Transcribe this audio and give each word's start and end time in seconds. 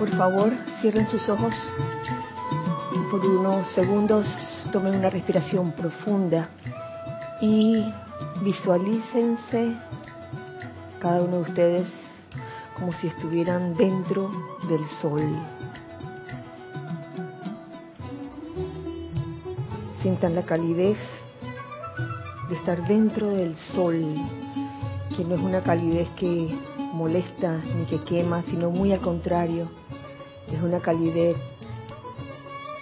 Por 0.00 0.10
favor, 0.16 0.50
cierren 0.80 1.06
sus 1.06 1.28
ojos 1.28 1.54
por 3.10 3.26
unos 3.26 3.66
segundos 3.72 4.24
tomen 4.70 4.94
una 4.94 5.10
respiración 5.10 5.72
profunda 5.72 6.48
y 7.40 7.84
visualícense 8.40 9.74
cada 11.00 11.22
uno 11.22 11.36
de 11.36 11.42
ustedes 11.42 11.86
como 12.78 12.92
si 12.92 13.08
estuvieran 13.08 13.76
dentro 13.76 14.30
del 14.68 14.84
sol. 15.02 15.22
Sientan 20.02 20.36
la 20.36 20.42
calidez 20.42 20.96
de 22.48 22.54
estar 22.54 22.86
dentro 22.86 23.30
del 23.30 23.56
sol, 23.56 24.00
que 25.16 25.24
no 25.24 25.34
es 25.34 25.40
una 25.40 25.62
calidez 25.62 26.08
que 26.10 26.56
molesta 26.94 27.60
ni 27.76 27.86
que 27.86 27.98
quema, 28.04 28.42
sino 28.44 28.70
muy 28.70 28.92
al 28.92 29.00
contrario, 29.00 29.68
es 30.52 30.62
una 30.62 30.80
calidez 30.80 31.36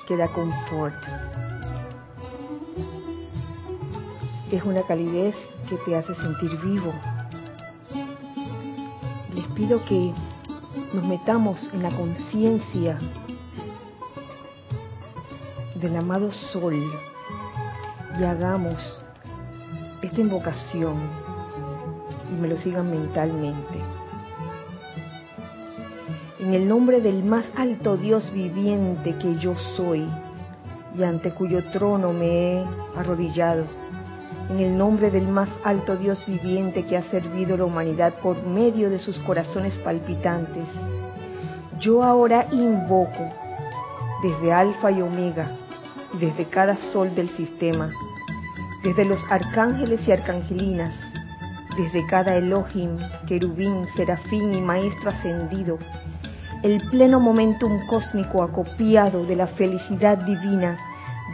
que 0.06 0.16
da 0.16 0.28
confort. 0.28 0.94
Es 4.50 4.62
una 4.62 4.82
calidez 4.82 5.34
que 5.68 5.76
te 5.76 5.96
hace 5.96 6.14
sentir 6.14 6.58
vivo. 6.60 6.92
Les 9.34 9.46
pido 9.48 9.84
que 9.84 10.14
nos 10.92 11.04
metamos 11.04 11.68
en 11.74 11.82
la 11.82 11.90
conciencia 11.90 12.98
del 15.74 15.96
amado 15.96 16.32
sol 16.32 16.74
y 18.18 18.24
hagamos 18.24 19.00
esta 20.02 20.20
invocación 20.20 20.96
y 22.30 22.40
me 22.40 22.48
lo 22.48 22.56
sigan 22.56 22.90
mentalmente. 22.90 23.77
En 26.48 26.54
el 26.54 26.66
nombre 26.66 27.02
del 27.02 27.24
más 27.24 27.44
alto 27.56 27.98
Dios 27.98 28.32
viviente 28.32 29.14
que 29.18 29.36
yo 29.36 29.54
soy 29.76 30.08
y 30.98 31.02
ante 31.02 31.30
cuyo 31.32 31.62
trono 31.72 32.14
me 32.14 32.26
he 32.26 32.64
arrodillado, 32.96 33.64
en 34.48 34.58
el 34.60 34.78
nombre 34.78 35.10
del 35.10 35.28
más 35.28 35.50
alto 35.62 35.94
Dios 35.98 36.24
viviente 36.26 36.86
que 36.86 36.96
ha 36.96 37.02
servido 37.10 37.54
a 37.54 37.58
la 37.58 37.64
humanidad 37.66 38.14
por 38.22 38.42
medio 38.46 38.88
de 38.88 38.98
sus 38.98 39.18
corazones 39.18 39.76
palpitantes, 39.80 40.64
yo 41.80 42.02
ahora 42.02 42.48
invoco 42.50 43.28
desde 44.22 44.50
Alfa 44.50 44.90
y 44.90 45.02
Omega, 45.02 45.50
desde 46.18 46.46
cada 46.46 46.76
sol 46.92 47.14
del 47.14 47.28
sistema, 47.36 47.92
desde 48.82 49.04
los 49.04 49.20
arcángeles 49.28 50.00
y 50.08 50.12
arcangelinas, 50.12 50.94
desde 51.76 52.06
cada 52.06 52.36
Elohim, 52.36 52.96
querubín, 53.26 53.84
serafín 53.94 54.54
y 54.54 54.62
maestro 54.62 55.10
ascendido, 55.10 55.78
el 56.62 56.82
pleno 56.90 57.20
momentum 57.20 57.86
cósmico 57.86 58.42
acopiado 58.42 59.24
de 59.24 59.36
la 59.36 59.46
felicidad 59.46 60.18
divina 60.18 60.76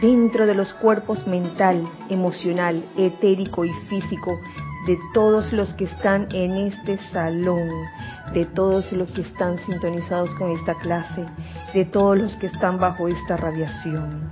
dentro 0.01 0.45
de 0.45 0.53
los 0.53 0.71
cuerpos 0.73 1.25
mental, 1.25 1.83
emocional, 2.09 2.83
etérico 2.95 3.65
y 3.65 3.71
físico 3.89 4.39
de 4.85 4.99
todos 5.13 5.51
los 5.51 5.73
que 5.73 5.85
están 5.85 6.27
en 6.31 6.51
este 6.51 6.99
salón, 7.11 7.69
de 8.33 8.45
todos 8.45 8.91
los 8.91 9.09
que 9.11 9.21
están 9.21 9.57
sintonizados 9.65 10.29
con 10.35 10.51
esta 10.51 10.75
clase, 10.75 11.25
de 11.73 11.85
todos 11.85 12.17
los 12.17 12.35
que 12.35 12.47
están 12.47 12.79
bajo 12.79 13.07
esta 13.07 13.35
radiación. 13.35 14.29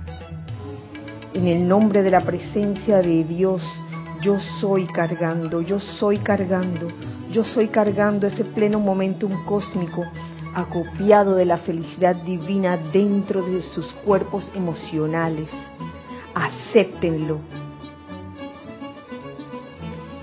En 1.32 1.48
el 1.48 1.66
nombre 1.66 2.04
de 2.04 2.10
la 2.12 2.20
presencia 2.20 2.98
de 2.98 3.24
Dios, 3.24 3.64
yo 4.20 4.38
soy 4.60 4.86
cargando, 4.86 5.60
yo 5.60 5.80
soy 5.80 6.18
cargando, 6.18 6.88
yo 7.32 7.42
soy 7.42 7.66
cargando 7.66 8.28
ese 8.28 8.44
pleno 8.44 8.78
momentum 8.78 9.44
cósmico 9.44 10.04
acopiado 10.54 11.34
de 11.34 11.44
la 11.44 11.58
felicidad 11.58 12.16
divina 12.16 12.76
dentro 12.76 13.42
de 13.42 13.62
sus 13.62 13.86
cuerpos 14.04 14.50
emocionales. 14.54 15.48
Acéptenlo. 16.34 17.38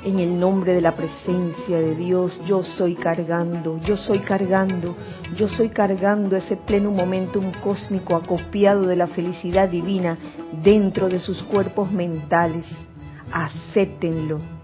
En 0.03 0.17
el 0.17 0.39
nombre 0.39 0.73
de 0.73 0.81
la 0.81 0.95
presencia 0.95 1.79
de 1.79 1.95
Dios, 1.95 2.41
yo 2.47 2.63
soy 2.63 2.95
cargando, 2.95 3.79
yo 3.83 3.97
soy 3.97 4.19
cargando, 4.19 4.95
yo 5.35 5.47
soy 5.47 5.69
cargando 5.69 6.35
ese 6.35 6.57
pleno 6.57 6.89
momentum 6.89 7.51
cósmico 7.61 8.15
acopiado 8.15 8.87
de 8.87 8.95
la 8.95 9.05
felicidad 9.05 9.69
divina 9.69 10.17
dentro 10.63 11.07
de 11.07 11.19
sus 11.19 11.43
cuerpos 11.43 11.91
mentales. 11.91 12.65
Acéptenlo 13.31 14.60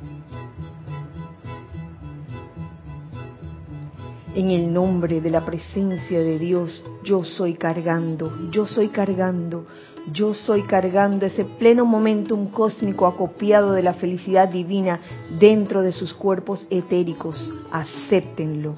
En 4.38 4.52
el 4.52 4.72
nombre 4.72 5.20
de 5.20 5.32
la 5.32 5.44
presencia 5.44 6.20
de 6.20 6.38
Dios, 6.38 6.84
yo 7.04 7.24
soy 7.24 7.56
cargando, 7.56 8.32
yo 8.52 8.68
soy 8.68 8.90
cargando, 8.90 9.66
yo 10.14 10.36
soy 10.36 10.62
cargando 10.62 11.26
ese 11.26 11.44
pleno 11.44 11.86
momentum 11.86 12.52
cósmico 12.52 13.08
acopiado 13.08 13.72
de 13.72 13.82
la 13.82 13.96
felicidad 13.96 14.48
divina 14.48 15.00
dentro 15.40 15.82
de 15.82 15.92
sus 15.92 16.14
cuerpos 16.14 16.68
etéricos. 16.70 17.36
Acéptenlo. 17.72 18.76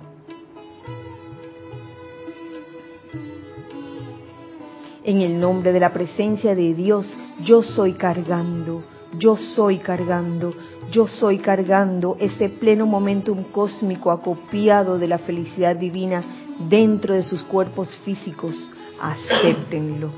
En 5.04 5.20
el 5.20 5.42
nombre 5.42 5.74
de 5.74 5.80
la 5.82 5.92
presencia 5.92 6.56
de 6.56 6.74
Dios, 6.74 7.06
yo 7.44 7.64
soy 7.64 7.96
cargando, 7.96 8.82
yo 9.18 9.36
soy 9.36 9.80
cargando, 9.80 10.54
yo 10.92 11.08
soy 11.08 11.38
cargando 11.38 12.18
ese 12.20 12.50
pleno 12.50 12.86
momentum 12.86 13.44
cósmico 13.52 14.12
acopiado 14.12 14.98
de 14.98 15.08
la 15.08 15.20
felicidad 15.20 15.76
divina 15.76 16.24
dentro 16.70 17.14
de 17.14 17.24
sus 17.24 17.44
cuerpos 17.44 17.96
físicos. 18.04 18.56
Acéptenlo. 19.02 20.10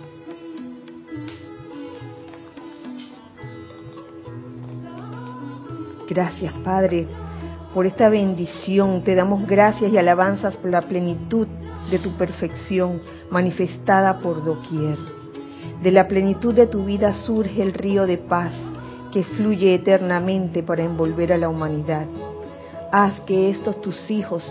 Gracias, 6.08 6.54
Padre, 6.64 7.08
por 7.74 7.86
esta 7.86 8.10
bendición. 8.10 9.04
Te 9.04 9.16
damos 9.16 9.48
gracias 9.48 9.92
y 9.92 9.98
alabanzas 9.98 10.58
por 10.58 10.72
la 10.72 10.82
plenitud 10.82 11.48
de 11.90 12.00
tu 12.00 12.18
perfección 12.18 13.02
manifestada 13.30 14.20
por 14.20 14.44
doquier. 14.44 14.98
De 15.82 15.92
la 15.92 16.08
plenitud 16.08 16.54
de 16.54 16.68
tu 16.68 16.86
vida 16.86 17.14
surge 17.14 17.62
el 17.62 17.74
río 17.74 18.06
de 18.06 18.18
paz 18.18 18.52
que 19.12 19.24
fluye 19.24 19.76
eternamente 19.76 20.64
para 20.64 20.84
envolver 20.84 21.34
a 21.34 21.38
la 21.38 21.50
humanidad. 21.50 22.06
Haz 22.92 23.20
que 23.22 23.50
estos 23.50 23.82
tus 23.82 24.10
hijos 24.10 24.44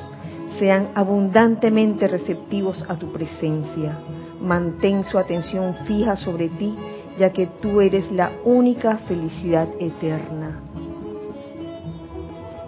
sean 0.59 0.89
abundantemente 0.95 2.07
receptivos 2.07 2.85
a 2.89 2.97
tu 2.97 3.13
presencia. 3.13 3.99
Mantén 4.41 5.05
su 5.05 5.19
atención 5.19 5.75
fija 5.87 6.17
sobre 6.17 6.49
ti, 6.49 6.77
ya 7.19 7.33
que 7.33 7.47
tú 7.47 7.81
eres 7.81 8.11
la 8.13 8.33
única 8.45 8.99
felicidad 8.99 9.69
eterna. 9.79 10.61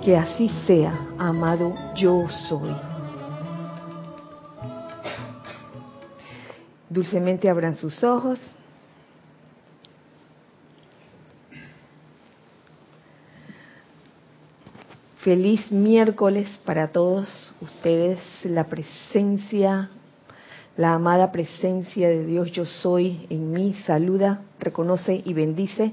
Que 0.03 0.17
así 0.17 0.51
sea, 0.67 0.99
amado 1.19 1.73
yo 1.95 2.29
soy. 2.49 2.75
Dulcemente 6.91 7.49
abran 7.49 7.75
sus 7.75 8.05
ojos. 8.05 8.39
Feliz 15.23 15.71
miércoles 15.71 16.49
para 16.65 16.89
todos 16.89 17.55
ustedes, 17.61 18.19
la 18.43 18.65
presencia, 18.65 19.89
la 20.77 20.95
amada 20.95 21.31
presencia 21.31 22.09
de 22.09 22.27
Dios 22.27 22.51
yo 22.51 22.65
soy 22.65 23.29
en 23.31 23.53
mí, 23.53 23.73
saluda, 23.87 24.43
reconoce 24.59 25.23
y 25.25 25.33
bendice 25.33 25.93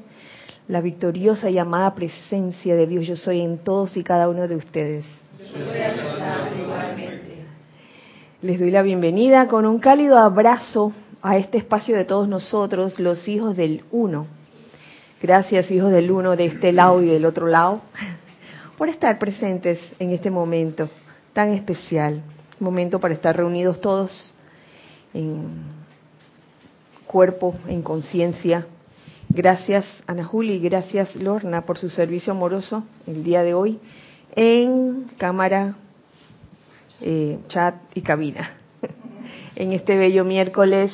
la 0.67 0.81
victoriosa 0.81 1.47
y 1.51 1.59
amada 1.59 1.93
presencia 1.93 2.75
de 2.75 2.87
Dios 2.87 3.05
yo 3.05 3.15
soy 3.15 3.41
en 3.41 3.59
todos 3.59 3.95
y 3.97 4.03
cada 4.03 4.29
uno 4.29 4.47
de 4.47 4.55
ustedes. 4.55 5.05
Les 8.41 8.59
doy 8.59 8.71
la 8.71 8.81
bienvenida 8.81 9.47
con 9.47 9.67
un 9.67 9.77
cálido 9.77 10.17
abrazo 10.17 10.91
a 11.21 11.37
este 11.37 11.59
espacio 11.59 11.95
de 11.95 12.05
todos 12.05 12.27
nosotros, 12.27 12.99
los 12.99 13.27
hijos 13.27 13.55
del 13.55 13.83
uno. 13.91 14.25
Gracias, 15.21 15.69
hijos 15.69 15.91
del 15.91 16.09
uno, 16.09 16.35
de 16.35 16.45
este 16.45 16.71
lado 16.71 17.03
y 17.03 17.05
del 17.05 17.25
otro 17.25 17.45
lado 17.45 17.81
por 18.79 18.87
estar 18.87 19.19
presentes 19.19 19.77
en 19.99 20.13
este 20.13 20.31
momento 20.31 20.89
tan 21.33 21.51
especial, 21.53 22.23
momento 22.61 22.97
para 23.01 23.13
estar 23.13 23.35
reunidos 23.35 23.81
todos 23.81 24.33
en 25.13 25.63
cuerpo, 27.05 27.55
en 27.67 27.81
conciencia. 27.81 28.67
Gracias 29.27 29.85
Ana 30.07 30.23
Juli, 30.23 30.59
gracias 30.59 31.13
Lorna 31.17 31.65
por 31.65 31.77
su 31.77 31.89
servicio 31.89 32.31
amoroso 32.31 32.85
el 33.05 33.21
día 33.25 33.43
de 33.43 33.53
hoy 33.53 33.79
en 34.33 35.07
cámara, 35.17 35.75
eh, 37.01 37.37
chat 37.49 37.75
y 37.95 38.01
cabina. 38.01 38.53
en 39.57 39.73
este 39.73 39.97
bello 39.97 40.23
miércoles 40.23 40.93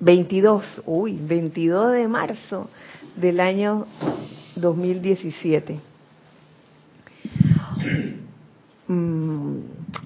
22, 0.00 0.82
uy, 0.84 1.18
22 1.22 1.92
de 1.92 2.06
marzo 2.06 2.68
del 3.16 3.40
año 3.40 3.86
2017. 4.56 5.94
Mm, 8.86 9.60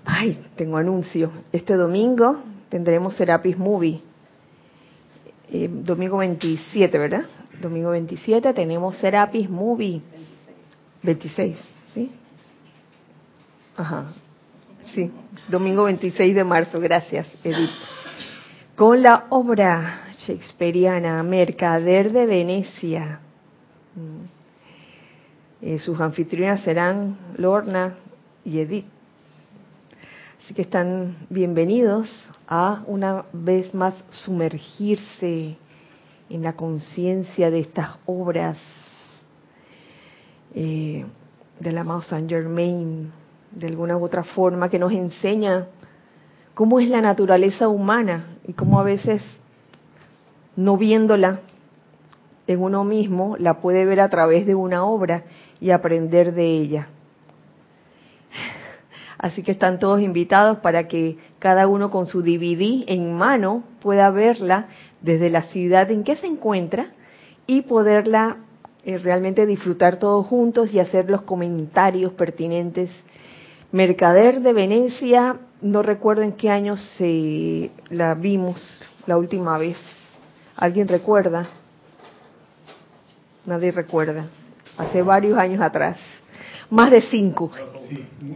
ay, 0.04 0.38
tengo 0.58 0.76
anuncio. 0.76 1.30
Este 1.52 1.74
domingo 1.74 2.42
tendremos 2.68 3.14
Serapis 3.14 3.56
Movie. 3.56 4.02
Eh, 5.50 5.70
domingo 5.70 6.18
27, 6.18 6.98
¿verdad? 6.98 7.24
Domingo 7.62 7.90
27 7.90 8.52
tenemos 8.52 8.96
Serapis 8.98 9.48
Movie. 9.48 10.02
26, 11.02 11.56
¿sí? 11.94 12.12
Ajá. 13.76 14.12
Sí, 14.94 15.10
domingo 15.48 15.84
26 15.84 16.34
de 16.34 16.44
marzo, 16.44 16.80
gracias, 16.80 17.26
Edith. 17.44 17.70
Con 18.74 19.02
la 19.02 19.26
obra 19.30 20.02
shakespeariana 20.18 21.22
Mercader 21.22 22.12
de 22.12 22.26
Venecia. 22.26 23.20
Mm. 23.94 24.38
Eh, 25.60 25.78
sus 25.78 26.00
anfitrionas 26.00 26.62
serán 26.62 27.16
Lorna 27.36 27.94
y 28.44 28.58
Edith. 28.60 28.97
Así 30.48 30.54
que 30.54 30.62
están 30.62 31.14
bienvenidos 31.28 32.08
a 32.48 32.82
una 32.86 33.26
vez 33.34 33.74
más 33.74 33.94
sumergirse 34.08 35.58
en 36.30 36.42
la 36.42 36.54
conciencia 36.54 37.50
de 37.50 37.60
estas 37.60 37.90
obras 38.06 38.56
eh, 40.54 41.04
del 41.60 41.76
amado 41.76 42.00
Saint 42.00 42.30
Germain, 42.30 43.12
de 43.50 43.66
alguna 43.66 43.98
u 43.98 44.04
otra 44.06 44.24
forma, 44.24 44.70
que 44.70 44.78
nos 44.78 44.90
enseña 44.90 45.66
cómo 46.54 46.80
es 46.80 46.88
la 46.88 47.02
naturaleza 47.02 47.68
humana 47.68 48.38
y 48.46 48.54
cómo 48.54 48.80
a 48.80 48.84
veces, 48.84 49.20
no 50.56 50.78
viéndola 50.78 51.40
en 52.46 52.62
uno 52.62 52.84
mismo, 52.84 53.36
la 53.38 53.60
puede 53.60 53.84
ver 53.84 54.00
a 54.00 54.08
través 54.08 54.46
de 54.46 54.54
una 54.54 54.86
obra 54.86 55.24
y 55.60 55.72
aprender 55.72 56.32
de 56.32 56.46
ella. 56.46 56.88
Así 59.18 59.42
que 59.42 59.50
están 59.52 59.80
todos 59.80 60.00
invitados 60.00 60.58
para 60.58 60.86
que 60.86 61.18
cada 61.40 61.66
uno 61.66 61.90
con 61.90 62.06
su 62.06 62.22
DVD 62.22 62.84
en 62.86 63.12
mano 63.14 63.64
pueda 63.80 64.10
verla 64.10 64.68
desde 65.00 65.28
la 65.28 65.42
ciudad 65.42 65.90
en 65.90 66.04
que 66.04 66.16
se 66.16 66.28
encuentra 66.28 66.86
y 67.46 67.62
poderla 67.62 68.36
eh, 68.84 68.96
realmente 68.98 69.44
disfrutar 69.44 69.98
todos 69.98 70.26
juntos 70.26 70.72
y 70.72 70.78
hacer 70.78 71.10
los 71.10 71.22
comentarios 71.22 72.12
pertinentes. 72.12 72.90
Mercader 73.72 74.40
de 74.40 74.52
Venecia, 74.52 75.36
no 75.60 75.82
recuerdo 75.82 76.22
en 76.22 76.32
qué 76.32 76.50
año 76.50 76.76
se 76.76 77.70
la 77.90 78.14
vimos 78.14 78.82
la 79.06 79.18
última 79.18 79.58
vez. 79.58 79.76
¿Alguien 80.56 80.86
recuerda? 80.86 81.48
Nadie 83.44 83.72
recuerda. 83.72 84.26
Hace 84.76 85.02
varios 85.02 85.36
años 85.36 85.60
atrás. 85.60 85.96
Más 86.70 86.90
de 86.90 87.02
cinco. 87.02 87.50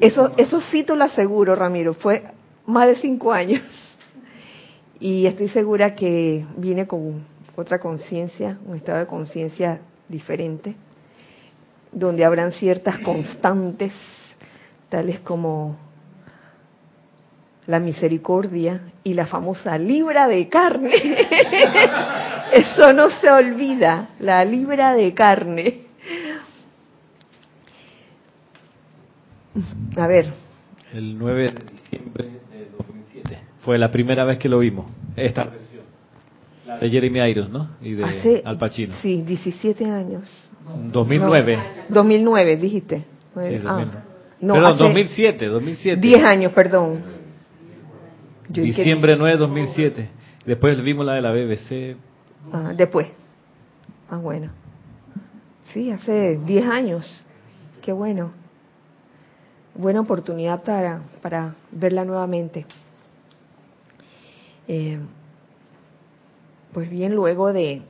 Eso, 0.00 0.32
eso 0.36 0.60
sí 0.70 0.82
te 0.82 0.94
lo 0.94 1.04
aseguro, 1.04 1.54
Ramiro. 1.54 1.94
Fue 1.94 2.22
más 2.66 2.88
de 2.88 2.96
cinco 2.96 3.32
años. 3.32 3.62
Y 5.00 5.26
estoy 5.26 5.48
segura 5.48 5.96
que 5.96 6.46
viene 6.56 6.86
con 6.86 7.24
otra 7.56 7.80
conciencia, 7.80 8.56
un 8.64 8.76
estado 8.76 9.00
de 9.00 9.06
conciencia 9.06 9.80
diferente, 10.08 10.76
donde 11.90 12.24
habrán 12.24 12.52
ciertas 12.52 13.00
constantes, 13.00 13.92
tales 14.88 15.18
como 15.18 15.76
la 17.66 17.80
misericordia 17.80 18.80
y 19.02 19.14
la 19.14 19.26
famosa 19.26 19.76
libra 19.78 20.28
de 20.28 20.48
carne. 20.48 20.92
Eso 22.52 22.92
no 22.92 23.10
se 23.10 23.30
olvida, 23.30 24.10
la 24.20 24.44
libra 24.44 24.94
de 24.94 25.12
carne. 25.14 25.91
A 29.96 30.06
ver. 30.06 30.32
El 30.92 31.18
9 31.18 31.42
de 31.42 31.72
diciembre 31.72 32.24
de 32.24 32.68
2007. 32.76 33.38
Fue 33.60 33.78
la 33.78 33.90
primera 33.90 34.24
vez 34.24 34.38
que 34.38 34.48
lo 34.48 34.58
vimos, 34.58 34.86
esta 35.16 35.44
versión. 35.44 35.82
La 36.66 36.78
de 36.78 36.90
Jeremy 36.90 37.20
Irons, 37.30 37.50
¿no? 37.50 37.68
Y 37.82 37.92
de 37.92 38.42
Al 38.44 38.58
Pacino. 38.58 38.94
Sí, 39.02 39.22
17 39.22 39.84
años. 39.90 40.24
2009. 40.92 41.58
2009, 41.88 42.56
dijiste. 42.56 42.98
Sí, 42.98 43.60
ah, 43.64 43.86
no, 44.40 44.54
perdón, 44.54 44.78
2007, 44.78 45.46
2007. 45.46 46.00
10 46.00 46.24
años, 46.24 46.52
perdón. 46.52 47.02
Diciembre 48.48 49.16
9 49.16 49.36
2007. 49.38 50.08
Después 50.44 50.82
vimos 50.82 51.06
la 51.06 51.14
de 51.14 51.22
la 51.22 51.32
BBC. 51.32 51.96
Ah, 52.52 52.72
después. 52.76 53.08
Ah, 54.10 54.16
bueno. 54.16 54.50
Sí, 55.72 55.90
hace 55.90 56.38
10 56.44 56.66
años. 56.66 57.24
Qué 57.80 57.92
bueno 57.92 58.41
buena 59.74 60.00
oportunidad 60.00 60.62
para, 60.62 61.02
para 61.20 61.54
verla 61.70 62.04
nuevamente. 62.04 62.66
Eh, 64.68 64.98
pues 66.72 66.88
bien, 66.88 67.14
luego 67.14 67.52
de 67.52 67.82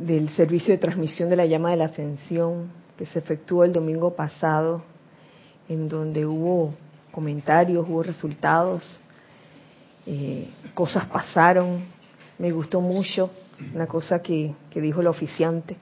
del 0.00 0.30
servicio 0.30 0.72
de 0.72 0.78
transmisión 0.78 1.28
de 1.28 1.36
la 1.36 1.44
llama 1.44 1.70
de 1.70 1.76
la 1.76 1.84
ascensión 1.84 2.70
que 2.96 3.04
se 3.04 3.18
efectuó 3.18 3.64
el 3.64 3.72
domingo 3.72 4.14
pasado, 4.14 4.82
en 5.68 5.88
donde 5.88 6.24
hubo 6.24 6.74
comentarios, 7.12 7.86
hubo 7.88 8.02
resultados, 8.02 8.98
eh, 10.06 10.48
cosas 10.74 11.06
pasaron, 11.06 11.84
me 12.38 12.50
gustó 12.50 12.80
mucho 12.80 13.30
una 13.74 13.86
cosa 13.86 14.22
que, 14.22 14.54
que 14.70 14.80
dijo 14.80 15.00
el 15.00 15.06
oficiante, 15.06 15.76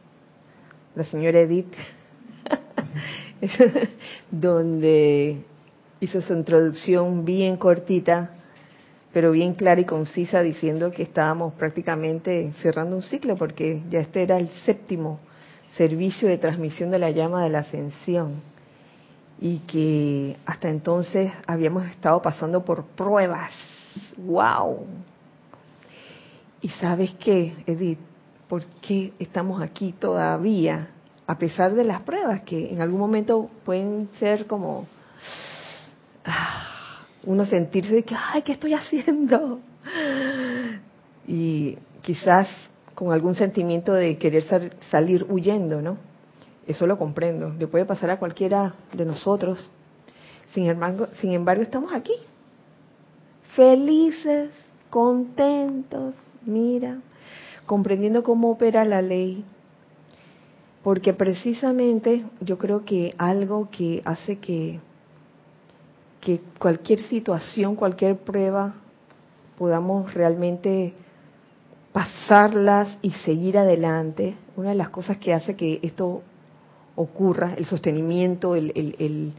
la 0.97 1.05
señora 1.05 1.39
Edith, 1.41 1.73
donde 4.31 5.43
hizo 6.01 6.21
su 6.21 6.33
introducción 6.33 7.25
bien 7.25 7.57
cortita, 7.57 8.31
pero 9.13 9.33
bien 9.33 9.55
clara 9.55 9.81
y 9.81 9.85
concisa, 9.85 10.43
diciendo 10.43 10.91
que 10.91 11.03
estábamos 11.03 11.55
prácticamente 11.55 12.53
cerrando 12.63 12.97
un 12.97 13.03
ciclo, 13.03 13.37
porque 13.37 13.83
ya 13.91 14.01
este 14.01 14.23
era 14.23 14.39
el 14.39 14.49
séptimo 14.65 15.21
servicio 15.77 16.29
de 16.29 16.39
transmisión 16.39 16.91
de 16.91 16.99
la 16.99 17.11
llama 17.11 17.43
de 17.45 17.51
la 17.51 17.61
ascensión, 17.61 18.43
y 19.41 19.59
que 19.61 20.37
hasta 20.47 20.69
entonces 20.69 21.33
habíamos 21.47 21.87
estado 21.87 22.21
pasando 22.21 22.65
por 22.65 22.85
pruebas. 22.85 23.53
¡Wow! 24.17 24.87
Y 26.61 26.69
sabes 26.71 27.15
qué, 27.21 27.55
Edith, 27.67 27.99
¿por 28.49 28.65
qué 28.83 29.13
estamos 29.19 29.63
aquí 29.63 29.93
todavía? 29.93 30.91
A 31.29 31.39
pesar 31.39 31.75
de 31.75 31.85
las 31.85 32.01
pruebas 32.01 32.43
que 32.43 32.73
en 32.73 32.81
algún 32.81 32.99
momento 32.99 33.51
pueden 33.65 34.09
ser 34.19 34.47
como 34.47 34.87
ah, 36.25 37.05
uno 37.25 37.45
sentirse 37.45 37.95
de 37.95 38.03
que, 38.03 38.17
ay, 38.17 38.41
¿qué 38.41 38.53
estoy 38.53 38.73
haciendo? 38.73 39.61
Y 41.27 41.77
quizás 42.01 42.49
con 42.95 43.13
algún 43.13 43.35
sentimiento 43.35 43.93
de 43.93 44.17
querer 44.17 44.73
salir 44.91 45.27
huyendo, 45.29 45.83
¿no? 45.83 45.99
Eso 46.67 46.87
lo 46.87 46.97
comprendo, 46.97 47.51
le 47.51 47.67
puede 47.67 47.85
pasar 47.85 48.09
a 48.09 48.19
cualquiera 48.19 48.75
de 48.95 49.05
nosotros. 49.05 49.71
Sin 50.55 50.65
embargo, 50.65 51.09
sin 51.21 51.33
embargo 51.33 51.63
estamos 51.63 51.93
aquí, 51.93 52.15
felices, 53.55 54.49
contentos, 54.89 56.15
mira, 56.47 57.01
comprendiendo 57.67 58.23
cómo 58.23 58.51
opera 58.51 58.87
la 58.87 59.03
ley, 59.03 59.45
porque 60.89 61.13
precisamente 61.13 62.25
yo 62.41 62.57
creo 62.57 62.87
que 62.87 63.15
algo 63.19 63.69
que 63.71 64.01
hace 64.07 64.39
que, 64.39 64.81
cualquier 66.59 67.01
situación, 67.01 67.77
cualquier 67.77 68.17
prueba, 68.17 68.73
podamos 69.59 70.15
realmente 70.15 70.95
pasarlas 71.93 72.97
y 73.03 73.11
seguir 73.11 73.59
adelante, 73.59 74.35
una 74.57 74.71
de 74.71 74.77
las 74.77 74.89
cosas 74.89 75.19
que 75.19 75.35
hace 75.35 75.57
que 75.57 75.79
esto 75.83 76.23
ocurra, 76.97 77.53
el 77.59 77.67
sostenimiento, 77.67 78.57
el, 78.57 78.73
el, 78.75 79.35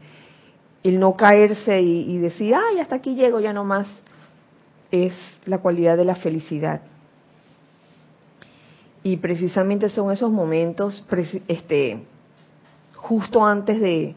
el, 0.84 1.00
no 1.00 1.14
caerse 1.14 1.82
y, 1.82 2.12
y, 2.12 2.18
decir, 2.18 2.54
ay, 2.54 2.78
hasta 2.78 2.94
aquí 2.94 3.16
llego, 3.16 3.40
ya 3.40 3.52
no 3.52 3.64
más, 3.64 3.88
es 4.92 5.14
la 5.46 5.58
cualidad 5.58 5.96
de 5.96 6.04
la 6.04 6.14
felicidad. 6.14 6.80
Y 9.02 9.16
precisamente 9.16 9.88
son 9.88 10.10
esos 10.10 10.30
momentos, 10.30 11.04
este, 11.48 12.00
justo 12.94 13.44
antes 13.44 13.80
de, 13.80 14.14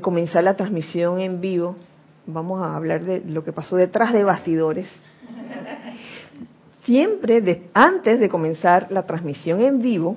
comenzar 0.00 0.42
la 0.42 0.56
transmisión 0.56 1.20
en 1.20 1.40
vivo, 1.40 1.76
vamos 2.26 2.62
a 2.62 2.74
hablar 2.74 3.04
de 3.04 3.20
lo 3.20 3.44
que 3.44 3.52
pasó 3.52 3.76
detrás 3.76 4.12
de 4.12 4.24
bastidores. 4.24 4.86
Siempre 6.84 7.62
antes 7.72 8.18
de 8.20 8.28
comenzar 8.28 8.90
la 8.90 9.04
transmisión 9.04 9.60
en 9.60 9.80
vivo 9.80 10.16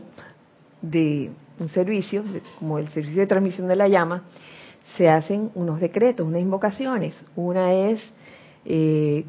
de 0.81 1.29
un 1.59 1.69
servicio, 1.69 2.23
como 2.59 2.79
el 2.79 2.87
servicio 2.89 3.21
de 3.21 3.27
transmisión 3.27 3.67
de 3.67 3.75
la 3.75 3.87
llama, 3.87 4.23
se 4.95 5.09
hacen 5.09 5.51
unos 5.53 5.79
decretos, 5.79 6.25
unas 6.25 6.41
invocaciones. 6.41 7.13
Una 7.35 7.73
es 7.73 8.01
eh, 8.65 9.25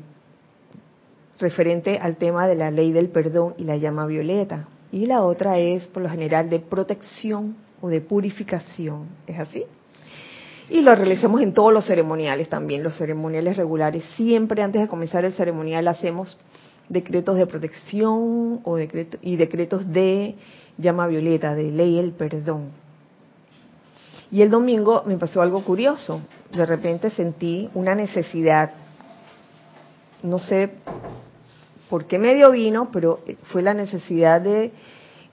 referente 1.38 1.98
al 1.98 2.16
tema 2.16 2.46
de 2.46 2.54
la 2.54 2.70
ley 2.70 2.92
del 2.92 3.08
perdón 3.08 3.54
y 3.58 3.64
la 3.64 3.76
llama 3.76 4.06
violeta. 4.06 4.68
Y 4.90 5.06
la 5.06 5.22
otra 5.22 5.58
es, 5.58 5.86
por 5.86 6.02
lo 6.02 6.08
general, 6.08 6.48
de 6.48 6.60
protección 6.60 7.56
o 7.80 7.88
de 7.88 8.00
purificación. 8.00 9.06
¿Es 9.26 9.38
así? 9.38 9.64
Y 10.70 10.82
lo 10.82 10.94
realizamos 10.94 11.40
en 11.40 11.54
todos 11.54 11.72
los 11.72 11.86
ceremoniales 11.86 12.48
también, 12.48 12.82
los 12.82 12.96
ceremoniales 12.96 13.56
regulares. 13.56 14.04
Siempre 14.16 14.62
antes 14.62 14.82
de 14.82 14.88
comenzar 14.88 15.24
el 15.24 15.32
ceremonial 15.32 15.88
hacemos 15.88 16.36
decretos 16.88 17.36
de 17.36 17.46
protección 17.46 18.60
o 18.64 18.78
y 19.22 19.36
decretos 19.36 19.90
de 19.92 20.34
llama 20.76 21.06
violeta, 21.06 21.54
de 21.54 21.70
ley 21.70 21.98
el 21.98 22.12
perdón. 22.12 22.70
Y 24.30 24.42
el 24.42 24.50
domingo 24.50 25.04
me 25.06 25.16
pasó 25.16 25.40
algo 25.40 25.64
curioso. 25.64 26.20
De 26.52 26.66
repente 26.66 27.10
sentí 27.10 27.70
una 27.74 27.94
necesidad, 27.94 28.72
no 30.22 30.38
sé 30.38 30.70
por 31.88 32.06
qué 32.06 32.18
medio 32.18 32.50
vino, 32.50 32.90
pero 32.92 33.20
fue 33.44 33.62
la 33.62 33.74
necesidad 33.74 34.40
de 34.40 34.72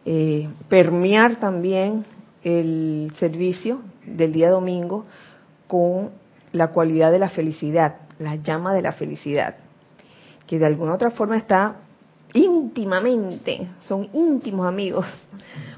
eh, 0.05 0.49
permear 0.69 1.39
también 1.39 2.05
el 2.43 3.11
servicio 3.19 3.81
del 4.05 4.31
día 4.31 4.49
domingo 4.49 5.05
con 5.67 6.11
la 6.51 6.67
cualidad 6.67 7.11
de 7.11 7.19
la 7.19 7.29
felicidad, 7.29 7.95
la 8.19 8.35
llama 8.35 8.73
de 8.73 8.81
la 8.81 8.93
felicidad, 8.93 9.55
que 10.47 10.59
de 10.59 10.65
alguna 10.65 10.93
otra 10.93 11.11
forma 11.11 11.37
está 11.37 11.77
íntimamente, 12.33 13.67
son 13.87 14.09
íntimos 14.13 14.67
amigos 14.67 15.05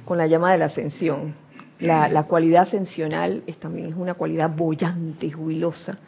con 0.05 0.17
la 0.17 0.27
llama 0.27 0.51
de 0.51 0.57
la 0.57 0.65
ascensión. 0.65 1.35
La, 1.79 2.23
cualidad 2.23 2.63
ascensional 2.63 3.43
es, 3.45 3.57
también 3.57 3.89
es 3.89 3.95
una 3.95 4.15
cualidad 4.15 4.49
bollante, 4.49 5.31
jubilosa, 5.31 5.99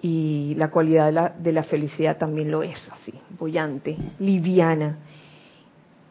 y 0.00 0.54
la 0.56 0.70
cualidad 0.70 1.06
de 1.06 1.12
la, 1.12 1.28
de 1.30 1.52
la 1.52 1.62
felicidad 1.64 2.18
también 2.18 2.50
lo 2.50 2.62
es, 2.62 2.78
así, 2.90 3.12
bollante, 3.38 3.96
liviana. 4.20 4.98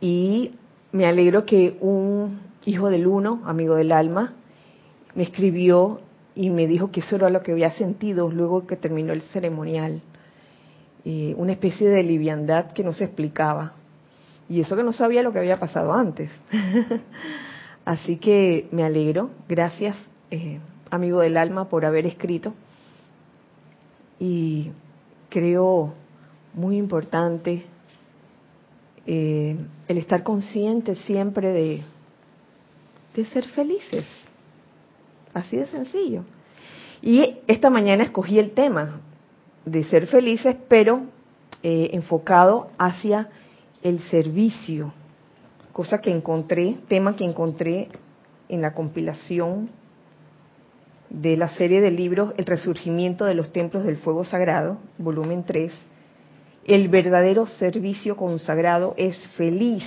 Y 0.02 0.52
me 0.92 1.06
alegro 1.06 1.46
que 1.46 1.78
un 1.80 2.40
hijo 2.66 2.90
del 2.90 3.08
uno, 3.08 3.42
amigo 3.46 3.76
del 3.76 3.92
alma, 3.92 4.34
me 5.16 5.24
escribió 5.24 6.02
y 6.36 6.50
me 6.50 6.68
dijo 6.68 6.92
que 6.92 7.00
eso 7.00 7.16
era 7.16 7.30
lo 7.30 7.42
que 7.42 7.52
había 7.52 7.72
sentido 7.72 8.30
luego 8.30 8.68
que 8.68 8.76
terminó 8.76 9.14
el 9.14 9.22
ceremonial. 9.24 10.02
Eh, 11.06 11.34
una 11.38 11.54
especie 11.54 11.90
de 11.90 12.04
liviandad 12.04 12.74
que 12.74 12.84
no 12.84 12.92
se 12.92 13.06
explicaba. 13.06 13.74
Y 14.50 14.60
eso 14.62 14.76
que 14.76 14.84
no 14.84 14.94
sabía 14.94 15.24
lo 15.24 15.32
que 15.32 15.40
había 15.40 15.58
pasado 15.58 15.94
antes. 15.94 16.30
Así 17.86 18.18
que 18.18 18.68
me 18.72 18.84
alegro. 18.84 19.30
Gracias, 19.48 19.96
eh, 20.30 20.60
amigo 20.90 21.22
del 21.22 21.38
alma, 21.38 21.70
por 21.70 21.86
haber 21.86 22.06
escrito. 22.06 22.54
Y 24.20 24.72
creo 25.30 25.94
muy 26.54 26.78
importante 26.78 27.66
eh, 29.06 29.56
el 29.88 29.98
estar 29.98 30.24
consciente 30.24 30.96
siempre 30.96 31.54
de, 31.54 31.84
de 33.16 33.26
ser 33.26 33.46
felices. 33.48 34.06
Así 35.34 35.58
de 35.58 35.68
sencillo. 35.68 36.24
Y 37.02 37.38
esta 37.48 37.70
mañana 37.70 38.04
escogí 38.04 38.40
el 38.40 38.52
tema 38.52 39.02
de 39.66 39.84
ser 39.84 40.08
felices, 40.08 40.56
pero 40.68 41.04
eh, 41.64 41.90
enfocado 41.94 42.70
hacia 42.78 43.30
el 43.84 44.00
servicio, 44.10 44.94
cosa 45.74 46.02
que 46.02 46.12
encontré, 46.12 46.78
tema 46.88 47.16
que 47.16 47.24
encontré 47.24 47.90
en 48.50 48.62
la 48.62 48.74
compilación 48.74 49.70
de 51.10 51.38
la 51.38 51.50
serie 51.50 51.82
de 51.82 51.92
libros 51.92 52.34
El 52.38 52.46
resurgimiento 52.46 53.26
de 53.26 53.36
los 53.36 53.52
templos 53.52 53.84
del 53.86 53.98
fuego 53.98 54.26
sagrado, 54.26 54.78
volumen 54.98 55.44
3, 55.44 55.72
el 56.66 56.90
verdadero 56.90 57.48
servicio 57.48 58.18
consagrado 58.18 58.94
es 58.98 59.28
feliz. 59.30 59.86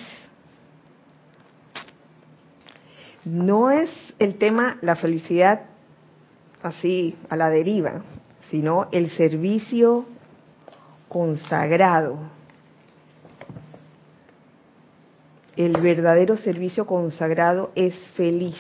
No 3.25 3.71
es 3.71 3.91
el 4.19 4.37
tema 4.39 4.79
la 4.81 4.97
felicidad 4.97 5.67
así 6.63 7.17
a 7.29 7.37
la 7.37 7.51
deriva, 7.51 8.03
sino 8.51 8.89
el 8.93 9.11
servicio 9.11 10.07
consagrado. 11.09 12.19
El 15.57 15.73
verdadero 15.83 16.39
servicio 16.39 16.87
consagrado 16.87 17.73
es 17.75 17.95
feliz, 18.15 18.57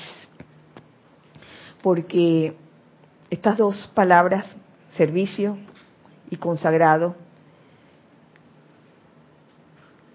porque 1.83 2.55
estas 3.31 3.57
dos 3.57 3.91
palabras, 3.95 4.45
servicio 4.97 5.57
y 6.31 6.37
consagrado, 6.37 7.15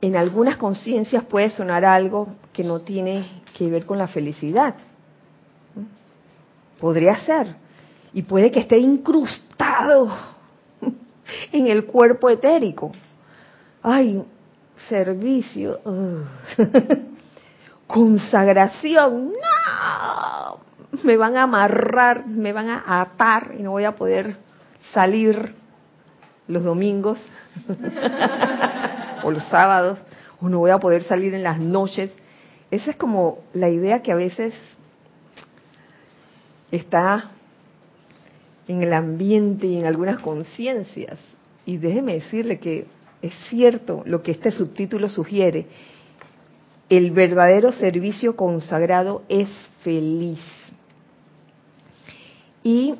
en 0.01 0.15
algunas 0.15 0.57
conciencias 0.57 1.24
puede 1.24 1.50
sonar 1.50 1.84
algo 1.84 2.27
que 2.53 2.63
no 2.63 2.81
tiene 2.81 3.41
que 3.57 3.69
ver 3.69 3.86
con 3.86 3.98
la 3.98 4.07
felicidad. 4.07 4.75
Podría 6.79 7.17
ser. 7.25 7.55
Y 8.13 8.22
puede 8.22 8.51
que 8.51 8.60
esté 8.60 8.77
incrustado 8.77 10.10
en 11.51 11.67
el 11.67 11.86
cuerpo 11.86 12.29
etérico. 12.29 12.91
Ay, 13.81 14.24
servicio. 14.89 15.79
Consagración. 17.88 19.34
No. 19.34 20.64
Me 21.04 21.18
van 21.18 21.38
a 21.38 21.44
amarrar, 21.44 22.25
me 22.28 22.54
van 22.54 22.70
a 22.70 23.02
atar 23.02 23.54
y 23.58 23.64
no 23.64 23.72
voy 23.72 23.84
a 23.84 23.96
poder 23.96 24.38
salir 24.94 25.54
los 26.48 26.64
domingos. 26.64 27.20
o 29.25 29.32
los 29.32 29.44
sábados, 29.46 29.98
o 30.40 30.48
no 30.50 30.60
voy 30.60 30.72
a 30.72 30.78
poder 30.78 31.04
salir 31.04 31.34
en 31.34 31.44
las 31.44 31.60
noches. 31.60 32.12
Esa 32.70 32.92
es 32.92 32.96
como 32.96 33.40
la 33.54 33.70
idea 33.70 34.02
que 34.02 34.12
a 34.12 34.16
veces 34.16 34.54
está 36.72 37.32
en 38.68 38.84
el 38.84 38.94
ambiente 38.94 39.68
y 39.68 39.78
en 39.78 39.86
algunas 39.86 40.20
conciencias. 40.20 41.18
Y 41.66 41.78
déjeme 41.78 42.14
decirle 42.14 42.60
que 42.60 42.86
es 43.22 43.34
cierto 43.50 44.04
lo 44.06 44.22
que 44.22 44.32
este 44.32 44.52
subtítulo 44.52 45.10
sugiere. 45.10 45.66
El 46.90 47.12
verdadero 47.12 47.72
servicio 47.72 48.36
consagrado 48.36 49.24
es 49.28 49.50
feliz. 49.82 50.40
Y 52.65 52.95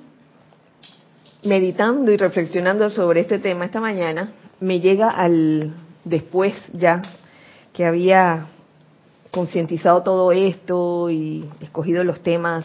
meditando 1.44 2.12
y 2.12 2.18
reflexionando 2.18 2.92
sobre 2.92 3.22
este 3.22 3.40
tema 3.40 3.66
esta 3.66 3.82
mañana, 3.82 4.32
me 4.60 4.80
llega 4.80 5.10
al 5.10 5.74
después 6.04 6.54
ya 6.72 7.02
que 7.74 7.84
había 7.84 8.46
concientizado 9.32 10.04
todo 10.04 10.32
esto 10.32 11.10
y 11.10 11.50
escogido 11.60 12.04
los 12.04 12.22
temas, 12.22 12.64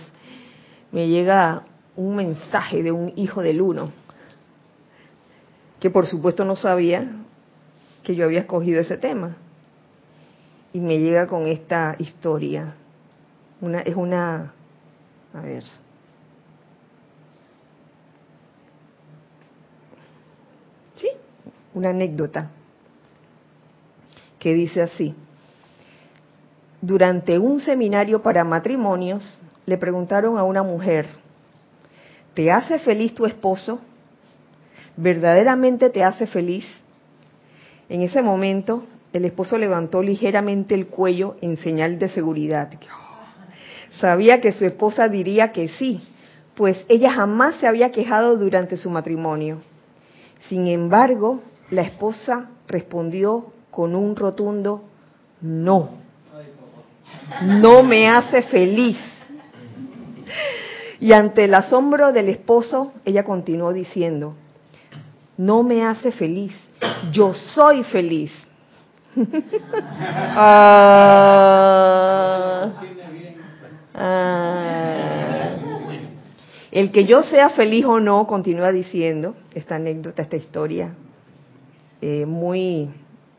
me 0.93 1.09
llega 1.09 1.63
un 1.97 2.17
mensaje 2.17 2.83
de 2.83 2.93
un 2.93 3.15
hijo 3.17 3.41
del 3.41 3.63
uno, 3.63 3.91
que 5.81 5.89
por 5.89 6.07
supuesto 6.07 6.45
no 6.45 6.55
sabía 6.55 7.11
que 8.03 8.15
yo 8.15 8.27
había 8.27 8.41
escogido 8.41 8.79
ese 8.81 8.99
tema. 8.99 9.37
Y 10.75 10.81
me 10.81 10.99
llega 10.99 11.27
con 11.27 11.47
esta 11.47 11.97
historia. 11.99 12.75
Una, 13.61 13.81
es 13.81 13.97
una, 13.97 14.53
a 15.35 15.41
ver, 15.41 15.65
sí, 21.01 21.09
una 21.81 21.91
anécdota 21.91 22.51
que 24.39 24.53
dice 24.53 24.83
así. 24.83 25.15
Durante 26.83 27.39
un 27.39 27.61
seminario 27.61 28.23
para 28.23 28.45
matrimonios 28.45 29.41
le 29.65 29.79
preguntaron 29.79 30.39
a 30.39 30.45
una 30.45 30.63
mujer, 30.63 31.07
¿te 32.35 32.53
hace 32.53 32.79
feliz 32.79 33.15
tu 33.15 33.25
esposo? 33.25 33.81
¿Verdaderamente 34.97 35.89
te 35.89 36.05
hace 36.05 36.27
feliz? 36.27 36.67
En 37.89 38.03
ese 38.03 38.21
momento 38.21 38.85
el 39.15 39.25
esposo 39.25 39.57
levantó 39.57 40.03
ligeramente 40.03 40.75
el 40.75 40.87
cuello 40.87 41.37
en 41.41 41.57
señal 41.57 41.99
de 41.99 42.09
seguridad. 42.11 42.71
Sabía 44.01 44.41
que 44.41 44.53
su 44.53 44.67
esposa 44.67 45.09
diría 45.09 45.51
que 45.53 45.69
sí, 45.69 46.03
pues 46.55 46.85
ella 46.89 47.11
jamás 47.11 47.57
se 47.57 47.67
había 47.67 47.91
quejado 47.91 48.37
durante 48.37 48.77
su 48.77 48.91
matrimonio. 48.91 49.59
Sin 50.49 50.67
embargo, 50.67 51.43
la 51.71 51.83
esposa 51.83 52.51
respondió 52.67 53.53
con 53.71 53.95
un 53.95 54.17
rotundo 54.17 54.85
no. 55.41 55.91
No 57.43 57.83
me 57.83 58.09
hace 58.09 58.43
feliz. 58.43 58.99
Y 61.01 61.13
ante 61.13 61.45
el 61.45 61.55
asombro 61.55 62.13
del 62.13 62.29
esposo, 62.29 62.93
ella 63.05 63.25
continuó 63.25 63.73
diciendo, 63.73 64.35
no 65.39 65.63
me 65.63 65.83
hace 65.87 66.13
feliz, 66.13 66.53
yo 67.13 67.33
soy 67.35 67.85
feliz. 67.85 68.33
Ah. 70.43 71.11
Ah. 73.95 75.57
el 76.71 76.93
que 76.93 77.05
yo 77.05 77.23
sea 77.23 77.51
feliz 77.51 77.85
o 77.85 78.01
no, 78.01 78.27
continúa 78.27 78.73
diciendo 78.73 79.35
esta 79.55 79.75
anécdota, 79.77 80.23
esta 80.23 80.37
historia, 80.37 80.95
eh, 82.01 82.25
muy 82.27 82.89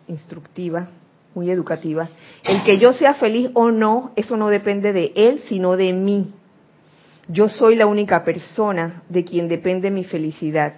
instructiva, 0.07 0.89
muy 1.33 1.49
educativa. 1.49 2.09
El 2.43 2.63
que 2.63 2.77
yo 2.77 2.93
sea 2.93 3.13
feliz 3.13 3.49
o 3.53 3.71
no, 3.71 4.11
eso 4.15 4.37
no 4.37 4.49
depende 4.49 4.93
de 4.93 5.11
él, 5.15 5.41
sino 5.47 5.77
de 5.77 5.93
mí. 5.93 6.33
Yo 7.27 7.47
soy 7.47 7.75
la 7.75 7.85
única 7.85 8.23
persona 8.23 9.03
de 9.09 9.23
quien 9.23 9.47
depende 9.47 9.89
mi 9.89 10.03
felicidad. 10.03 10.73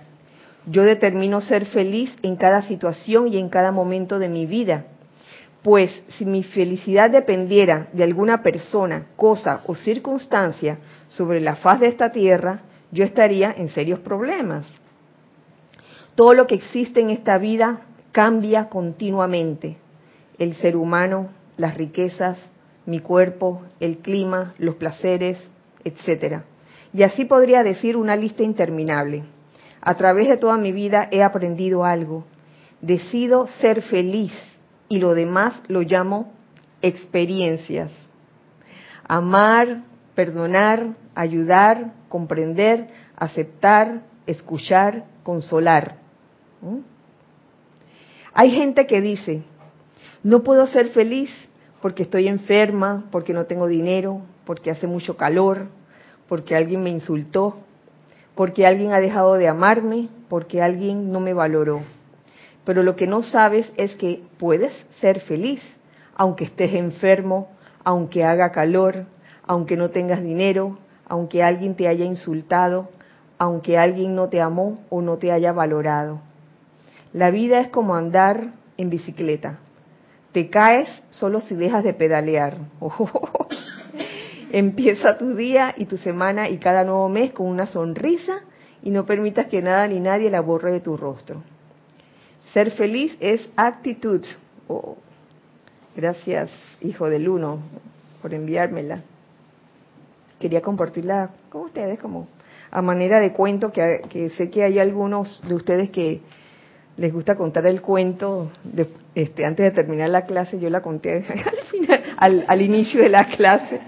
Yo 0.66 0.84
determino 0.84 1.42
ser 1.42 1.66
feliz 1.66 2.16
en 2.22 2.36
cada 2.36 2.62
situación 2.62 3.28
y 3.28 3.38
en 3.38 3.50
cada 3.50 3.72
momento 3.72 4.20
de 4.20 4.30
mi 4.30 4.46
vida. 4.46 4.86
Pues 5.62 5.92
si 6.18 6.26
mi 6.26 6.44
felicidad 6.44 7.10
dependiera 7.10 7.88
de 7.94 8.04
alguna 8.04 8.44
persona, 8.44 9.08
cosa 9.16 9.62
o 9.66 9.76
circunstancia 9.76 10.78
sobre 11.08 11.42
la 11.42 11.56
faz 11.56 11.80
de 11.80 11.88
esta 11.88 12.12
tierra, 12.12 12.62
yo 12.92 13.04
estaría 13.04 13.54
en 13.58 13.70
serios 13.70 14.00
problemas. 14.00 14.68
Todo 16.16 16.34
lo 16.34 16.46
que 16.46 16.56
existe 16.56 17.00
en 17.02 17.10
esta 17.10 17.38
vida 17.38 17.82
cambia 18.12 18.70
continuamente. 18.70 19.78
El 20.38 20.56
ser 20.56 20.76
humano, 20.76 21.30
las 21.58 21.76
riquezas, 21.76 22.38
mi 22.86 23.00
cuerpo, 23.00 23.64
el 23.80 23.98
clima, 23.98 24.54
los 24.60 24.76
placeres, 24.76 25.40
etcétera. 25.84 26.44
Y 26.94 27.04
así 27.04 27.26
podría 27.26 27.64
decir 27.64 27.98
una 27.98 28.16
lista 28.16 28.44
interminable. 28.44 29.24
A 29.82 29.96
través 29.96 30.28
de 30.28 30.38
toda 30.38 30.58
mi 30.58 30.72
vida 30.72 31.08
he 31.12 31.24
aprendido 31.24 31.84
algo. 31.84 32.26
Decido 32.82 33.48
ser 33.60 33.82
feliz 33.82 34.34
y 34.90 35.00
lo 35.00 35.16
demás 35.16 35.62
lo 35.68 35.82
llamo 35.82 36.32
experiencias. 36.84 37.92
Amar, 39.08 39.82
perdonar, 40.14 40.94
ayudar, 41.16 41.94
comprender, 42.08 42.88
aceptar, 43.16 44.02
escuchar, 44.28 45.06
consolar. 45.24 46.03
¿Mm? 46.64 46.80
Hay 48.34 48.52
gente 48.52 48.88
que 48.88 49.02
dice, 49.02 49.44
no 50.24 50.42
puedo 50.42 50.66
ser 50.68 50.90
feliz 50.90 51.30
porque 51.82 52.04
estoy 52.04 52.28
enferma, 52.28 53.06
porque 53.12 53.34
no 53.34 53.46
tengo 53.46 53.68
dinero, 53.68 54.22
porque 54.46 54.72
hace 54.72 54.88
mucho 54.88 55.18
calor, 55.18 55.68
porque 56.28 56.56
alguien 56.56 56.82
me 56.82 56.90
insultó, 56.90 57.58
porque 58.34 58.66
alguien 58.66 58.94
ha 58.94 59.00
dejado 59.00 59.34
de 59.34 59.50
amarme, 59.50 60.10
porque 60.30 60.62
alguien 60.62 61.12
no 61.12 61.20
me 61.20 61.34
valoró. 61.34 61.82
Pero 62.66 62.82
lo 62.82 62.96
que 62.96 63.06
no 63.06 63.22
sabes 63.22 63.72
es 63.76 63.94
que 63.96 64.24
puedes 64.40 64.74
ser 65.02 65.20
feliz, 65.20 65.62
aunque 66.16 66.46
estés 66.46 66.74
enfermo, 66.74 67.50
aunque 67.84 68.24
haga 68.24 68.52
calor, 68.52 69.06
aunque 69.46 69.76
no 69.76 69.90
tengas 69.90 70.24
dinero, 70.24 70.78
aunque 71.06 71.44
alguien 71.44 71.76
te 71.76 71.88
haya 71.88 72.06
insultado, 72.06 72.90
aunque 73.38 73.78
alguien 73.78 74.16
no 74.16 74.30
te 74.30 74.40
amó 74.42 74.80
o 74.90 75.02
no 75.02 75.18
te 75.18 75.32
haya 75.32 75.52
valorado. 75.52 76.22
La 77.14 77.30
vida 77.30 77.60
es 77.60 77.68
como 77.68 77.96
andar 77.96 78.54
en 78.76 78.90
bicicleta. 78.90 79.60
Te 80.32 80.50
caes 80.50 80.90
solo 81.12 81.42
si 81.42 81.54
dejas 81.54 81.84
de 81.84 81.94
pedalear. 81.94 82.58
Empieza 84.52 85.18
tu 85.20 85.36
día 85.36 85.76
y 85.78 85.86
tu 85.86 85.98
semana 85.98 86.50
y 86.50 86.58
cada 86.58 86.84
nuevo 86.84 87.08
mes 87.10 87.32
con 87.32 87.48
una 87.48 87.68
sonrisa 87.68 88.42
y 88.82 88.90
no 88.90 89.06
permitas 89.06 89.46
que 89.46 89.62
nada 89.62 89.88
ni 89.88 90.00
nadie 90.00 90.32
la 90.32 90.42
borre 90.42 90.74
de 90.74 90.80
tu 90.80 90.98
rostro. 90.98 91.44
Ser 92.52 92.72
feliz 92.72 93.16
es 93.20 93.48
actitud. 93.56 94.26
Oh, 94.68 94.98
gracias, 95.96 96.50
hijo 96.82 97.10
del 97.10 97.30
uno, 97.30 97.60
por 98.24 98.34
enviármela. 98.34 99.04
Quería 100.40 100.62
compartirla 100.62 101.30
con 101.50 101.62
ustedes 101.62 102.00
como 102.00 102.28
a 102.72 102.82
manera 102.82 103.20
de 103.20 103.34
cuento, 103.34 103.72
que 103.72 104.32
sé 104.36 104.50
que 104.50 104.64
hay 104.64 104.80
algunos 104.80 105.42
de 105.48 105.54
ustedes 105.54 105.92
que 105.92 106.22
les 106.98 107.12
gusta 107.12 107.36
contar 107.36 107.66
el 107.66 107.82
cuento 107.82 108.52
de, 108.64 108.88
este, 109.16 109.46
antes 109.46 109.66
de 109.66 109.72
terminar 109.72 110.10
la 110.10 110.26
clase, 110.26 110.60
yo 110.60 110.70
la 110.70 110.82
conté 110.82 111.26
al, 112.18 112.46
al, 112.48 112.62
inicio 112.62 113.02
de 113.02 113.10
la 113.10 113.26
clase. 113.26 113.80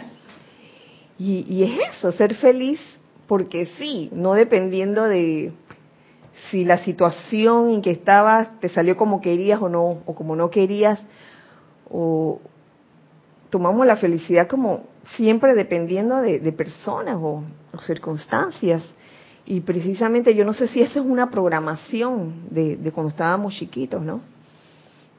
Y, 1.18 1.46
y, 1.48 1.64
es 1.64 1.96
eso, 1.96 2.12
ser 2.12 2.36
feliz, 2.36 2.80
porque 3.28 3.68
sí, 3.78 4.10
no 4.12 4.34
dependiendo 4.34 5.04
de 5.04 5.54
si 6.50 6.66
la 6.66 6.80
situación 6.80 7.70
en 7.70 7.82
que 7.82 7.92
estabas 7.92 8.60
te 8.60 8.70
salió 8.70 8.98
como 8.98 9.22
querías 9.22 9.62
o 9.62 9.70
no, 9.70 10.02
o 10.06 10.16
como 10.16 10.36
no 10.36 10.50
querías, 10.50 11.00
o 11.90 12.42
tomamos 13.50 13.86
la 13.86 13.96
felicidad 13.96 14.48
como 14.48 14.84
siempre 15.16 15.54
dependiendo 15.54 16.22
de, 16.22 16.52
personas 16.52 17.18
o 17.22 17.44
circunstancias. 17.86 18.82
Y 19.46 19.62
precisamente 19.62 20.34
yo 20.34 20.44
no 20.44 20.54
sé 20.54 20.68
si 20.68 20.82
eso 20.82 21.00
es 21.00 21.06
una 21.06 21.30
programación 21.30 22.48
de, 22.50 22.78
cuando 22.94 23.10
estábamos 23.10 23.54
chiquitos, 23.54 24.02
¿no? 24.02 24.22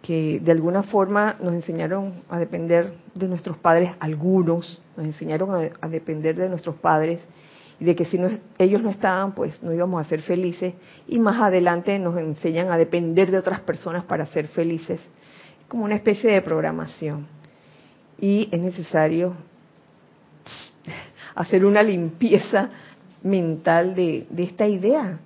Que 0.03 0.41
de 0.41 0.53
alguna 0.53 0.83
forma 0.83 1.37
nos 1.41 1.55
enseñaron 1.55 2.23
a 2.29 2.39
depender 2.39 2.93
de 3.15 3.29
nuestros 3.29 3.57
padres, 3.57 3.93
algunos 4.01 4.81
nos 4.97 5.07
enseñaron 5.07 5.71
a, 5.81 5.89
depender 5.89 6.35
de 6.35 6.49
nuestros 6.49 6.75
padres 6.77 7.21
y 7.79 7.85
de 7.85 7.95
que 7.95 8.05
si 8.05 8.19
ellos 8.59 8.83
no 8.83 8.91
estaban, 8.91 9.33
pues 9.33 9.63
no 9.63 9.73
íbamos 9.73 10.05
a 10.05 10.09
ser 10.09 10.23
felices. 10.23 10.75
Y 11.07 11.19
más 11.21 11.41
adelante 11.41 11.99
nos 11.99 12.19
enseñan 12.19 12.71
a 12.73 12.79
depender 12.79 13.31
de 13.31 13.39
otras 13.39 13.61
personas 13.61 14.05
para 14.05 14.27
ser 14.27 14.49
felices, 14.49 15.01
como 15.69 15.85
una 15.85 15.95
especie 15.95 16.33
de 16.33 16.43
programación. 16.43 17.27
Y 18.19 18.49
es 18.51 18.61
necesario 18.61 19.35
hacer 21.35 21.65
una 21.65 21.83
limpieza 21.83 22.71
mental 23.23 23.95
de, 23.95 24.27
esta 24.37 24.67
idea 24.67 25.19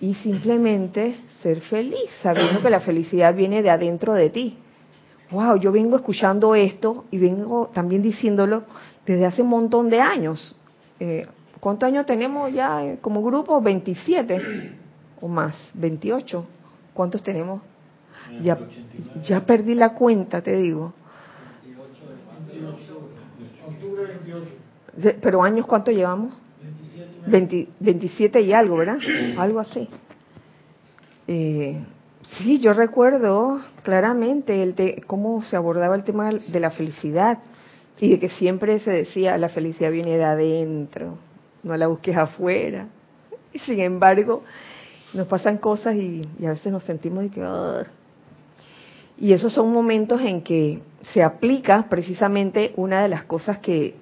y 0.00 0.14
simplemente 0.14 1.16
ser 1.42 1.60
feliz, 1.62 2.10
sabiendo 2.22 2.62
que 2.62 2.70
la 2.70 2.80
felicidad 2.80 3.34
viene 3.34 3.62
de 3.62 3.70
adentro 3.70 4.14
de 4.14 4.30
ti. 4.30 4.58
Wow, 5.30 5.56
yo 5.56 5.72
vengo 5.72 5.96
escuchando 5.96 6.54
esto 6.54 7.04
y 7.10 7.18
vengo 7.18 7.70
también 7.74 8.02
diciéndolo 8.02 8.64
desde 9.04 9.26
hace 9.26 9.42
un 9.42 9.48
montón 9.48 9.90
de 9.90 10.00
años. 10.00 10.56
Eh, 11.00 11.26
¿Cuántos 11.60 11.88
años 11.88 12.06
tenemos 12.06 12.52
ya 12.52 12.84
eh, 12.84 12.98
como 13.00 13.22
grupo? 13.22 13.60
27 13.60 14.40
o 15.20 15.28
más, 15.28 15.54
28. 15.74 16.44
¿Cuántos 16.94 17.22
tenemos? 17.22 17.60
Ya, 18.42 18.58
ya 19.24 19.44
perdí 19.44 19.74
la 19.74 19.94
cuenta, 19.94 20.42
te 20.42 20.56
digo. 20.56 20.92
Pero 25.20 25.42
años, 25.42 25.66
¿cuánto 25.66 25.90
llevamos? 25.90 26.34
27 27.28 28.40
y 28.40 28.52
algo, 28.52 28.76
¿verdad? 28.76 28.98
Algo 29.38 29.60
así. 29.60 29.88
Eh, 31.26 31.78
sí, 32.38 32.58
yo 32.58 32.72
recuerdo 32.72 33.60
claramente 33.82 34.62
el 34.62 34.74
de 34.74 35.02
cómo 35.06 35.42
se 35.42 35.56
abordaba 35.56 35.94
el 35.94 36.04
tema 36.04 36.30
de 36.30 36.60
la 36.60 36.70
felicidad 36.70 37.38
y 38.00 38.10
de 38.10 38.18
que 38.18 38.28
siempre 38.28 38.78
se 38.78 38.90
decía 38.90 39.36
la 39.38 39.48
felicidad 39.48 39.90
viene 39.90 40.16
de 40.16 40.24
adentro, 40.24 41.18
no 41.62 41.76
la 41.76 41.86
busques 41.86 42.16
afuera. 42.16 42.88
Y 43.50 43.60
sin 43.60 43.80
embargo, 43.80 44.42
nos 45.14 45.26
pasan 45.26 45.56
cosas 45.56 45.96
y, 45.96 46.22
a 46.44 46.50
veces 46.50 46.70
nos 46.70 46.82
sentimos 46.84 47.24
de 47.24 47.30
que... 47.30 47.42
Y 49.20 49.32
esos 49.32 49.52
son 49.52 49.72
momentos 49.72 50.20
en 50.20 50.42
que 50.42 50.80
se 51.00 51.22
aplica 51.22 51.86
precisamente 51.88 52.72
una 52.76 53.02
de 53.02 53.08
las 53.08 53.24
cosas 53.24 53.58
que, 53.58 53.94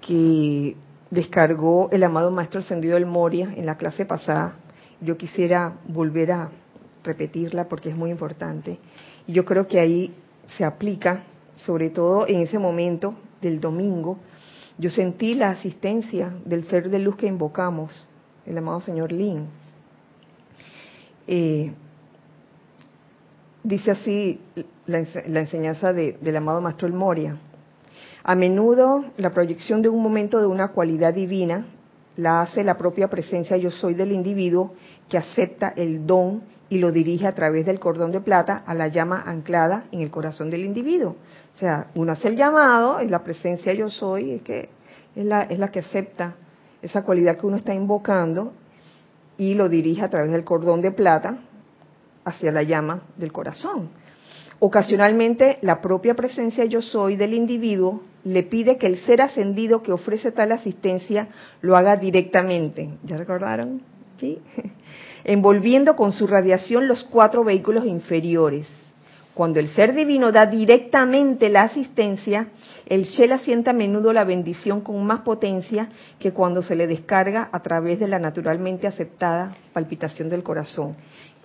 que 0.00 0.76
descargó 1.14 1.88
el 1.92 2.02
amado 2.02 2.30
Maestro 2.30 2.60
Ascendido 2.60 2.94
del 2.94 3.06
Moria 3.06 3.54
en 3.56 3.66
la 3.66 3.76
clase 3.76 4.04
pasada. 4.04 4.56
Yo 5.00 5.16
quisiera 5.16 5.74
volver 5.86 6.32
a 6.32 6.50
repetirla 7.04 7.68
porque 7.68 7.90
es 7.90 7.96
muy 7.96 8.10
importante. 8.10 8.78
Y 9.26 9.32
yo 9.32 9.44
creo 9.44 9.68
que 9.68 9.78
ahí 9.78 10.12
se 10.56 10.64
aplica, 10.64 11.22
sobre 11.56 11.90
todo 11.90 12.26
en 12.26 12.40
ese 12.40 12.58
momento 12.58 13.14
del 13.40 13.60
domingo, 13.60 14.18
yo 14.76 14.90
sentí 14.90 15.34
la 15.34 15.50
asistencia 15.50 16.32
del 16.44 16.64
ser 16.64 16.90
de 16.90 16.98
luz 16.98 17.16
que 17.16 17.26
invocamos, 17.26 18.08
el 18.44 18.58
amado 18.58 18.80
señor 18.80 19.12
Lin. 19.12 19.46
Eh, 21.28 21.72
dice 23.62 23.92
así 23.92 24.40
la, 24.86 24.98
enseñanza 24.98 25.92
del 25.92 26.36
amado 26.36 26.60
Maestro 26.60 26.88
El 26.88 26.94
Moria. 26.94 27.36
A 28.26 28.34
menudo 28.34 29.04
la 29.18 29.34
proyección 29.34 29.82
de 29.82 29.90
un 29.90 30.02
momento 30.02 30.40
de 30.40 30.46
una 30.46 30.68
cualidad 30.68 31.12
divina 31.12 31.66
la 32.16 32.40
hace 32.40 32.64
la 32.64 32.78
propia 32.78 33.08
presencia 33.08 33.58
yo 33.58 33.70
soy 33.70 33.92
del 33.92 34.12
individuo 34.12 34.72
que 35.10 35.18
acepta 35.18 35.74
el 35.76 36.06
don 36.06 36.42
y 36.70 36.78
lo 36.78 36.90
dirige 36.90 37.26
a 37.26 37.34
través 37.34 37.66
del 37.66 37.78
cordón 37.78 38.12
de 38.12 38.22
plata 38.22 38.62
a 38.66 38.72
la 38.72 38.88
llama 38.88 39.22
anclada 39.26 39.84
en 39.92 40.00
el 40.00 40.10
corazón 40.10 40.48
del 40.48 40.64
individuo. 40.64 41.16
O 41.54 41.58
sea, 41.58 41.88
uno 41.96 42.12
hace 42.12 42.28
el 42.28 42.36
llamado, 42.36 43.02
y 43.02 43.08
la 43.08 43.22
presencia 43.22 43.74
yo 43.74 43.90
soy, 43.90 44.32
es 44.32 44.42
que 44.42 44.70
es 45.14 45.24
la, 45.26 45.42
es 45.42 45.58
la 45.58 45.68
que 45.68 45.80
acepta 45.80 46.34
esa 46.80 47.02
cualidad 47.02 47.36
que 47.36 47.46
uno 47.46 47.58
está 47.58 47.74
invocando 47.74 48.54
y 49.36 49.52
lo 49.52 49.68
dirige 49.68 50.02
a 50.02 50.08
través 50.08 50.32
del 50.32 50.44
cordón 50.44 50.80
de 50.80 50.92
plata 50.92 51.36
hacia 52.24 52.50
la 52.50 52.62
llama 52.62 53.02
del 53.18 53.32
corazón. 53.32 53.90
Ocasionalmente, 54.60 55.58
la 55.60 55.82
propia 55.82 56.14
presencia 56.14 56.64
yo 56.64 56.80
soy 56.80 57.16
del 57.16 57.34
individuo 57.34 58.00
le 58.24 58.42
pide 58.42 58.78
que 58.78 58.86
el 58.86 58.98
ser 59.00 59.22
ascendido 59.22 59.82
que 59.82 59.92
ofrece 59.92 60.32
tal 60.32 60.52
asistencia 60.52 61.28
lo 61.60 61.76
haga 61.76 61.96
directamente. 61.96 62.88
¿Ya 63.04 63.16
recordaron? 63.16 63.82
¿Sí? 64.18 64.38
Envolviendo 65.24 65.96
con 65.96 66.12
su 66.12 66.26
radiación 66.26 66.88
los 66.88 67.04
cuatro 67.04 67.44
vehículos 67.44 67.84
inferiores. 67.86 68.68
Cuando 69.34 69.58
el 69.58 69.68
ser 69.68 69.94
divino 69.94 70.30
da 70.30 70.46
directamente 70.46 71.48
la 71.48 71.62
asistencia, 71.62 72.48
el 72.86 73.02
Shela 73.02 73.38
siente 73.38 73.70
a 73.70 73.72
menudo 73.72 74.12
la 74.12 74.22
bendición 74.22 74.80
con 74.80 75.04
más 75.04 75.22
potencia 75.22 75.88
que 76.20 76.32
cuando 76.32 76.62
se 76.62 76.76
le 76.76 76.86
descarga 76.86 77.48
a 77.50 77.60
través 77.60 77.98
de 77.98 78.06
la 78.06 78.20
naturalmente 78.20 78.86
aceptada 78.86 79.56
palpitación 79.72 80.28
del 80.28 80.44
corazón. 80.44 80.94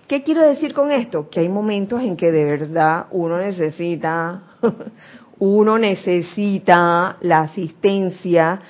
¿Qué 0.06 0.22
quiero 0.22 0.42
decir 0.42 0.72
con 0.72 0.92
esto? 0.92 1.30
Que 1.30 1.40
hay 1.40 1.48
momentos 1.48 2.02
en 2.02 2.16
que 2.16 2.30
de 2.30 2.44
verdad 2.44 3.06
uno 3.10 3.38
necesita, 3.38 4.42
uno 5.40 5.78
necesita 5.78 7.16
la 7.20 7.40
asistencia 7.40 8.60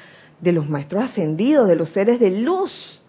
de 0.40 0.52
los 0.52 0.68
maestros 0.68 1.04
ascendidos, 1.04 1.68
de 1.68 1.76
los 1.76 1.90
seres 1.90 2.18
de 2.18 2.30
luz 2.40 3.00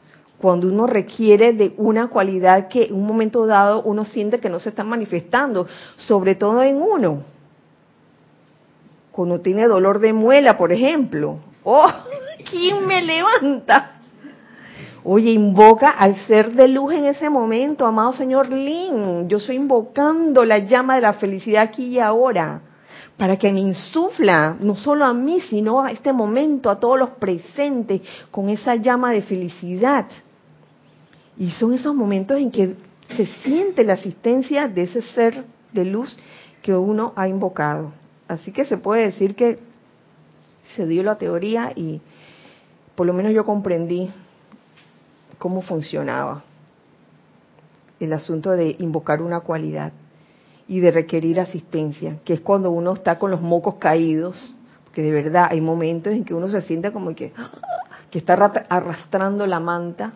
cuando 0.41 0.67
uno 0.67 0.88
requiere 0.88 1.54
de 1.54 1.74
una 1.78 2.08
cualidad 2.08 2.67
que 2.67 2.86
en 2.86 2.95
un 2.95 3.06
momento 3.06 3.45
dado 3.45 3.84
uno 3.84 4.04
siente 4.04 4.39
que 4.39 4.50
no 4.50 4.60
se 4.60 4.69
está 4.69 4.84
manifestando, 4.84 5.67
sobre 5.97 6.34
todo 6.34 6.63
en 6.63 6.82
uno. 6.82 7.24
Cuando 9.12 9.39
tiene 9.39 9.67
dolor 9.67 10.00
de 10.00 10.13
muela, 10.13 10.58
por 10.58 10.71
ejemplo. 10.71 11.38
¡Oh! 11.63 11.88
¿Quién 12.50 12.88
me 12.88 13.04
levanta? 13.04 14.00
Oye, 15.04 15.32
invoca 15.32 15.91
al 15.91 16.15
ser 16.26 16.54
de 16.54 16.67
luz 16.67 16.93
en 16.93 17.06
ese 17.06 17.30
momento, 17.30 17.86
amado 17.86 18.13
señor 18.13 18.50
Lin. 18.50 19.30
Yo 19.30 19.38
estoy 19.38 19.58
invocando 19.58 20.43
la 20.43 20.60
llama 20.60 20.95
de 20.95 21.02
la 21.02 21.13
felicidad 21.13 21.63
aquí 21.63 21.86
y 21.86 22.00
ahora, 22.00 22.62
para 23.21 23.38
que 23.38 23.53
me 23.53 23.60
insufla, 23.60 24.57
no 24.60 24.75
solo 24.75 25.05
a 25.05 25.13
mí, 25.13 25.41
sino 25.41 25.84
a 25.84 25.91
este 25.91 26.12
momento, 26.12 26.71
a 26.71 26.79
todos 26.79 26.97
los 26.97 27.10
presentes, 27.12 28.01
con 28.31 28.49
esa 28.49 28.77
llama 28.77 29.12
de 29.12 29.21
felicidad. 29.21 30.07
Y 31.38 31.51
son 31.51 31.75
esos 31.75 31.93
momentos 31.93 32.39
en 32.39 32.49
que 32.49 32.75
se 33.15 33.27
siente 33.43 33.84
la 33.84 33.93
asistencia 33.93 34.67
de 34.67 34.81
ese 34.81 35.03
ser 35.03 35.45
de 35.71 35.86
luz 35.86 36.17
que 36.63 36.73
uno 36.73 37.13
ha 37.15 37.27
invocado. 37.27 37.93
Así 38.27 38.51
que 38.51 38.65
se 38.65 38.77
puede 38.77 39.03
decir 39.03 39.36
que 39.36 39.60
se 40.75 40.88
dio 40.88 41.03
la 41.03 41.19
teoría 41.19 41.73
y 41.75 42.01
por 42.95 43.05
lo 43.05 43.13
menos 43.13 43.34
yo 43.34 43.45
comprendí 43.45 44.10
cómo 45.38 45.62
funcionaba 45.62 46.41
el 47.99 48.13
asunto 48.13 48.49
de 48.49 48.77
invocar 48.79 49.21
una 49.21 49.41
cualidad 49.41 49.91
y 50.71 50.79
de 50.79 50.89
requerir 50.89 51.38
asistencia, 51.38 52.19
que 52.23 52.31
es 52.31 52.39
cuando 52.39 52.71
uno 52.71 52.93
está 52.93 53.19
con 53.19 53.29
los 53.29 53.41
mocos 53.41 53.75
caídos, 53.75 54.55
porque 54.86 55.01
de 55.01 55.12
verdad 55.12 55.47
hay 55.49 55.60
momentos 55.60 56.13
en 56.13 56.23
que 56.23 56.34
uno 56.34 56.47
se 56.47 56.62
siente 56.62 56.93
como 56.93 57.13
que, 57.13 57.34
que 58.10 58.19
está 58.19 58.34
arrastrando 58.69 59.45
la 59.45 59.60
manta 59.60 60.13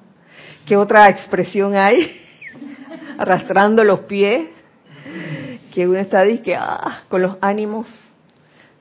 ¿Qué 0.66 0.78
otra 0.78 1.10
expresión 1.10 1.76
hay? 1.76 2.08
Arrastrando 3.18 3.84
los 3.84 4.02
pies, 4.02 4.50
que 5.74 5.88
uno 5.88 6.00
está 6.00 6.26
que, 6.42 6.56
ah, 6.56 7.04
con 7.10 7.22
los 7.22 7.38
ánimos. 7.42 7.88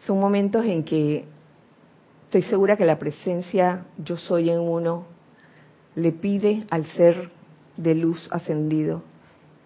Son 0.07 0.19
momentos 0.21 0.65
en 0.65 0.85
que 0.85 1.25
estoy 2.27 2.43
segura 2.43 2.77
que 2.77 2.87
la 2.87 2.99
presencia 2.99 3.85
yo 3.99 4.17
soy 4.17 4.51
en 4.51 4.61
uno 4.61 5.07
le 5.95 6.13
pide 6.13 6.65
al 6.71 6.87
ser 6.87 7.31
de 7.77 7.95
luz 7.95 8.29
ascendido 8.31 9.03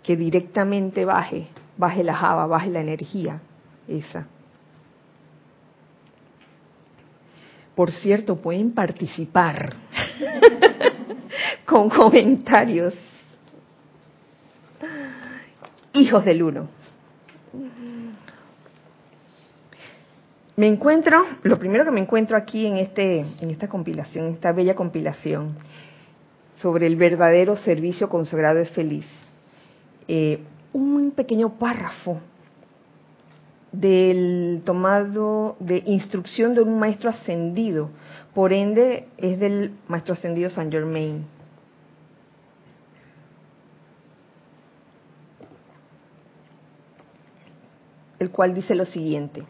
que 0.03 0.16
directamente 0.16 1.05
baje, 1.05 1.49
baje 1.79 2.05
la 2.05 2.14
java, 2.14 2.47
baje 2.47 2.69
la 2.69 2.81
energía 2.81 3.41
esa. 3.87 4.27
Por 7.75 7.91
cierto, 7.93 8.37
pueden 8.37 8.73
participar. 8.73 9.75
con 11.69 11.91
comentarios. 11.91 12.95
Hijos 15.93 16.25
del 16.25 16.43
uno. 16.43 16.69
Me 20.57 20.67
encuentro, 20.67 21.25
lo 21.43 21.59
primero 21.59 21.85
que 21.85 21.91
me 21.91 22.01
encuentro 22.01 22.37
aquí 22.37 22.67
en 22.67 22.79
este, 22.79 23.21
en 23.21 23.51
esta 23.51 23.69
compilación, 23.69 24.29
esta 24.29 24.51
bella 24.51 24.75
compilación 24.75 25.57
sobre 26.61 26.87
el 26.87 26.97
verdadero 26.97 27.55
servicio 27.57 28.09
consagrado 28.09 28.59
es 28.59 28.71
feliz, 28.71 29.07
eh, 30.09 30.41
un 30.72 31.12
pequeño 31.12 31.59
párrafo 31.59 32.20
del 33.72 34.62
tomado 34.64 35.57
de 35.61 35.83
instrucción 35.87 36.54
de 36.54 36.62
un 36.62 36.78
maestro 36.78 37.11
ascendido, 37.11 37.90
por 38.35 38.52
ende 38.52 39.09
es 39.18 39.38
del 39.38 39.72
maestro 39.88 40.14
ascendido 40.14 40.50
Saint 40.50 40.72
Germain. 40.72 41.26
el 48.18 48.31
cual 48.31 48.54
dice 48.54 48.74
lo 48.74 48.85
siguiente. 48.85 49.44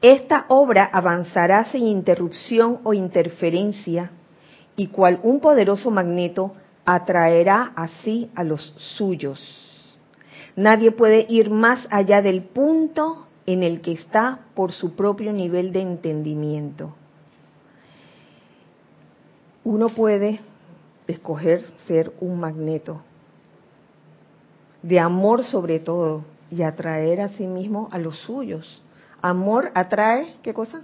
Esta 0.00 0.46
obra 0.48 0.84
avanzará 0.92 1.64
sin 1.66 1.86
interrupción 1.86 2.80
o 2.82 2.94
interferencia 2.94 4.10
y 4.74 4.88
cual 4.88 5.20
un 5.22 5.40
poderoso 5.40 5.90
magneto 5.90 6.54
atraerá 6.84 7.72
así 7.76 8.30
a 8.34 8.44
los 8.44 8.74
suyos. 8.96 9.40
Nadie 10.56 10.90
puede 10.90 11.26
ir 11.28 11.50
más 11.50 11.86
allá 11.90 12.20
del 12.20 12.42
punto 12.42 13.26
en 13.46 13.62
el 13.62 13.80
que 13.80 13.92
está 13.92 14.40
por 14.54 14.72
su 14.72 14.94
propio 14.94 15.32
nivel 15.32 15.72
de 15.72 15.80
entendimiento. 15.80 16.94
Uno 19.64 19.88
puede 19.88 20.40
escoger 21.06 21.62
ser 21.86 22.12
un 22.20 22.38
magneto, 22.38 23.02
de 24.82 24.98
amor 24.98 25.44
sobre 25.44 25.78
todo, 25.78 26.24
y 26.50 26.62
atraer 26.62 27.20
a 27.20 27.28
sí 27.30 27.46
mismo 27.46 27.88
a 27.92 27.98
los 27.98 28.18
suyos. 28.18 28.82
Amor 29.22 29.70
atrae, 29.74 30.34
¿qué 30.42 30.52
cosa? 30.52 30.82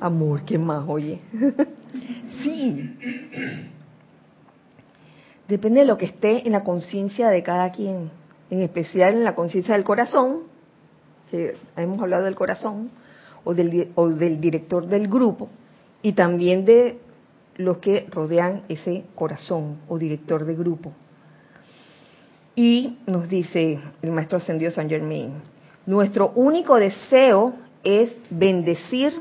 Amor, 0.00 0.44
¿qué 0.44 0.56
más, 0.56 0.84
oye? 0.88 1.20
sí. 2.42 2.96
Depende 5.50 5.80
de 5.80 5.86
lo 5.86 5.98
que 5.98 6.06
esté 6.06 6.46
en 6.46 6.52
la 6.52 6.62
conciencia 6.62 7.28
de 7.28 7.42
cada 7.42 7.72
quien, 7.72 8.12
en 8.50 8.62
especial 8.62 9.14
en 9.14 9.24
la 9.24 9.34
conciencia 9.34 9.74
del 9.74 9.82
corazón, 9.82 10.44
que 11.28 11.56
hemos 11.76 12.00
hablado 12.00 12.22
del 12.22 12.36
corazón, 12.36 12.88
o 13.42 13.52
del, 13.52 14.40
director 14.40 14.86
del 14.86 15.08
grupo, 15.08 15.48
y 16.02 16.12
también 16.12 16.64
de 16.64 17.00
los 17.56 17.78
que 17.78 18.06
rodean 18.12 18.62
ese 18.68 19.02
corazón 19.16 19.78
o 19.88 19.98
director 19.98 20.44
de 20.44 20.54
grupo. 20.54 20.92
Y 22.54 22.98
nos 23.06 23.28
dice 23.28 23.80
el 24.02 24.12
maestro 24.12 24.38
ascendido 24.38 24.70
San 24.70 24.88
Germain, 24.88 25.32
nuestro 25.84 26.30
único 26.36 26.76
deseo 26.76 27.54
es 27.82 28.12
bendecir, 28.30 29.20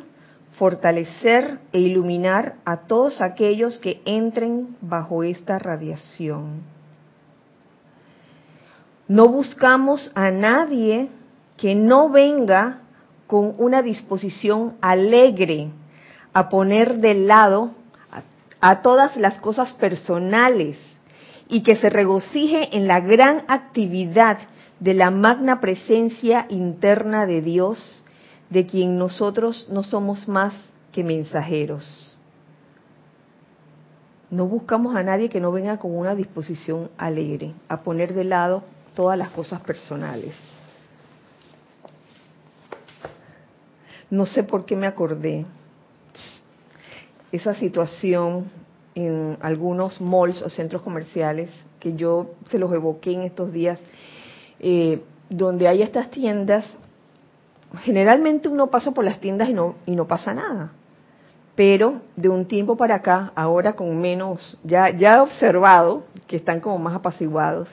fortalecer 0.60 1.58
e 1.72 1.80
iluminar 1.80 2.56
a 2.65 2.86
todos 2.86 3.22
aquellos 3.22 3.80
que 3.80 4.02
entren 4.04 4.76
bajo 4.82 5.24
esta 5.24 5.58
radiación. 5.58 6.62
No 9.08 9.30
buscamos 9.30 10.12
a 10.13 10.30
nadie 10.30 11.08
que 11.56 11.76
no 11.76 12.10
venga 12.10 12.82
con 13.26 13.56
una 13.58 13.82
disposición 13.82 14.76
alegre 14.82 15.72
a 16.34 16.50
poner 16.50 16.98
de 16.98 17.13
lado 17.13 17.72
a, 18.62 18.82
todas 18.82 19.15
las 19.15 19.39
cosas 19.39 19.72
personales 19.74 20.78
y 21.48 21.63
que 21.63 21.78
se 21.78 21.89
regocije 21.89 22.76
en 22.76 22.86
la 22.86 23.00
gran 23.00 23.45
actividad 23.48 24.39
de 24.82 24.93
la 24.93 25.10
magna 25.10 25.62
presencia 25.62 26.45
interna 26.50 27.26
de 27.26 27.41
Dios, 27.41 28.06
de 28.49 28.65
quien 28.65 28.97
nosotros 28.97 29.67
no 29.69 29.83
somos 29.83 30.27
más 30.27 30.53
que 30.91 31.03
mensajeros. 31.03 32.17
No 34.31 34.45
buscamos 34.45 34.95
a 34.95 35.03
nadie 35.03 35.29
que 35.29 35.39
no 35.39 35.51
venga 35.51 35.77
con 35.77 35.95
una 35.95 36.15
disposición 36.15 36.89
alegre, 36.97 37.53
a 37.67 37.81
poner 37.81 38.13
de 38.13 38.23
lado 38.23 38.63
todas 38.93 39.17
las 39.17 39.29
cosas 39.29 39.62
personales. 39.62 40.33
No 44.09 44.25
sé 44.25 44.43
por 44.43 44.65
qué 44.65 44.75
me 44.75 44.88
acordé 44.88 45.45
esa 47.31 47.53
situación 47.53 48.49
en 48.95 49.38
algunos 49.41 50.01
malls 50.01 50.41
o 50.41 50.49
centros 50.49 50.81
comerciales, 50.81 51.49
que 51.79 51.95
yo 51.95 52.31
se 52.49 52.57
los 52.57 52.73
evoqué 52.73 53.13
en 53.13 53.21
estos 53.21 53.53
días, 53.53 53.79
eh, 54.59 55.01
donde 55.29 55.67
hay 55.67 55.81
estas 55.81 56.09
tiendas, 56.09 56.75
generalmente 57.77 58.47
uno 58.47 58.67
pasa 58.67 58.91
por 58.91 59.03
las 59.03 59.19
tiendas 59.19 59.49
y 59.49 59.53
no, 59.53 59.75
y 59.86 59.95
no 59.95 60.08
pasa 60.08 60.34
nada. 60.34 60.71
Pero 61.55 62.01
de 62.15 62.29
un 62.29 62.45
tiempo 62.45 62.77
para 62.77 62.95
acá, 62.95 63.32
ahora 63.36 63.73
con 63.73 63.99
menos, 63.99 64.58
ya, 64.63 64.89
ya 64.89 65.12
he 65.12 65.19
observado 65.19 66.03
que 66.27 66.38
están 66.38 66.60
como 66.60 66.79
más 66.79 66.95
apaciguados. 66.95 67.67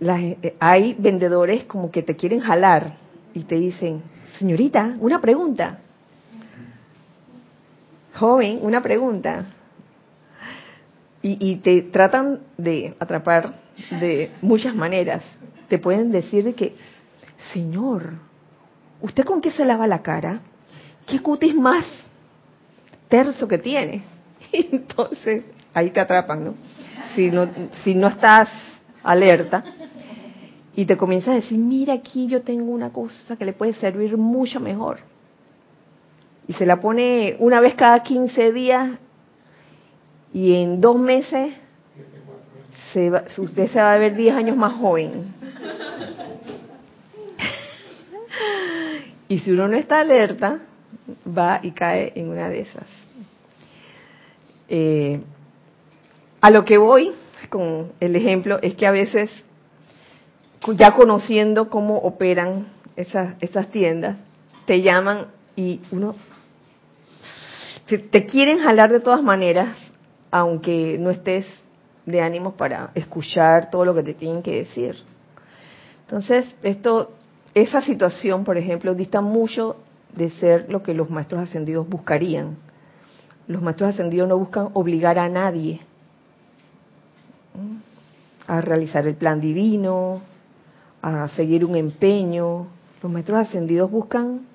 Eh, 0.00 0.56
hay 0.60 0.94
vendedores 0.98 1.64
como 1.64 1.90
que 1.90 2.02
te 2.02 2.16
quieren 2.16 2.40
jalar 2.40 2.94
y 3.34 3.44
te 3.44 3.56
dicen, 3.56 4.02
señorita, 4.38 4.96
una 5.00 5.20
pregunta 5.20 5.78
joven, 8.18 8.58
una 8.62 8.82
pregunta. 8.82 9.46
Y, 11.20 11.56
te 11.56 11.82
tratan 11.82 12.40
de 12.56 12.94
atrapar 12.98 13.54
de 14.00 14.30
muchas 14.40 14.74
maneras. 14.74 15.22
te 15.68 15.78
pueden 15.78 16.10
decir 16.10 16.54
que, 16.54 16.74
Señor, 17.52 18.12
¿usted 19.00 19.24
con 19.24 19.40
qué 19.40 19.50
se 19.50 19.64
lava 19.64 19.86
la 19.86 20.02
cara? 20.02 20.40
¿Qué 21.06 21.20
cutis 21.20 21.54
más 21.54 21.84
terso 23.08 23.48
que 23.48 23.58
tiene? 23.58 24.04
entonces, 24.52 25.44
ahí 25.72 25.90
te 25.90 26.00
atrapan, 26.00 26.44
¿no? 26.44 26.54
Si 27.14 27.30
no, 27.30 27.48
si 27.84 27.94
no 27.94 28.08
estás 28.08 28.48
alerta 29.02 29.64
y 30.74 30.84
te 30.84 30.96
comienzas 30.96 31.30
a 31.30 31.34
decir, 31.34 31.58
mira 31.58 31.94
aquí 31.94 32.28
yo 32.28 32.42
tengo 32.42 32.70
una 32.70 32.92
cosa 32.92 33.36
que 33.36 33.44
le 33.44 33.52
puede 33.52 33.74
servir 33.74 34.16
mucho 34.16 34.60
mejor. 34.60 34.98
Y 36.46 36.52
se 36.54 36.66
la 36.66 36.80
pone 36.80 37.36
una 37.40 37.60
vez 37.60 37.74
cada 37.74 38.02
15 38.02 38.52
días 38.52 38.98
y 40.32 40.54
en 40.54 40.80
dos 40.80 40.98
meses 40.98 41.54
se 42.92 43.10
usted 43.38 43.70
se 43.70 43.78
va 43.78 43.92
a 43.92 43.98
ver 43.98 44.14
10 44.16 44.34
años 44.34 44.56
más 44.56 44.74
joven. 44.74 45.34
Y 49.28 49.38
si 49.40 49.52
uno 49.52 49.68
no 49.68 49.76
está 49.76 50.00
alerta, 50.00 50.60
va 51.26 51.60
y 51.62 51.72
cae 51.72 52.12
en 52.14 52.28
una 52.28 52.48
de 52.48 52.60
esas. 52.60 52.86
Eh, 54.68 55.20
a 56.40 56.50
lo 56.50 56.64
que 56.64 56.78
voy 56.78 57.12
con 57.48 57.92
el 58.00 58.16
ejemplo 58.16 58.58
es 58.62 58.74
que 58.74 58.86
a 58.86 58.90
veces, 58.90 59.30
ya 60.74 60.92
conociendo 60.92 61.68
cómo 61.68 61.98
operan 61.98 62.66
esas, 62.96 63.34
esas 63.40 63.68
tiendas, 63.70 64.16
te 64.66 64.82
llaman 64.82 65.28
y 65.56 65.80
uno 65.90 66.14
te, 67.96 68.26
quieren 68.26 68.58
jalar 68.58 68.92
de 68.92 69.00
todas 69.00 69.22
maneras, 69.22 69.76
aunque 70.30 70.98
no 70.98 71.10
estés 71.10 71.46
de 72.04 72.20
ánimo 72.20 72.52
para 72.52 72.90
escuchar 72.94 73.70
todo 73.70 73.84
lo 73.84 73.94
que 73.94 74.02
te 74.02 74.14
tienen 74.14 74.42
que 74.42 74.56
decir. 74.56 74.96
Entonces, 76.02 76.46
esto, 76.62 77.12
esa 77.62 77.80
situación, 77.80 78.44
por 78.44 78.58
ejemplo, 78.58 78.94
dista 78.94 79.20
mucho 79.20 79.76
de 80.14 80.30
ser 80.30 80.70
lo 80.70 80.82
que 80.82 80.94
los 80.94 81.10
maestros 81.10 81.42
ascendidos 81.42 81.88
buscarían. 81.88 82.56
Los 83.46 83.62
maestros 83.62 83.90
ascendidos 83.90 84.28
no 84.28 84.38
buscan 84.38 84.70
obligar 84.74 85.18
a 85.18 85.28
nadie 85.28 85.80
a 88.46 88.60
realizar 88.62 89.06
el 89.06 89.14
plan 89.14 89.40
divino, 89.40 90.22
a 91.02 91.28
seguir 91.28 91.64
un 91.64 91.76
empeño. 91.76 92.66
Los 93.02 93.12
maestros 93.12 93.38
ascendidos 93.38 93.90
buscan 93.90 94.46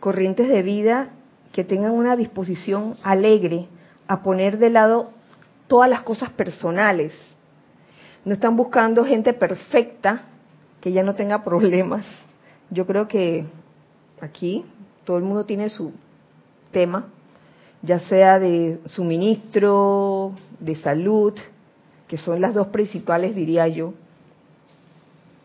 corrientes 0.00 0.48
de 0.48 0.62
vida 0.62 1.08
que 1.52 1.64
tengan 1.64 1.92
una 1.92 2.16
disposición 2.16 2.94
alegre 3.02 3.68
a 4.06 4.22
poner 4.22 4.58
de 4.58 4.70
lado 4.70 5.10
todas 5.66 5.90
las 5.90 6.02
cosas 6.02 6.30
personales. 6.30 7.12
No 8.24 8.32
están 8.32 8.56
buscando 8.56 9.04
gente 9.04 9.32
perfecta 9.32 10.22
que 10.84 10.92
ya 10.92 11.02
no 11.02 11.14
tenga 11.14 11.42
problemas. 11.44 12.04
Yo 12.68 12.86
creo 12.86 13.08
que 13.08 13.46
aquí 14.20 14.66
todo 15.04 15.16
el 15.16 15.24
mundo 15.24 15.46
tiene 15.46 15.70
su 15.70 15.92
tema, 16.72 17.06
ya 17.80 18.00
sea 18.00 18.38
de 18.38 18.78
suministro, 18.84 20.32
de 20.60 20.74
salud, 20.76 21.32
que 22.06 22.18
son 22.18 22.42
las 22.42 22.52
dos 22.52 22.66
principales, 22.66 23.34
diría 23.34 23.66
yo. 23.66 23.94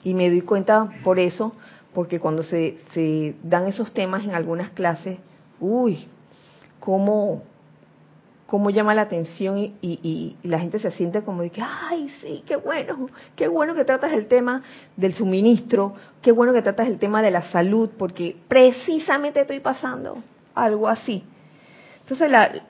Y 0.03 0.13
me 0.13 0.29
doy 0.29 0.41
cuenta 0.41 0.89
por 1.05 1.19
eso, 1.19 1.53
porque 1.93 2.19
cuando 2.19 2.43
se, 2.43 2.77
se 2.93 3.33
dan 3.41 3.65
esos 3.65 3.93
temas 3.93 4.25
en 4.25 4.31
algunas 4.31 4.71
clases, 4.71 5.19
uy, 5.61 6.05
cómo, 6.81 7.43
cómo 8.49 8.71
llama 8.71 8.95
la 8.95 9.03
atención 9.03 9.59
y, 9.59 9.75
y, 9.81 10.35
la 10.41 10.57
gente 10.57 10.79
se 10.79 10.89
siente 10.89 11.21
como 11.21 11.43
de 11.43 11.51
que, 11.51 11.61
ay, 11.61 12.09
sí, 12.19 12.43
qué 12.47 12.55
bueno, 12.55 13.07
qué 13.35 13.47
bueno 13.47 13.75
que 13.75 13.85
tratas 13.85 14.11
el 14.11 14.27
tema 14.27 14.63
del 14.97 15.13
suministro, 15.13 15.93
qué 16.23 16.31
bueno 16.31 16.51
que 16.51 16.63
tratas 16.63 16.87
el 16.87 16.97
tema 16.97 17.21
de 17.21 17.29
la 17.29 17.43
salud, 17.51 17.91
porque 17.95 18.35
precisamente 18.47 19.41
estoy 19.41 19.59
pasando 19.59 20.17
algo 20.55 20.87
así. 20.87 21.23
Entonces, 22.01 22.31
la, 22.31 22.63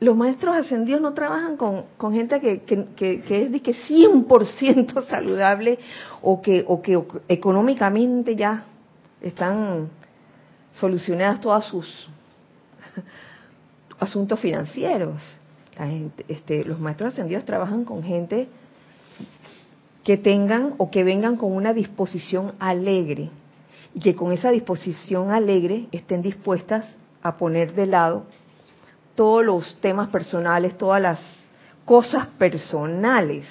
los 0.00 0.16
maestros 0.16 0.56
ascendidos 0.56 1.00
no 1.00 1.14
trabajan 1.14 1.56
con, 1.56 2.12
gente 2.12 2.40
que, 2.40 2.64
es 2.66 3.52
de 3.52 3.62
que 3.62 3.72
100% 3.72 5.02
saludable 5.06 5.78
o 6.22 6.42
que 6.42 6.66
económicamente 7.28 8.34
ya 8.34 8.64
están 9.20 9.90
solucionadas 10.72 11.40
todas 11.40 11.66
sus 11.66 12.08
asuntos 14.00 14.40
financieros. 14.40 15.20
este, 16.28 16.64
los 16.64 16.80
maestros 16.80 17.12
ascendidos 17.12 17.44
trabajan 17.44 17.84
con 17.84 18.02
gente 18.02 18.48
que 20.02 20.16
tengan 20.16 20.74
o 20.78 20.90
que 20.90 21.04
vengan 21.04 21.36
con 21.36 21.52
una 21.52 21.72
disposición 21.72 22.54
alegre 22.58 23.30
y 23.94 24.00
que 24.00 24.14
con 24.14 24.32
esa 24.32 24.50
disposición 24.50 25.30
alegre 25.30 25.86
estén 25.92 26.22
dispuestas 26.22 26.84
a 27.22 27.36
poner 27.36 27.74
de 27.74 27.86
lado 27.86 28.24
todos 29.14 29.44
los 29.44 29.76
temas 29.80 30.08
personales, 30.08 30.76
todas 30.78 31.02
las 31.02 31.20
cosas 31.84 32.26
personales. 32.26 33.46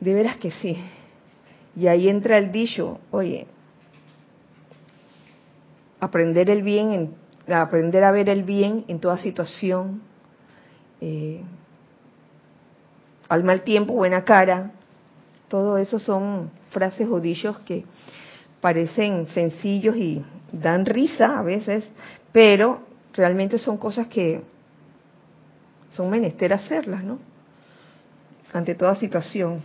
De 0.00 0.14
veras 0.14 0.36
que 0.36 0.50
sí. 0.50 0.78
Y 1.76 1.86
ahí 1.86 2.08
entra 2.08 2.38
el 2.38 2.50
dicho, 2.50 2.98
oye, 3.10 3.46
aprender 6.00 6.48
el 6.48 6.62
bien, 6.62 6.92
en, 6.92 7.14
aprender 7.52 8.04
a 8.04 8.10
ver 8.10 8.28
el 8.28 8.42
bien 8.42 8.84
en 8.88 9.00
toda 9.00 9.16
situación, 9.16 10.02
eh, 11.00 11.42
al 13.28 13.44
mal 13.44 13.62
tiempo, 13.62 13.92
buena 13.92 14.24
cara, 14.24 14.72
todo 15.48 15.78
eso 15.78 15.98
son 15.98 16.50
frases 16.70 17.08
o 17.08 17.20
dichos 17.20 17.58
que 17.60 17.84
parecen 18.60 19.26
sencillos 19.28 19.96
y 19.96 20.24
dan 20.52 20.84
risa 20.84 21.38
a 21.38 21.42
veces, 21.42 21.84
pero 22.32 22.80
realmente 23.14 23.58
son 23.58 23.76
cosas 23.78 24.08
que 24.08 24.42
son 25.90 26.10
menester 26.10 26.52
hacerlas, 26.52 27.02
¿no? 27.02 27.18
Ante 28.52 28.74
toda 28.74 28.94
situación. 28.94 29.60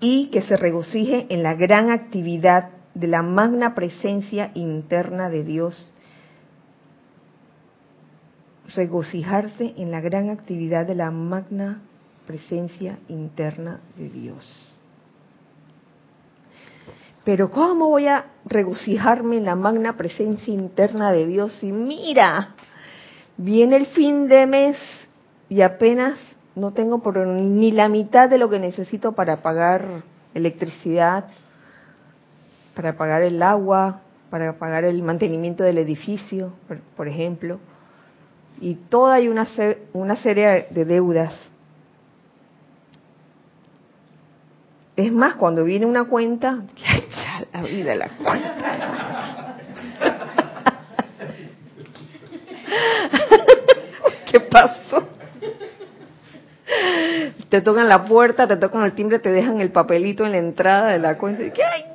Y 0.00 0.28
que 0.28 0.42
se 0.42 0.56
regocije 0.56 1.26
en 1.28 1.42
la 1.42 1.54
gran 1.54 1.90
actividad 1.90 2.70
de 2.94 3.06
la 3.06 3.22
magna 3.22 3.74
presencia 3.74 4.50
interna 4.54 5.30
de 5.30 5.44
Dios, 5.44 5.94
regocijarse 8.74 9.74
en 9.76 9.90
la 9.90 10.00
gran 10.00 10.30
actividad 10.30 10.86
de 10.86 10.94
la 10.94 11.10
magna 11.10 11.82
presencia 12.26 12.98
interna 13.08 13.80
de 13.96 14.08
Dios. 14.08 14.78
Pero 17.24 17.50
¿cómo 17.50 17.88
voy 17.88 18.08
a 18.08 18.26
regocijarme 18.44 19.36
en 19.36 19.44
la 19.44 19.54
magna 19.54 19.96
presencia 19.96 20.52
interna 20.52 21.12
de 21.12 21.26
Dios 21.26 21.52
si 21.60 21.72
mira, 21.72 22.54
viene 23.36 23.76
el 23.76 23.86
fin 23.86 24.28
de 24.28 24.46
mes 24.46 24.76
y 25.48 25.62
apenas 25.62 26.18
no 26.54 26.72
tengo 26.72 27.00
por 27.00 27.16
ni 27.18 27.70
la 27.70 27.88
mitad 27.88 28.28
de 28.28 28.38
lo 28.38 28.50
que 28.50 28.58
necesito 28.58 29.12
para 29.12 29.42
pagar 29.42 30.02
electricidad, 30.34 31.26
para 32.74 32.96
pagar 32.96 33.22
el 33.22 33.42
agua, 33.42 34.00
para 34.30 34.54
pagar 34.54 34.84
el 34.84 35.02
mantenimiento 35.02 35.64
del 35.64 35.78
edificio, 35.78 36.52
por, 36.96 37.08
ejemplo, 37.08 37.58
y 38.60 38.74
toda 38.74 39.16
hay 39.16 39.28
una, 39.28 39.46
una 39.92 40.16
serie 40.16 40.66
de 40.70 40.84
deudas. 40.84 41.34
Es 44.96 45.12
más, 45.12 45.34
cuando 45.34 45.64
viene 45.64 45.86
una 45.86 46.04
cuenta, 46.04 46.62
ya 46.76 47.46
la 47.52 47.62
vida 47.62 47.94
la 47.94 48.08
cuenta. 48.08 49.56
¿Qué 54.30 54.40
pasó? 54.40 55.08
Te 57.50 57.60
tocan 57.60 57.86
la 57.86 58.06
puerta, 58.06 58.48
te 58.48 58.56
tocan 58.56 58.84
el 58.84 58.92
timbre, 58.92 59.18
te 59.18 59.30
dejan 59.30 59.60
el 59.60 59.72
papelito 59.72 60.24
en 60.24 60.32
la 60.32 60.38
entrada 60.38 60.88
de 60.88 60.98
la 60.98 61.18
cuenta. 61.18 61.52
¿Qué? 61.52 61.91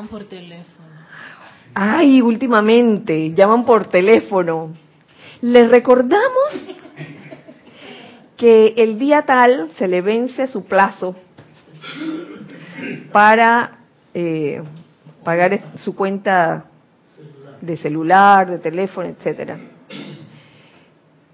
Llaman 0.00 0.08
por 0.08 0.24
teléfono. 0.24 0.88
Ay, 1.74 2.22
últimamente, 2.22 3.34
llaman 3.34 3.64
por 3.66 3.86
teléfono. 3.88 4.72
Les 5.42 5.70
recordamos 5.70 6.74
que 8.36 8.74
el 8.78 8.98
día 8.98 9.22
tal 9.22 9.70
se 9.76 9.86
le 9.86 10.00
vence 10.00 10.46
su 10.46 10.64
plazo 10.64 11.14
para 13.12 13.78
eh, 14.14 14.62
pagar 15.22 15.60
su 15.80 15.94
cuenta 15.94 16.64
de 17.60 17.76
celular, 17.76 18.50
de 18.50 18.58
teléfono, 18.58 19.06
etcétera. 19.08 19.58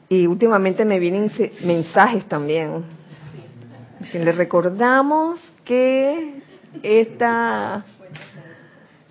Y 0.09 0.27
últimamente 0.27 0.85
me 0.85 0.99
vienen 0.99 1.31
mensajes 1.63 2.27
también. 2.27 2.85
Que 4.11 4.19
le 4.19 4.33
recordamos 4.33 5.41
que 5.65 6.43
esta 6.83 7.85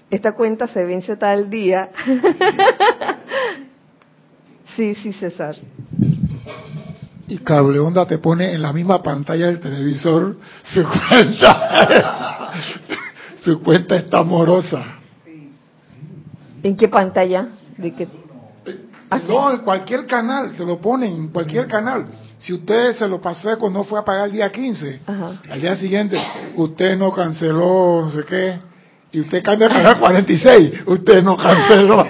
esta 0.10 0.34
cuenta 0.34 0.68
se 0.68 0.84
vence 0.84 1.16
tal 1.18 1.50
día. 1.50 1.90
sí, 4.76 4.96
sí, 4.96 5.14
César. 5.14 5.56
Y 7.28 7.40
Cable 7.40 7.80
Onda 7.80 8.06
te 8.06 8.20
pone 8.20 8.54
en 8.54 8.62
la 8.62 8.72
misma 8.72 9.02
pantalla 9.02 9.48
del 9.48 9.60
televisor 9.60 10.38
su 10.64 10.84
cuenta. 10.84 12.52
su 13.38 13.62
cuenta 13.64 13.96
está 13.96 14.20
amorosa. 14.20 15.00
¿En 16.62 16.78
qué 16.78 16.88
pantalla? 16.88 17.48
¿De 17.78 17.94
qué? 17.94 18.08
No, 19.28 19.52
en 19.52 19.60
cualquier 19.60 20.06
canal, 20.06 20.56
te 20.56 20.66
lo 20.66 20.80
ponen, 20.80 21.14
en 21.14 21.28
cualquier 21.30 21.68
canal. 21.68 22.06
Si 22.38 22.54
usted 22.54 22.96
se 22.96 23.08
lo 23.08 23.22
pasó 23.22 23.58
cuando 23.58 23.84
fue 23.84 24.00
a 24.00 24.04
pagar 24.04 24.28
el 24.28 24.34
día 24.34 24.52
15, 24.52 25.02
al 25.50 25.62
día 25.62 25.76
siguiente, 25.76 26.18
usted 26.56 26.98
no 26.98 27.12
canceló, 27.12 28.02
no 28.04 28.10
sé 28.10 28.24
qué, 28.26 28.60
y 29.16 29.22
usted 29.22 29.42
cambia 29.42 29.68
a 29.68 29.70
pagar 29.70 29.98
46, 29.98 30.84
usted 30.88 31.24
no 31.24 31.38
canceló. 31.38 32.06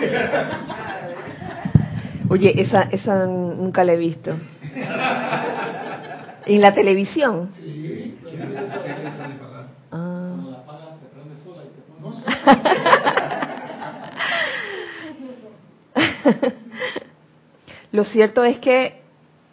Oye, 2.30 2.60
esa, 2.60 2.82
esa 2.92 3.28
nunca 3.28 3.84
la 3.84 3.94
he 3.94 3.98
visto. 3.98 4.36
¿En 6.48 6.62
la 6.62 6.74
televisión? 6.74 7.52
Sí. 7.60 8.18
Ah. 9.92 10.64
Lo 17.92 18.04
cierto 18.06 18.44
es 18.44 18.58
que 18.58 19.04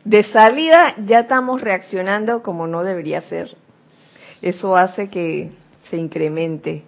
de 0.07 0.25
salida 0.25 0.95
ya 1.05 1.21
estamos 1.21 1.61
reaccionando 1.61 2.43
como 2.43 2.67
no 2.67 2.83
debería 2.83 3.21
ser. 3.21 3.55
Eso 4.41 4.75
hace 4.75 5.11
que 5.11 5.53
se 5.91 5.99
incremente, 5.99 6.85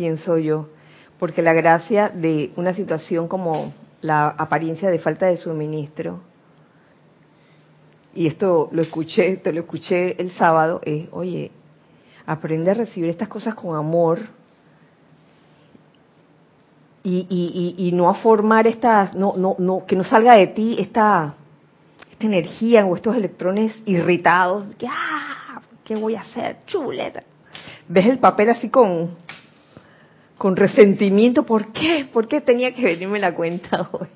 pienso 0.00 0.38
yo, 0.38 0.70
porque 1.18 1.42
la 1.42 1.52
gracia 1.52 2.08
de 2.08 2.52
una 2.56 2.72
situación 2.72 3.28
como 3.28 3.74
la 4.00 4.28
apariencia 4.28 4.88
de 4.88 4.98
falta 4.98 5.26
de 5.26 5.36
suministro, 5.36 6.20
y 8.14 8.26
esto 8.26 8.70
lo 8.72 8.80
escuché, 8.80 9.36
te 9.36 9.52
lo 9.52 9.60
escuché 9.60 10.18
el 10.18 10.30
sábado, 10.30 10.80
es, 10.86 11.06
oye, 11.12 11.50
aprende 12.24 12.70
a 12.70 12.74
recibir 12.74 13.10
estas 13.10 13.28
cosas 13.28 13.54
con 13.54 13.76
amor, 13.76 14.20
y, 17.02 17.26
y, 17.28 17.74
y, 17.76 17.92
no 17.92 18.08
a 18.08 18.14
formar 18.14 18.66
estas, 18.66 19.14
no, 19.14 19.34
no, 19.36 19.54
no, 19.58 19.84
que 19.84 19.96
no 19.96 20.04
salga 20.04 20.34
de 20.38 20.46
ti 20.46 20.76
esta, 20.78 21.34
esta 22.10 22.24
energía 22.24 22.86
o 22.86 22.96
estos 22.96 23.14
electrones 23.14 23.78
irritados, 23.84 24.74
que, 24.76 24.86
ah, 24.86 25.60
¿qué 25.84 25.94
voy 25.94 26.14
a 26.14 26.22
hacer? 26.22 26.60
Chuleta. 26.64 27.22
Ves 27.86 28.06
el 28.06 28.18
papel 28.18 28.48
así 28.48 28.70
con, 28.70 29.10
con 30.40 30.56
resentimiento, 30.56 31.42
¿por 31.44 31.70
qué? 31.70 32.08
¿Por 32.10 32.26
qué 32.26 32.40
tenía 32.40 32.74
que 32.74 32.82
venirme 32.82 33.18
la 33.18 33.34
cuenta 33.34 33.90
hoy? 33.92 34.08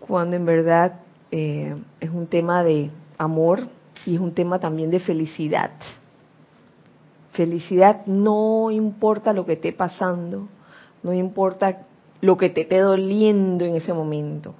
Cuando 0.00 0.36
en 0.36 0.46
verdad 0.46 1.00
eh, 1.30 1.76
es 2.00 2.08
un 2.08 2.28
tema 2.28 2.64
de 2.64 2.90
amor 3.18 3.68
y 4.06 4.14
es 4.14 4.20
un 4.22 4.32
tema 4.32 4.58
también 4.58 4.90
de 4.90 5.00
felicidad. 5.00 5.72
Felicidad 7.32 8.06
no 8.06 8.70
importa 8.70 9.34
lo 9.34 9.44
que 9.44 9.52
esté 9.52 9.74
pasando, 9.74 10.48
no 11.02 11.12
importa 11.12 11.82
lo 12.22 12.38
que 12.38 12.48
te 12.48 12.62
esté 12.62 12.78
doliendo 12.78 13.66
en 13.66 13.74
ese 13.74 13.92
momento. 13.92 14.54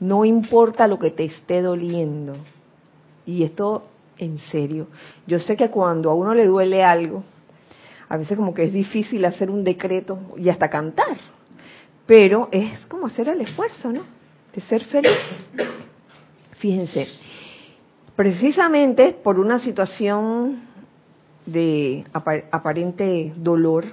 No 0.00 0.24
importa 0.24 0.88
lo 0.88 0.98
que 0.98 1.12
te 1.12 1.22
esté 1.22 1.62
doliendo. 1.62 2.32
Y 3.26 3.44
esto 3.44 3.84
en 4.18 4.40
serio. 4.40 4.88
Yo 5.28 5.38
sé 5.38 5.56
que 5.56 5.70
cuando 5.70 6.10
a 6.10 6.14
uno 6.14 6.34
le 6.34 6.46
duele 6.46 6.82
algo, 6.82 7.22
a 8.12 8.18
veces 8.18 8.36
como 8.36 8.52
que 8.52 8.64
es 8.64 8.74
difícil 8.74 9.24
hacer 9.24 9.48
un 9.48 9.64
decreto 9.64 10.18
y 10.36 10.50
hasta 10.50 10.68
cantar. 10.68 11.16
Pero 12.04 12.50
es 12.52 12.84
como 12.84 13.06
hacer 13.06 13.26
el 13.30 13.40
esfuerzo, 13.40 13.90
¿no? 13.90 14.02
De 14.54 14.60
ser 14.60 14.84
feliz. 14.84 15.16
Fíjense, 16.58 17.08
precisamente 18.14 19.14
por 19.14 19.40
una 19.40 19.60
situación 19.60 20.60
de 21.46 22.04
aparente 22.12 23.32
dolor 23.34 23.86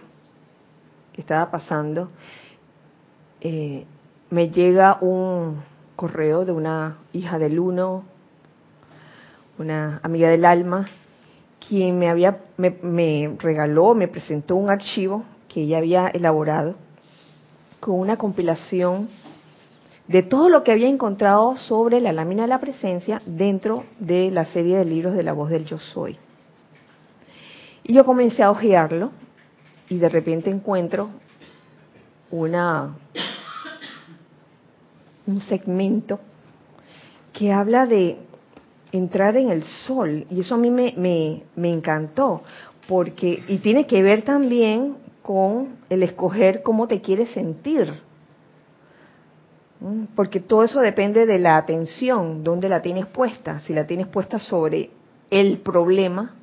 que 1.14 1.22
estaba 1.22 1.50
pasando, 1.50 2.10
eh, 3.40 3.86
me 4.32 4.50
llega 4.50 4.98
un 5.00 5.62
correo 5.96 6.44
de 6.44 6.52
una 6.52 6.98
hija 7.14 7.40
del 7.40 7.58
uno, 7.58 8.04
una 9.58 10.02
amiga 10.04 10.28
del 10.28 10.44
alma, 10.44 10.90
quien 11.70 12.00
me 12.00 12.10
había 12.10 12.40
me, 12.58 13.36
regaló, 13.38 13.94
me 13.94 14.08
presentó 14.08 14.56
un 14.56 14.72
archivo 14.72 15.24
que 15.48 15.62
ella 15.62 15.78
había 15.78 16.08
elaborado 16.08 16.76
con 17.80 18.00
una 18.00 18.18
compilación 18.18 19.08
de 20.08 20.24
todo 20.24 20.50
lo 20.50 20.64
que 20.64 20.72
había 20.72 20.90
encontrado 20.90 21.56
sobre 21.58 22.02
la 22.02 22.12
lámina 22.12 22.42
de 22.42 22.48
la 22.48 22.60
presencia 22.60 23.22
dentro 23.28 23.86
de 24.00 24.32
la 24.32 24.46
serie 24.46 24.78
de 24.80 24.86
libros 24.86 25.14
de 25.14 25.22
la 25.22 25.34
voz 25.34 25.52
del 25.52 25.66
yo 25.66 25.78
soy. 25.78 26.18
Y 27.84 27.94
yo 27.94 28.04
comencé 28.04 28.42
a 28.42 28.50
hojearlo 28.50 29.12
y 29.90 29.98
de 30.00 30.10
repente 30.10 30.50
encuentro 30.50 31.10
una 32.32 32.96
un 35.28 35.40
segmento 35.42 36.20
que 37.32 37.54
habla 37.54 37.86
de 37.86 38.18
entrar 38.92 39.38
en 39.38 39.50
el 39.50 39.64
sol. 39.64 40.26
Y 40.30 40.42
eso 40.42 40.56
a 40.56 40.58
mí 40.58 40.70
me, 40.70 40.94
me, 41.56 41.70
encantó 41.72 42.44
porque 42.88 43.44
y 43.48 43.58
tiene 43.58 43.86
que 43.86 44.02
ver 44.02 44.24
también 44.24 44.98
con 45.22 45.78
el 45.90 46.04
escoger 46.04 46.64
cómo 46.64 46.88
te 46.88 47.02
quieres 47.02 47.30
sentir 47.30 47.94
porque 50.16 50.42
todo 50.42 50.64
eso 50.64 50.82
depende 50.82 51.26
de 51.26 51.40
la 51.40 51.58
atención, 51.58 52.44
dónde 52.44 52.68
la 52.68 52.82
tienes 52.82 53.06
puesta, 53.06 53.62
si 53.62 53.74
la 53.74 53.88
tienes 53.88 54.08
puesta 54.08 54.38
sobre 54.38 54.92
el 55.30 55.60
problema 55.60 56.36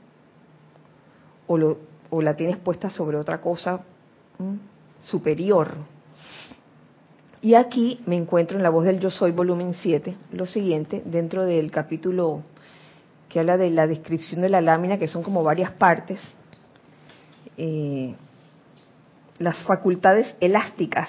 o, 1.46 1.58
lo, 1.58 1.78
o 2.08 2.22
la 2.22 2.34
tienes 2.34 2.56
puesta 2.56 2.88
sobre 2.88 3.18
otra 3.18 3.40
cosa 3.40 3.80
superior. 5.02 5.74
Y 7.46 7.54
aquí 7.54 8.00
me 8.06 8.16
encuentro 8.16 8.56
en 8.56 8.64
la 8.64 8.70
voz 8.70 8.86
del 8.86 8.98
Yo 8.98 9.08
Soy, 9.08 9.30
volumen 9.30 9.72
7, 9.72 10.16
lo 10.32 10.46
siguiente, 10.46 11.00
dentro 11.04 11.44
del 11.44 11.70
capítulo 11.70 12.42
que 13.28 13.38
habla 13.38 13.56
de 13.56 13.70
la 13.70 13.86
descripción 13.86 14.40
de 14.40 14.48
la 14.48 14.60
lámina, 14.60 14.98
que 14.98 15.06
son 15.06 15.22
como 15.22 15.44
varias 15.44 15.70
partes, 15.70 16.18
eh, 17.56 18.16
las 19.38 19.62
facultades 19.62 20.34
elásticas. 20.40 21.08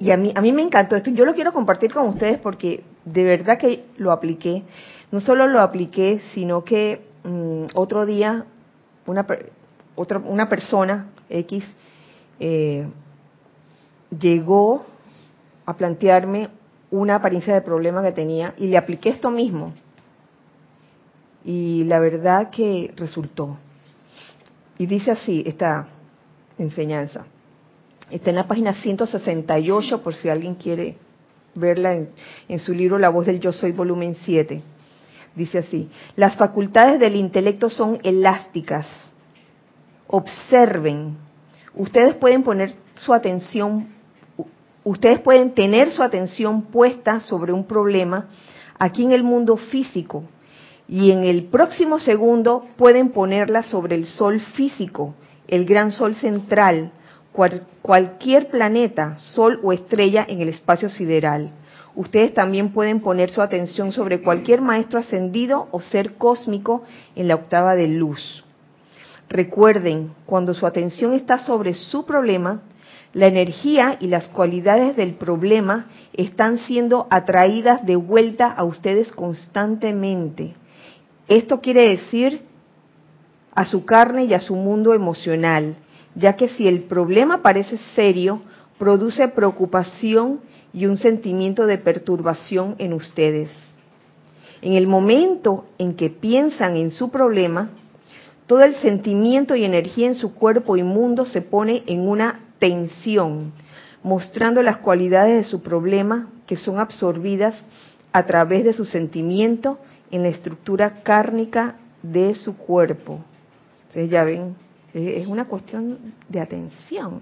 Y 0.00 0.10
a 0.10 0.16
mí, 0.16 0.32
a 0.34 0.40
mí 0.40 0.50
me 0.50 0.62
encantó 0.62 0.96
esto, 0.96 1.10
yo 1.10 1.24
lo 1.24 1.32
quiero 1.32 1.52
compartir 1.52 1.92
con 1.92 2.08
ustedes 2.08 2.38
porque 2.38 2.82
de 3.04 3.22
verdad 3.22 3.56
que 3.56 3.84
lo 3.98 4.10
apliqué. 4.10 4.64
No 5.12 5.20
solo 5.20 5.46
lo 5.46 5.60
apliqué, 5.60 6.22
sino 6.34 6.64
que 6.64 7.02
mm, 7.22 7.66
otro 7.74 8.04
día 8.04 8.46
una, 9.06 9.24
otra, 9.94 10.18
una 10.18 10.48
persona 10.48 11.06
X 11.30 11.62
eh, 12.40 12.88
llegó 14.10 14.86
a 15.66 15.76
plantearme 15.76 16.48
una 16.90 17.16
apariencia 17.16 17.52
de 17.52 17.60
problema 17.60 18.02
que 18.02 18.12
tenía 18.12 18.54
y 18.56 18.68
le 18.68 18.78
apliqué 18.78 19.10
esto 19.10 19.30
mismo. 19.30 19.74
Y 21.44 21.84
la 21.84 21.98
verdad 21.98 22.50
que 22.50 22.92
resultó. 22.96 23.58
Y 24.78 24.86
dice 24.86 25.10
así 25.10 25.42
esta 25.46 25.88
enseñanza. 26.58 27.26
Está 28.10 28.30
en 28.30 28.36
la 28.36 28.46
página 28.46 28.72
168 28.74 30.02
por 30.02 30.14
si 30.14 30.28
alguien 30.28 30.54
quiere 30.54 30.96
verla 31.54 31.94
en, 32.48 32.58
su 32.58 32.72
libro 32.72 32.98
La 32.98 33.08
voz 33.08 33.26
del 33.26 33.40
yo 33.40 33.52
soy, 33.52 33.72
volumen 33.72 34.14
7. 34.14 34.62
Dice 35.34 35.58
así, 35.58 35.90
las 36.14 36.36
facultades 36.36 37.00
del 37.00 37.16
intelecto 37.16 37.68
son 37.68 37.98
elásticas. 38.02 38.86
Observen. 40.06 41.16
Ustedes 41.74 42.14
pueden 42.14 42.42
poner 42.42 42.72
su 42.94 43.12
atención 43.12 43.95
ustedes 44.86 45.18
pueden 45.18 45.50
tener 45.52 45.90
su 45.90 46.00
atención 46.04 46.62
puesta 46.62 47.18
sobre 47.18 47.52
un 47.52 47.66
problema 47.66 48.28
aquí 48.78 49.02
en 49.02 49.10
el 49.10 49.24
mundo 49.24 49.56
físico 49.56 50.22
y 50.88 51.10
en 51.10 51.24
el 51.24 51.46
próximo 51.46 51.98
segundo 51.98 52.64
pueden 52.76 53.10
ponerla 53.10 53.64
sobre 53.64 53.96
el 53.96 54.06
sol 54.06 54.40
físico, 54.40 55.16
el 55.48 55.64
gran 55.64 55.90
sol 55.90 56.14
central, 56.14 56.92
cualquier 57.82 58.48
planeta, 58.48 59.16
sol 59.16 59.58
o 59.64 59.72
estrella 59.72 60.24
en 60.28 60.40
el 60.40 60.48
espacio 60.50 60.88
sideral. 60.88 61.50
Ustedes 61.96 62.32
también 62.32 62.72
pueden 62.72 63.00
poner 63.00 63.30
su 63.30 63.42
atención 63.42 63.90
sobre 63.90 64.22
cualquier 64.22 64.60
maestro 64.60 65.00
ascendido 65.00 65.66
o 65.72 65.80
ser 65.80 66.14
cósmico 66.14 66.84
en 67.16 67.26
la 67.26 67.34
octava 67.34 67.74
de 67.74 67.88
luz. 67.88 68.44
Recuerden, 69.28 70.12
cuando 70.26 70.54
su 70.54 70.64
atención 70.64 71.12
está 71.12 71.38
sobre 71.38 71.74
su 71.74 72.06
problema, 72.06 72.62
la 73.16 73.28
energía 73.28 73.96
y 73.98 74.08
las 74.08 74.28
cualidades 74.28 74.94
del 74.94 75.14
problema 75.14 75.86
están 76.12 76.58
siendo 76.58 77.06
atraídas 77.08 77.86
de 77.86 77.96
vuelta 77.96 78.52
a 78.52 78.62
ustedes 78.62 79.10
constantemente. 79.10 80.52
Esto 81.26 81.62
quiere 81.62 81.88
decir 81.88 82.42
a 83.54 83.64
su 83.64 83.86
carne 83.86 84.26
y 84.26 84.34
a 84.34 84.40
su 84.40 84.54
mundo 84.54 84.92
emocional, 84.92 85.76
ya 86.14 86.34
que 86.36 86.48
si 86.48 86.68
el 86.68 86.82
problema 86.82 87.40
parece 87.40 87.78
serio, 87.94 88.42
produce 88.78 89.28
preocupación 89.28 90.40
y 90.74 90.84
un 90.84 90.98
sentimiento 90.98 91.64
de 91.64 91.78
perturbación 91.78 92.74
en 92.76 92.92
ustedes. 92.92 93.48
En 94.60 94.74
el 94.74 94.86
momento 94.86 95.64
en 95.78 95.96
que 95.96 96.10
piensan 96.10 96.76
en 96.76 96.90
su 96.90 97.08
problema, 97.08 97.70
todo 98.46 98.62
el 98.62 98.74
sentimiento 98.74 99.56
y 99.56 99.64
energía 99.64 100.06
en 100.06 100.16
su 100.16 100.34
cuerpo 100.34 100.76
y 100.76 100.82
mundo 100.82 101.24
se 101.24 101.40
pone 101.40 101.82
en 101.86 102.06
una 102.06 102.42
tensión, 102.58 103.52
mostrando 104.02 104.62
las 104.62 104.78
cualidades 104.78 105.44
de 105.44 105.50
su 105.50 105.62
problema 105.62 106.28
que 106.46 106.56
son 106.56 106.78
absorbidas 106.78 107.54
a 108.12 108.24
través 108.24 108.64
de 108.64 108.72
su 108.72 108.84
sentimiento 108.84 109.78
en 110.10 110.22
la 110.22 110.28
estructura 110.28 111.02
cárnica 111.02 111.76
de 112.02 112.34
su 112.34 112.56
cuerpo. 112.56 113.20
Ustedes 113.88 114.10
ya 114.10 114.24
ven, 114.24 114.54
es 114.94 115.26
una 115.26 115.46
cuestión 115.46 116.14
de 116.28 116.40
atención. 116.40 117.20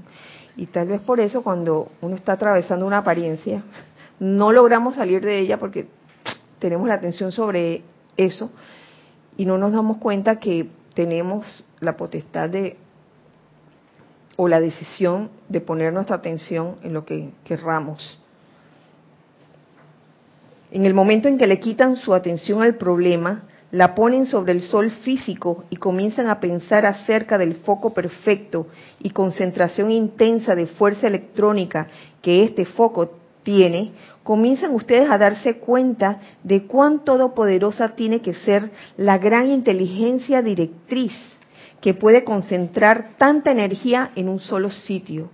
Y 0.57 0.67
tal 0.67 0.89
vez 0.89 1.01
por 1.01 1.21
eso 1.21 1.43
cuando 1.43 1.91
uno 2.01 2.15
está 2.15 2.33
atravesando 2.33 2.87
una 2.87 2.99
apariencia, 2.99 3.63
no 4.21 4.53
logramos 4.53 4.95
salir 4.95 5.25
de 5.25 5.41
ella 5.41 5.59
porque 5.59 5.89
tenemos 6.59 6.87
la 6.87 6.95
atención 6.95 7.33
sobre 7.33 7.83
eso 8.17 8.51
y 9.37 9.47
no 9.47 9.59
nos 9.59 9.73
damos 9.73 9.97
cuenta 9.97 10.39
que 10.39 10.69
tenemos 10.95 11.65
la 11.81 11.97
potestad 11.97 12.49
de 12.49 12.77
o 14.37 14.49
la 14.49 14.61
decisión 14.61 15.31
de 15.49 15.61
poner 15.61 15.93
nuestra 15.93 16.17
atención 16.17 16.77
en 16.83 16.93
lo 16.93 17.05
que 17.05 17.31
querramos. 17.45 18.19
En 20.71 20.87
el 20.87 20.95
momento 20.95 21.29
en 21.29 21.39
que 21.39 21.47
le 21.47 21.61
quitan 21.61 21.97
su 21.97 22.15
atención 22.15 22.63
al 22.63 22.75
problema, 22.75 23.45
la 23.71 23.95
ponen 23.95 24.27
sobre 24.27 24.53
el 24.53 24.61
sol 24.61 24.91
físico 24.91 25.65
y 25.71 25.77
comienzan 25.77 26.29
a 26.29 26.41
pensar 26.41 26.87
acerca 26.87 27.39
del 27.39 27.55
foco 27.57 27.93
perfecto 27.93 28.69
y 29.01 29.11
concentración 29.11 29.91
intensa 29.91 30.55
de 30.55 30.67
fuerza 30.67 31.09
electrónica 31.09 31.89
que 32.23 32.45
este 32.45 32.67
foco 32.67 33.17
tiene, 33.43 33.93
comienzan 34.23 34.75
ustedes 34.75 35.11
a 35.11 35.19
darse 35.19 35.59
cuenta 35.59 36.21
de 36.43 36.67
cuán 36.67 37.05
todopoderosa 37.05 37.91
tiene 37.91 38.21
que 38.21 38.35
ser 38.35 38.71
la 38.97 39.19
gran 39.19 39.49
inteligencia 39.49 40.41
directriz 40.41 41.13
que 41.81 41.95
puede 41.95 42.25
concentrar 42.25 43.17
tanta 43.19 43.51
energía 43.51 44.11
en 44.17 44.29
un 44.29 44.41
solo 44.41 44.71
sitio, 44.71 45.31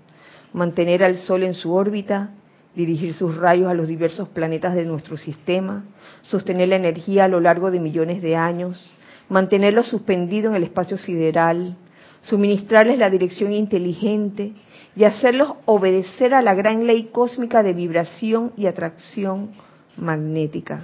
mantener 0.53 1.05
al 1.05 1.18
Sol 1.18 1.43
en 1.43 1.55
su 1.55 1.72
órbita, 1.72 2.30
dirigir 2.74 3.14
sus 3.14 3.36
rayos 3.36 3.68
a 3.68 3.74
los 3.74 3.88
diversos 3.88 4.28
planetas 4.28 4.74
de 4.74 4.84
nuestro 4.84 5.16
sistema, 5.16 5.84
sostener 6.22 6.68
la 6.68 6.76
energía 6.76 7.24
a 7.24 7.28
lo 7.28 7.41
largo 7.41 7.70
de 7.70 7.80
millones 7.80 8.22
de 8.22 8.36
años, 8.36 8.93
mantenerlo 9.28 9.82
suspendido 9.82 10.51
en 10.51 10.57
el 10.57 10.64
espacio 10.64 10.97
sideral, 10.97 11.76
suministrarles 12.22 12.99
la 12.99 13.11
dirección 13.11 13.53
inteligente 13.53 14.53
y 14.95 15.05
hacerlos 15.05 15.55
obedecer 15.66 16.34
a 16.34 16.43
la 16.43 16.55
gran 16.55 16.86
ley 16.86 17.11
cósmica 17.12 17.62
de 17.62 17.72
vibración 17.72 18.53
y 18.57 18.66
atracción 18.66 19.51
magnética. 19.97 20.82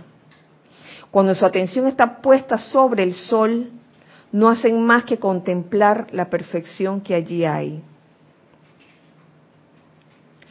Cuando 1.11 1.35
su 1.35 1.45
atención 1.45 1.87
está 1.87 2.21
puesta 2.21 2.59
sobre 2.59 3.03
el 3.03 3.15
sol, 3.15 3.71
no 4.37 4.51
hacen 4.51 4.85
más 4.85 5.05
que 5.05 5.17
contemplar 5.17 6.09
la 6.13 6.29
perfección 6.29 7.01
que 7.01 7.15
allí 7.15 7.47
hay. 7.47 7.83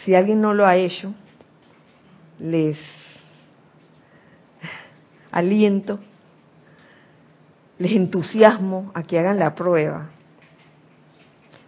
Si 0.03 0.15
alguien 0.15 0.41
no 0.41 0.55
lo 0.55 0.65
ha 0.65 0.75
hecho, 0.75 1.13
les 2.39 2.79
aliento, 5.31 5.99
les 7.77 7.91
entusiasmo 7.91 8.89
a 8.95 9.03
que 9.03 9.19
hagan 9.19 9.37
la 9.37 9.53
prueba. 9.53 10.09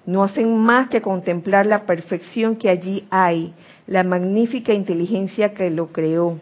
No 0.08 0.24
hacen 0.24 0.58
más 0.58 0.90
que 0.90 1.04
contemplar 1.04 1.68
la 1.68 1.86
perfección 1.86 2.56
que 2.56 2.70
allí 2.70 3.06
hay, 3.12 3.54
la 3.86 4.04
magnífica 4.04 4.74
inteligencia 4.74 5.54
que 5.54 5.70
lo 5.70 5.92
creó, 5.92 6.40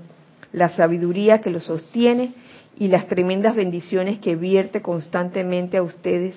la 0.53 0.69
sabiduría 0.69 1.41
que 1.41 1.49
lo 1.49 1.59
sostiene 1.59 2.33
y 2.77 2.87
las 2.87 3.07
tremendas 3.07 3.55
bendiciones 3.55 4.19
que 4.19 4.35
vierte 4.35 4.81
constantemente 4.81 5.77
a 5.77 5.83
ustedes 5.83 6.35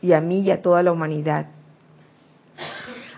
y 0.00 0.12
a 0.12 0.20
mí 0.20 0.40
y 0.40 0.50
a 0.50 0.62
toda 0.62 0.82
la 0.82 0.92
humanidad. 0.92 1.46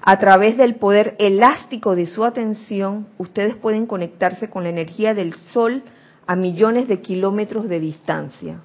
A 0.03 0.19
través 0.19 0.57
del 0.57 0.77
poder 0.77 1.17
elástico 1.19 1.97
de 1.97 2.07
su 2.07 2.25
atención, 2.25 3.09
ustedes 3.19 3.57
pueden 3.57 3.87
conectarse 3.87 4.49
con 4.49 4.63
la 4.63 4.69
energía 4.71 5.15
del 5.15 5.35
Sol 5.35 5.83
a 6.27 6.37
millones 6.37 6.89
de 6.89 7.01
kilómetros 7.01 7.69
de 7.69 7.81
distancia. 7.81 8.61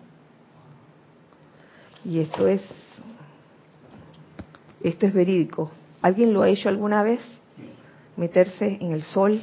Y 2.03 2.19
esto 2.19 2.47
es, 2.47 2.61
esto 4.81 5.05
es 5.05 5.13
verídico. 5.13 5.71
¿Alguien 6.01 6.33
lo 6.33 6.41
ha 6.41 6.49
hecho 6.49 6.69
alguna 6.69 7.03
vez? 7.03 7.19
Meterse 8.17 8.77
en 8.81 8.91
el 8.91 9.03
sol. 9.03 9.41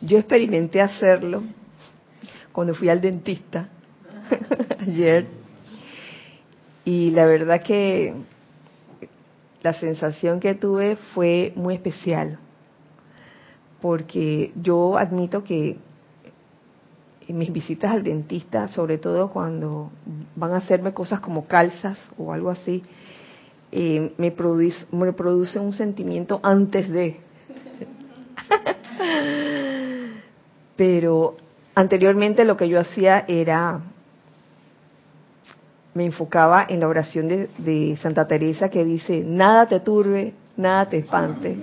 Yo 0.00 0.18
experimenté 0.18 0.80
hacerlo 0.80 1.42
cuando 2.52 2.74
fui 2.74 2.88
al 2.88 3.00
dentista 3.00 3.68
ayer 4.80 5.26
y 6.84 7.10
la 7.10 7.26
verdad 7.26 7.62
que 7.62 8.14
la 9.62 9.72
sensación 9.72 10.38
que 10.38 10.54
tuve 10.54 10.96
fue 11.14 11.52
muy 11.56 11.74
especial, 11.74 12.38
porque 13.80 14.52
yo 14.54 14.96
admito 14.96 15.42
que 15.42 15.76
en 17.26 17.38
mis 17.38 17.52
visitas 17.52 17.90
al 17.90 18.04
dentista, 18.04 18.68
sobre 18.68 18.98
todo 18.98 19.30
cuando 19.30 19.90
van 20.36 20.52
a 20.52 20.58
hacerme 20.58 20.94
cosas 20.94 21.18
como 21.18 21.46
calzas 21.46 21.98
o 22.16 22.32
algo 22.32 22.50
así, 22.50 22.84
eh, 23.72 24.12
me, 24.16 24.30
produce, 24.30 24.86
me 24.92 25.12
produce 25.12 25.58
un 25.58 25.72
sentimiento 25.72 26.38
antes 26.42 26.88
de. 26.88 27.16
Pero 30.76 31.36
anteriormente 31.74 32.44
lo 32.44 32.56
que 32.56 32.68
yo 32.68 32.80
hacía 32.80 33.24
era 33.26 33.80
me 35.94 36.04
enfocaba 36.04 36.66
en 36.68 36.80
la 36.80 36.88
oración 36.88 37.26
de, 37.28 37.98
Santa 38.02 38.28
Teresa 38.28 38.68
que 38.68 38.84
dice, 38.84 39.22
nada 39.24 39.66
te 39.66 39.80
turbe, 39.80 40.34
nada 40.58 40.90
te 40.90 40.98
espante, 40.98 41.56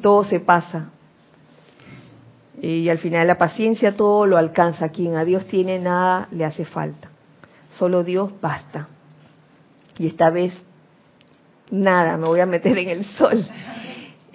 todo 0.00 0.24
se 0.24 0.38
pasa. 0.38 0.90
Y 2.60 2.88
al 2.88 2.98
final 2.98 3.26
la 3.26 3.38
paciencia 3.38 3.96
todo 3.96 4.24
lo 4.24 4.36
alcanza. 4.36 4.90
Quien 4.90 5.16
a 5.16 5.24
Dios 5.24 5.46
tiene 5.46 5.80
nada 5.80 6.28
le 6.30 6.44
hace 6.44 6.64
falta. 6.64 7.10
Solo 7.76 8.04
Dios 8.04 8.30
basta. 8.40 8.86
Y 9.98 10.06
esta 10.06 10.30
vez 10.30 10.52
nada, 11.72 12.16
me 12.16 12.28
voy 12.28 12.38
a 12.38 12.46
meter 12.46 12.78
en 12.78 12.88
el 12.88 13.04
sol. 13.18 13.44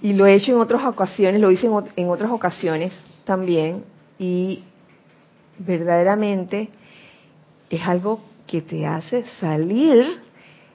Y 0.02 0.12
lo 0.12 0.26
he 0.26 0.34
hecho 0.34 0.52
en 0.52 0.60
otras 0.60 0.84
ocasiones, 0.84 1.40
lo 1.40 1.52
hice 1.52 1.70
en 1.96 2.10
otras 2.10 2.32
ocasiones 2.32 2.92
también. 3.28 3.84
Y 4.18 4.64
verdaderamente 5.60 6.70
es 7.70 7.82
algo 7.84 8.22
que 8.48 8.62
te 8.62 8.88
hace 8.88 9.26
salir 9.40 10.04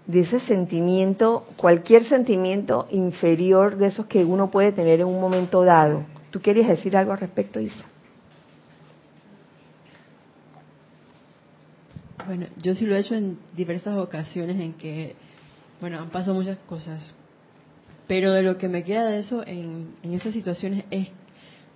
de 0.06 0.20
ese 0.20 0.40
sentimiento, 0.40 1.46
cualquier 1.56 2.08
sentimiento 2.08 2.86
inferior 2.90 3.76
de 3.76 3.86
esos 3.86 4.06
que 4.06 4.24
uno 4.24 4.50
puede 4.50 4.72
tener 4.72 5.00
en 5.00 5.06
un 5.06 5.20
momento 5.20 5.64
dado. 5.64 6.04
¿Tú 6.30 6.40
querías 6.40 6.68
decir 6.68 6.96
algo 6.96 7.12
al 7.12 7.18
respecto, 7.18 7.60
Isa? 7.60 7.84
Bueno, 12.26 12.46
yo 12.62 12.74
sí 12.74 12.86
lo 12.86 12.94
he 12.94 13.00
hecho 13.00 13.14
en 13.14 13.38
diversas 13.56 13.98
ocasiones 13.98 14.60
en 14.60 14.74
que, 14.74 15.16
bueno, 15.80 15.98
han 15.98 16.10
pasado 16.10 16.34
muchas 16.34 16.58
cosas, 16.68 17.14
pero 18.06 18.32
de 18.32 18.42
lo 18.42 18.58
que 18.58 18.68
me 18.68 18.84
queda 18.84 19.06
de 19.06 19.18
eso 19.18 19.44
en, 19.46 19.94
en 20.02 20.14
esas 20.14 20.32
situaciones 20.32 20.84
es 20.90 21.10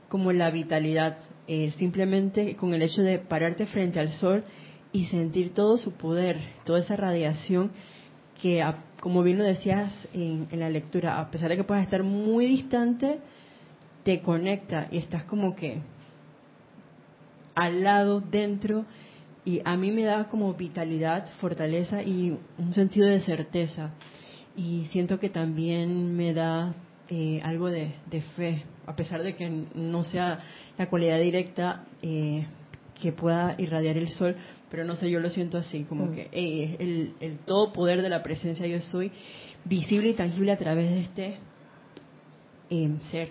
como 0.09 0.33
la 0.33 0.51
vitalidad, 0.51 1.19
eh, 1.49 1.73
simplemente 1.73 2.57
con 2.57 2.75
el 2.75 2.83
hecho 2.83 3.03
de 3.03 3.19
pararte 3.19 3.67
frente 3.67 4.01
al 4.01 4.13
sol 4.13 4.45
y 4.93 5.07
sentir 5.07 5.53
todo 5.53 5.77
su 5.77 5.93
poder, 5.93 6.39
toda 6.65 6.81
esa 6.81 6.97
radiación 6.97 7.71
que, 8.41 8.65
como 9.01 9.23
bien 9.23 9.39
lo 9.39 9.45
decías 9.45 9.93
en, 10.13 10.49
la 10.53 10.71
lectura, 10.71 11.21
a 11.21 11.31
pesar 11.31 11.51
de 11.51 11.57
que 11.57 11.65
puedas 11.65 11.85
estar 11.85 12.03
muy 12.03 12.47
distante, 12.47 13.19
te 14.05 14.21
conecta 14.21 14.89
y 14.91 14.99
estás 14.99 15.25
como 15.25 15.57
que 15.57 15.81
al 17.55 17.83
lado, 17.83 18.21
dentro, 18.21 18.85
y 19.45 19.63
a 19.65 19.77
mí 19.77 19.91
me 19.91 20.03
da 20.03 20.29
como 20.29 20.53
vitalidad, 20.55 21.27
fortaleza 21.41 22.03
y 22.03 22.37
un 22.59 22.75
sentido 22.75 23.09
de 23.09 23.21
certeza. 23.21 23.91
Y 24.57 24.87
siento 24.91 25.19
que 25.19 25.31
también 25.31 26.17
me 26.17 26.35
da 26.35 26.75
eh, 27.09 27.41
algo 27.45 27.69
de, 27.69 27.93
fe, 28.37 28.65
a 28.87 28.97
pesar 28.97 29.23
de 29.23 29.35
que 29.35 29.49
no 29.75 30.05
sea 30.05 30.39
la 30.77 30.89
cualidad 30.89 31.21
directa 31.21 31.85
eh, 32.03 32.47
que 33.01 33.13
pueda 33.13 33.55
irradiar 33.59 33.97
el 33.97 34.11
sol, 34.11 34.37
pero 34.71 34.85
no 34.85 34.97
sé, 34.97 35.11
yo 35.11 35.21
lo 35.21 35.31
siento 35.31 35.59
así, 35.59 35.85
como 35.85 36.07
mm. 36.07 36.13
que 36.13 36.29
el, 36.33 37.15
el 37.21 37.39
todo 37.39 37.73
poder 37.73 38.03
de 38.03 38.09
la 38.09 38.23
presencia 38.23 38.67
yo 38.67 38.81
soy 38.81 39.13
visible 39.65 40.11
y 40.11 40.15
tangible 40.15 40.53
a 40.53 40.57
través 40.57 40.91
de 40.91 41.01
este 41.01 41.37
eh, 42.71 42.97
ser. 43.11 43.31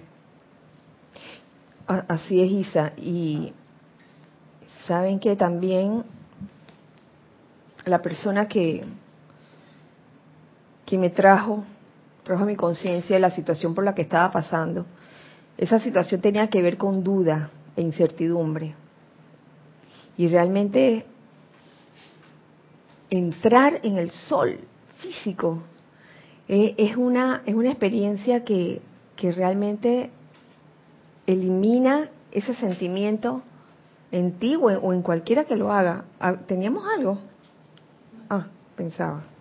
Así 1.87 2.41
es, 2.41 2.51
Isa. 2.67 2.93
Y 2.97 3.53
saben 4.87 5.19
que 5.19 5.35
también 5.35 6.03
la 7.85 8.01
persona 8.01 8.47
que, 8.47 8.83
que 10.85 10.97
me 10.97 11.09
trajo, 11.09 11.63
trajo 12.25 12.43
a 12.43 12.47
mi 12.47 12.55
conciencia 12.55 13.19
la 13.19 13.31
situación 13.31 13.73
por 13.73 13.85
la 13.85 13.93
que 13.93 14.01
estaba 14.01 14.31
pasando, 14.31 14.85
esa 15.57 15.79
situación 15.79 16.19
tenía 16.19 16.49
que 16.49 16.61
ver 16.61 16.77
con 16.77 17.03
duda 17.03 17.51
e 17.77 17.81
incertidumbre. 17.81 18.75
Y 20.17 20.27
realmente 20.27 21.05
entrar 23.09 23.79
en 23.83 23.97
el 23.97 24.09
sol 24.09 24.59
físico 24.97 25.61
eh, 26.47 26.73
es, 26.77 26.97
una, 26.97 27.43
es 27.45 27.53
una 27.53 27.69
experiencia 27.69 28.43
que, 28.43 28.81
que 29.15 29.31
realmente 29.31 30.09
elimina 31.27 32.09
ese 32.31 32.55
sentimiento 32.55 33.43
en 34.11 34.39
ti 34.39 34.55
o 34.55 34.93
en, 34.93 35.01
cualquiera 35.03 35.45
que 35.45 35.55
lo 35.55 35.71
haga. 35.71 36.05
Ah, 36.19 36.35
¿Teníamos 36.47 36.85
algo? 36.97 37.19
Ah, 38.29 38.47
pensaba. 38.75 39.34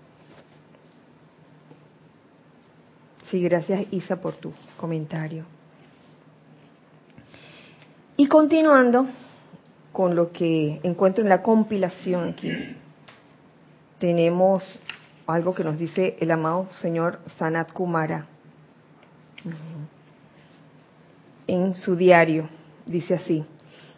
Sí, 3.31 3.41
gracias 3.41 3.87
Isa 3.91 4.17
por 4.17 4.37
tu 4.37 4.53
comentario. 4.77 5.45
Y 8.17 8.27
continuando 8.27 9.07
con 9.93 10.15
lo 10.15 10.31
que 10.33 10.81
encuentro 10.83 11.23
en 11.23 11.31
la 11.31 11.43
compilación 11.43 12.31
aquí, 12.31 12.53
tenemos 13.99 14.79
algo 15.27 15.55
que 15.55 15.65
nos 15.65 15.79
dice 15.79 16.17
el 16.21 16.31
amado 16.31 16.69
señor 16.81 17.21
Sanat 17.39 17.73
Kumara 17.73 18.27
en 21.47 21.75
su 21.75 21.97
diario. 21.97 22.49
Dice 22.87 23.15
así, 23.15 23.45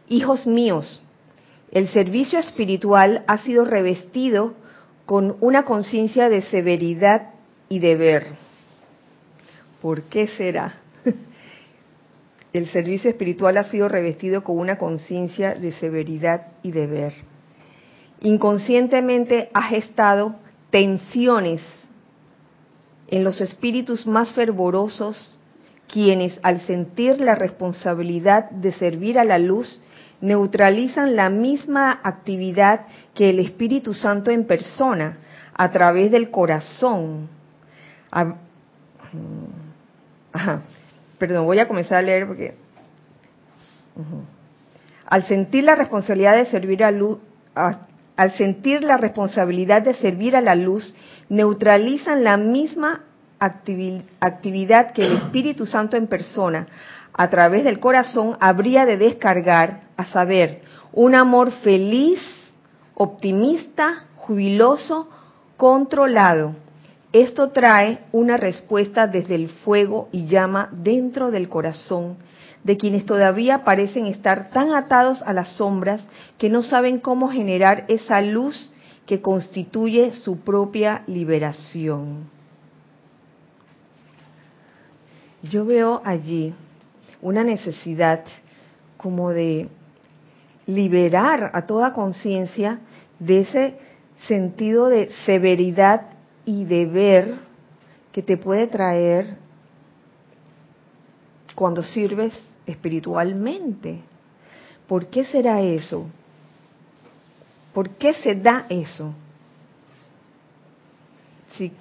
hijos 0.09 0.47
míos, 0.47 1.03
el 1.73 1.89
servicio 1.89 2.39
espiritual 2.39 3.25
ha 3.27 3.39
sido 3.39 3.65
revestido 3.65 4.55
con 5.05 5.37
una 5.41 5.65
conciencia 5.65 6.29
de 6.29 6.43
severidad 6.43 7.31
y 7.69 7.81
deber. 7.81 8.46
¿Por 9.81 10.03
qué 10.03 10.27
será? 10.29 10.75
El 12.53 12.67
servicio 12.69 13.11
espiritual 13.11 13.59
ha 13.59 13.65
sido 13.65 13.89
revestido 13.89 14.43
con 14.43 14.59
una 14.59 14.79
conciencia 14.79 15.55
de 15.55 15.73
severidad 15.73 16.47
y 16.63 16.71
deber. 16.71 17.13
Inconscientemente 18.21 19.51
ha 19.53 19.63
gestado 19.63 20.37
tensiones 20.71 21.61
en 23.09 23.25
los 23.25 23.41
espíritus 23.41 24.07
más 24.07 24.33
fervorosos, 24.33 25.39
quienes 25.93 26.39
al 26.43 26.61
sentir 26.63 27.21
la 27.21 27.35
responsabilidad 27.35 28.51
de 28.51 28.73
servir 28.73 29.19
a 29.19 29.25
la 29.25 29.39
luz, 29.39 29.81
neutralizan 30.21 31.15
la 31.15 31.29
misma 31.29 32.01
actividad 32.03 32.87
que 33.15 33.31
el 33.31 33.39
Espíritu 33.39 33.95
Santo 33.95 34.31
en 34.31 34.47
persona 34.47 35.19
a 35.55 35.71
través 35.71 36.11
del 36.11 36.31
corazón. 36.31 37.29
Perdón, 41.19 41.47
voy 41.47 41.59
a 41.59 41.69
comenzar 41.69 41.99
a 41.99 42.03
leer 42.03 42.27
porque... 42.27 42.55
Al 45.07 45.27
sentir 45.27 45.65
la 45.65 45.75
responsabilidad 45.75 46.37
de 46.37 46.47
servir 46.47 46.85
a 46.85 46.91
luz, 46.91 47.19
al 47.55 48.33
sentir 48.33 48.83
la 48.83 48.97
responsabilidad 48.97 49.83
de 49.83 49.95
servir 49.95 50.37
a 50.37 50.41
la 50.41 50.55
luz, 50.55 50.95
neutralizan 51.29 52.25
la 52.25 52.37
misma 52.37 53.05
actividad 53.39 54.93
que 54.93 55.07
el 55.07 55.13
Espíritu 55.23 55.67
Santo 55.67 55.97
en 55.97 56.07
persona, 56.07 56.67
a 57.13 57.31
través 57.31 57.65
del 57.65 57.79
corazón, 57.79 58.37
habría 58.41 58.85
de 58.85 58.97
descargar, 58.97 59.83
a 59.97 60.05
saber, 60.07 60.63
un 60.93 61.15
amor 61.15 61.53
feliz, 61.63 62.21
optimista, 62.95 64.07
jubiloso, 64.17 65.09
controlado. 65.57 66.55
Esto 67.17 67.49
trae 67.49 68.01
una 68.13 68.37
respuesta 68.37 69.07
desde 69.07 69.37
el 69.37 69.49
fuego 69.49 70.11
y 70.13 70.27
llama 70.27 70.69
dentro 70.71 71.31
del 71.31 71.49
corazón 71.49 72.19
de 72.63 72.77
quienes 72.77 73.07
todavía 73.07 73.65
parecen 73.65 74.05
estar 74.05 74.51
tan 74.51 74.75
atados 74.75 75.23
a 75.23 75.33
las 75.33 75.57
sombras 75.57 76.07
que 76.37 76.51
no 76.51 76.63
saben 76.63 76.99
cómo 76.99 77.31
generar 77.31 77.87
esa 77.89 78.21
luz 78.21 78.71
que 79.07 79.23
constituye 79.23 80.11
su 80.11 80.41
propia 80.41 81.05
liberación. 81.07 82.29
Yo 85.43 85.65
veo 85.65 86.03
allí 86.05 86.53
una 87.23 87.45
necesidad 87.45 88.25
como 88.99 89.31
de 89.31 89.71
liberar 90.67 91.51
a 91.55 91.63
toda 91.63 91.95
conciencia 91.95 92.81
de 93.19 93.41
ese 93.41 93.79
sentido 94.27 94.89
de 94.91 95.11
severidad 95.25 96.16
y 96.47 96.65
deber 96.65 97.35
que 98.13 98.23
te 98.23 98.39
puede 98.39 98.69
traer 98.69 99.37
cuando 101.55 101.83
sirves 101.83 102.33
espiritualmente. 102.65 103.99
¿Por 104.87 105.09
qué 105.09 105.25
será 105.25 105.61
eso? 105.61 106.09
¿Por 107.75 107.91
qué 107.91 108.15
se 108.15 108.37
da 108.37 108.67
eso? 108.71 109.13
Sí. 111.59 111.73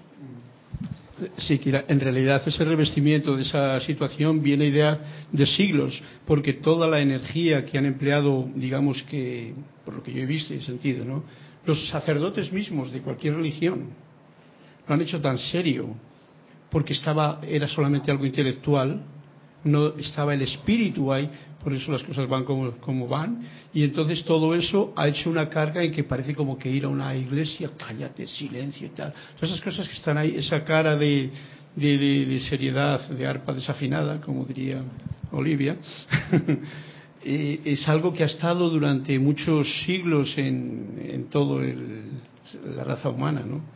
Sí, 1.38 1.62
en 1.64 2.00
realidad 2.02 2.42
ese 2.46 2.66
revestimiento 2.66 3.38
de 3.38 3.44
esa 3.44 3.80
situación 3.80 4.44
viene 4.44 4.66
idea 4.66 5.00
de 5.32 5.46
siglos, 5.46 6.04
porque 6.26 6.54
toda 6.54 6.88
la 6.90 7.00
energía 7.00 7.64
que 7.64 7.78
han 7.78 7.86
empleado, 7.86 8.50
digamos 8.54 9.02
que, 9.04 9.54
por 9.86 9.94
lo 9.94 10.04
que 10.04 10.12
yo 10.12 10.22
he 10.22 10.26
visto 10.26 10.54
y 10.54 10.60
sentido, 10.60 11.06
¿no? 11.06 11.24
los 11.66 11.88
sacerdotes 11.88 12.52
mismos 12.52 12.92
de 12.92 13.02
cualquier 13.02 13.36
religión 13.36 13.90
lo 14.88 14.94
han 14.94 15.02
hecho 15.02 15.20
tan 15.20 15.38
serio, 15.38 15.96
porque 16.70 16.94
estaba, 16.94 17.40
era 17.44 17.68
solamente 17.68 18.12
algo 18.12 18.26
intelectual, 18.26 19.02
no 19.64 19.98
estaba 19.98 20.34
el 20.34 20.44
espíritu 20.44 21.12
ahí, 21.12 21.30
por 21.64 21.74
eso 21.74 21.92
las 21.92 22.04
cosas 22.04 22.28
van 22.28 22.44
como, 22.44 23.08
van, 23.08 23.42
y 23.74 23.84
entonces 23.84 24.24
todo 24.24 24.54
eso 24.54 24.94
ha 24.96 25.08
hecho 25.08 25.30
una 25.30 25.50
carga 25.50 25.84
en 25.84 25.92
que 25.92 26.04
parece 26.04 26.36
como 26.36 26.58
que 26.58 26.70
ir 26.70 26.86
a 26.86 26.90
una 26.90 27.16
iglesia, 27.16 27.72
cállate, 27.76 28.28
silencio 28.28 28.86
y 28.86 28.92
tal. 28.92 29.12
Todas 29.36 29.52
esas 29.52 29.64
cosas 29.64 29.88
que 29.88 29.96
están 29.96 30.18
ahí, 30.18 30.36
esa 30.36 30.64
cara 30.64 30.96
de, 30.96 31.32
de, 31.76 32.40
seriedad, 32.48 33.10
de 33.10 33.26
arpa 33.26 33.54
desafinada, 33.54 34.22
como 34.22 34.46
diría 34.46 34.84
Olivia, 35.32 35.78
eh, 37.24 37.62
es 37.66 37.88
algo 37.90 38.14
que 38.14 38.22
ha 38.22 38.28
estado 38.28 38.70
durante 38.70 39.18
muchos 39.18 39.68
siglos 39.86 40.38
en, 40.38 41.02
en 41.04 41.30
todo 41.30 41.62
la 41.64 42.84
raza 42.84 43.10
humana, 43.10 43.42
¿no? 43.44 43.75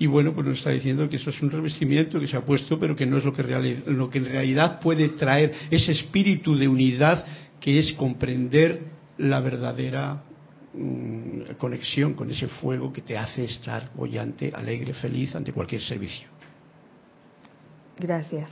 Y 0.00 0.06
bueno, 0.06 0.32
pues 0.32 0.46
nos 0.46 0.56
está 0.56 0.70
diciendo 0.70 1.06
que 1.10 1.16
eso 1.16 1.28
es 1.28 1.42
un 1.42 1.50
revestimiento 1.50 2.18
que 2.18 2.26
se 2.26 2.34
ha 2.34 2.40
puesto, 2.40 2.78
pero 2.78 2.96
que 2.96 3.04
no 3.04 3.18
es 3.18 3.24
lo 3.26 3.34
que, 3.34 4.18
en 4.18 4.24
realidad 4.24 4.80
puede 4.80 5.10
traer 5.10 5.52
ese 5.70 5.92
espíritu 5.92 6.56
de 6.56 6.66
unidad 6.66 7.22
que 7.60 7.78
es 7.78 7.92
comprender 7.92 8.80
la 9.18 9.40
verdadera 9.40 10.22
mm, 10.72 11.52
conexión 11.58 12.14
con 12.14 12.30
ese 12.30 12.48
fuego 12.48 12.90
que 12.90 13.02
te 13.02 13.18
hace 13.18 13.44
estar 13.44 13.90
bollante, 13.94 14.50
alegre, 14.54 14.94
feliz 14.94 15.34
ante 15.36 15.52
cualquier 15.52 15.82
servicio. 15.82 16.30
Gracias. 17.98 18.48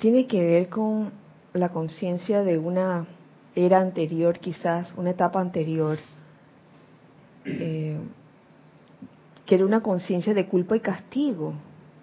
Tiene 0.00 0.26
que 0.26 0.42
ver 0.42 0.70
con 0.70 1.12
la 1.52 1.68
conciencia 1.68 2.42
de 2.42 2.56
una 2.56 3.06
era 3.54 3.78
anterior, 3.78 4.38
quizás, 4.38 4.90
una 4.96 5.10
etapa 5.10 5.38
anterior. 5.38 5.98
Eh, 7.44 7.98
que 9.50 9.56
era 9.56 9.66
una 9.66 9.80
conciencia 9.80 10.32
de 10.32 10.46
culpa 10.46 10.76
y 10.76 10.80
castigo, 10.80 11.54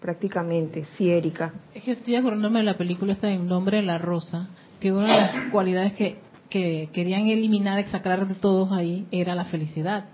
prácticamente, 0.02 0.84
sí, 0.98 1.10
Erika. 1.10 1.54
Es 1.74 1.86
que 1.86 1.94
estoy 1.94 2.18
acordándome 2.18 2.60
de 2.60 2.66
la 2.66 2.78
película 2.78 3.14
esta 3.14 3.32
en 3.32 3.48
Nombre 3.48 3.78
de 3.78 3.84
la 3.84 3.98
Rosa, 3.98 4.50
que 4.82 4.92
una 4.92 5.04
de 5.04 5.22
las 5.22 5.50
cualidades 5.50 5.94
que, 5.94 6.18
que 6.50 6.90
querían 6.92 7.28
eliminar, 7.28 7.80
exacrar 7.80 8.28
de 8.28 8.36
todos 8.36 8.74
ahí, 8.74 9.08
era 9.12 9.34
la 9.34 9.46
felicidad. 9.46 10.10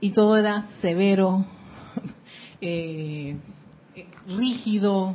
Y 0.00 0.10
todo 0.10 0.36
era 0.36 0.66
severo, 0.80 1.46
eh, 2.60 3.36
rígido, 4.26 5.14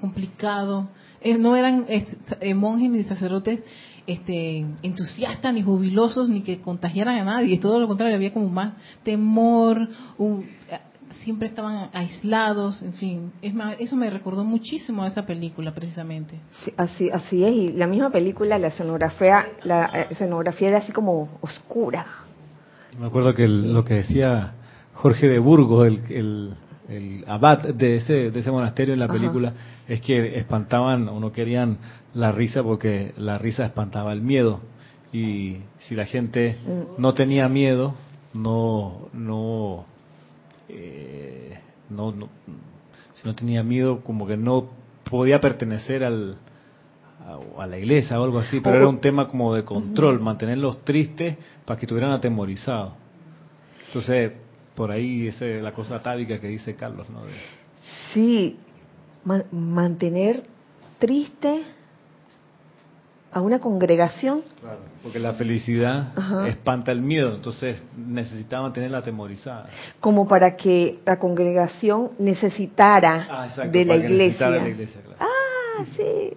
complicado. 0.00 0.88
Eh, 1.20 1.38
no 1.38 1.54
eran 1.54 1.86
eh, 1.86 2.54
monjes 2.54 2.90
ni 2.90 3.04
sacerdotes 3.04 3.62
este, 4.06 4.66
entusiastas 4.82 5.54
ni 5.54 5.62
jubilosos 5.62 6.28
ni 6.28 6.42
que 6.42 6.60
contagiaran 6.60 7.18
a 7.18 7.24
nadie, 7.24 7.58
todo 7.58 7.80
lo 7.80 7.88
contrario, 7.88 8.16
había 8.16 8.32
como 8.32 8.48
más 8.48 8.74
temor, 9.02 9.88
siempre 11.22 11.48
estaban 11.48 11.90
aislados, 11.92 12.82
en 12.82 12.94
fin, 12.94 13.32
es 13.42 13.54
más, 13.54 13.76
eso 13.78 13.96
me 13.96 14.10
recordó 14.10 14.44
muchísimo 14.44 15.04
a 15.04 15.08
esa 15.08 15.24
película 15.24 15.72
precisamente. 15.72 16.38
así, 16.76 17.10
así 17.10 17.44
es, 17.44 17.54
y 17.54 17.72
la 17.72 17.86
misma 17.86 18.10
película, 18.10 18.58
la 18.58 18.68
escenografía, 18.68 19.46
la 19.62 19.90
eh, 19.94 20.06
escenografía 20.10 20.68
era 20.68 20.78
así 20.78 20.92
como 20.92 21.38
oscura. 21.40 22.06
Me 22.98 23.06
acuerdo 23.06 23.34
que 23.34 23.48
lo 23.48 23.84
que 23.84 23.94
decía 23.94 24.52
Jorge 24.94 25.28
de 25.28 25.38
Burgos, 25.38 25.86
el, 25.86 26.00
el 26.10 26.54
abad 27.26 27.74
de 27.74 27.96
ese, 27.96 28.30
de 28.30 28.40
ese 28.40 28.50
monasterio 28.50 28.94
en 28.94 29.00
la 29.00 29.08
película, 29.08 29.52
es 29.88 30.00
que 30.00 30.36
espantaban 30.38 31.08
o 31.08 31.20
no 31.20 31.32
querían 31.32 31.78
la 32.14 32.32
risa 32.32 32.62
porque 32.62 33.12
la 33.16 33.38
risa 33.38 33.64
espantaba 33.64 34.12
el 34.12 34.20
miedo. 34.20 34.60
Y 35.12 35.58
si 35.78 35.94
la 35.94 36.06
gente 36.06 36.58
no 36.98 37.14
tenía 37.14 37.48
miedo, 37.48 37.94
no, 38.34 39.08
no, 39.12 39.84
eh, 40.68 41.58
no, 41.90 42.12
no, 42.12 42.28
si 43.14 43.28
no 43.28 43.34
tenía 43.34 43.62
miedo, 43.62 44.00
como 44.02 44.26
que 44.26 44.36
no 44.36 44.70
podía 45.04 45.40
pertenecer 45.40 46.02
al, 46.02 46.38
a, 47.58 47.66
la 47.66 47.78
iglesia 47.78 48.20
o 48.20 48.24
algo 48.24 48.38
así, 48.38 48.60
pero 48.60 48.76
era 48.76 48.88
un 48.88 49.00
tema 49.00 49.28
como 49.28 49.54
de 49.54 49.64
control, 49.64 50.20
mantenerlos 50.20 50.84
tristes 50.84 51.36
para 51.64 51.78
que 51.78 51.86
estuvieran 51.86 52.12
atemorizados. 52.12 52.94
Entonces, 53.86 54.32
por 54.74 54.90
ahí 54.90 55.28
es 55.28 55.40
la 55.40 55.72
cosa 55.72 55.96
atávica 55.96 56.40
que 56.40 56.48
dice 56.48 56.74
Carlos, 56.74 57.08
¿no? 57.10 57.20
Sí, 58.12 58.56
mantener 59.24 60.42
triste 60.98 61.62
a 63.32 63.40
una 63.40 63.60
congregación. 63.60 64.42
Claro, 64.60 64.80
porque 65.02 65.18
la 65.18 65.32
felicidad 65.32 66.12
espanta 66.46 66.92
el 66.92 67.00
miedo, 67.00 67.34
entonces 67.34 67.82
necesitaba 67.96 68.64
mantenerla 68.64 68.98
atemorizada. 68.98 69.68
Como 70.00 70.28
para 70.28 70.56
que 70.56 71.00
la 71.04 71.18
congregación 71.18 72.10
necesitara 72.18 73.26
ah, 73.30 73.66
de, 73.66 73.84
la 73.84 73.96
iglesia. 73.96 74.48
Ah, 75.18 75.84
sí. 75.96 76.36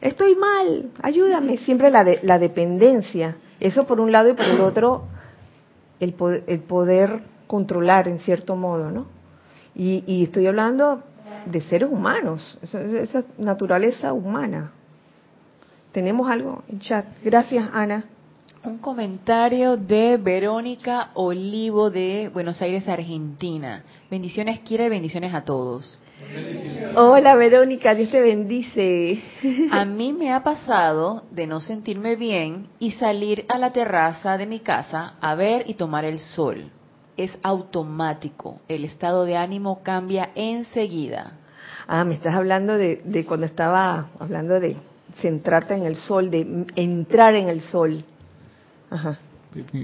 Estoy 0.00 0.34
mal, 0.34 0.90
ayúdame. 1.00 1.58
Siempre 1.58 1.90
la, 1.90 2.04
de, 2.04 2.18
la 2.22 2.38
dependencia. 2.38 3.36
Eso 3.60 3.86
por 3.86 4.00
un 4.00 4.12
lado 4.12 4.30
y 4.30 4.32
por 4.34 4.46
el 4.46 4.60
otro 4.60 5.06
el 6.02 6.14
el 6.46 6.60
poder 6.60 7.20
controlar 7.46 8.08
en 8.08 8.18
cierto 8.18 8.56
modo, 8.56 8.90
¿no? 8.90 9.06
Y, 9.74 10.04
y 10.06 10.24
estoy 10.24 10.46
hablando 10.46 11.02
de 11.46 11.60
seres 11.62 11.90
humanos, 11.90 12.58
esa 12.62 13.24
naturaleza 13.38 14.12
humana. 14.12 14.72
Tenemos 15.92 16.30
algo 16.30 16.62
en 16.68 16.80
chat. 16.80 17.04
Gracias, 17.22 17.68
Ana. 17.72 18.04
Un 18.64 18.78
comentario 18.78 19.76
de 19.76 20.16
Verónica 20.18 21.10
Olivo 21.14 21.90
de 21.90 22.30
Buenos 22.32 22.62
Aires, 22.62 22.86
Argentina. 22.86 23.82
Bendiciones, 24.08 24.60
quiere 24.60 24.88
bendiciones 24.88 25.34
a 25.34 25.42
todos. 25.42 25.98
Hola 26.94 27.34
Verónica, 27.34 27.92
Dios 27.96 28.12
te 28.12 28.20
bendice. 28.20 29.20
A 29.72 29.84
mí 29.84 30.12
me 30.12 30.32
ha 30.32 30.44
pasado 30.44 31.24
de 31.32 31.48
no 31.48 31.58
sentirme 31.58 32.14
bien 32.14 32.68
y 32.78 32.92
salir 32.92 33.46
a 33.48 33.58
la 33.58 33.72
terraza 33.72 34.38
de 34.38 34.46
mi 34.46 34.60
casa 34.60 35.14
a 35.20 35.34
ver 35.34 35.64
y 35.68 35.74
tomar 35.74 36.04
el 36.04 36.20
sol. 36.20 36.70
Es 37.16 37.36
automático, 37.42 38.60
el 38.68 38.84
estado 38.84 39.24
de 39.24 39.36
ánimo 39.36 39.82
cambia 39.82 40.30
enseguida. 40.36 41.32
Ah, 41.88 42.04
me 42.04 42.14
estás 42.14 42.36
hablando 42.36 42.78
de, 42.78 43.02
de 43.04 43.24
cuando 43.24 43.46
estaba 43.46 44.10
hablando 44.20 44.60
de 44.60 44.76
centrarte 45.20 45.74
en 45.74 45.84
el 45.84 45.96
sol, 45.96 46.30
de 46.30 46.66
entrar 46.76 47.34
en 47.34 47.48
el 47.48 47.60
sol. 47.62 48.04
Ajá. 48.92 49.18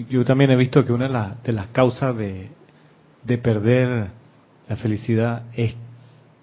Yo 0.09 0.25
también 0.25 0.51
he 0.51 0.57
visto 0.57 0.85
que 0.85 0.93
una 0.93 1.37
de, 1.43 1.53
las 1.53 1.67
causas 1.69 2.17
de, 2.17 2.49
de 3.25 3.39
perder 3.39 4.09
la 4.69 4.77
felicidad 4.77 5.43
es, 5.55 5.77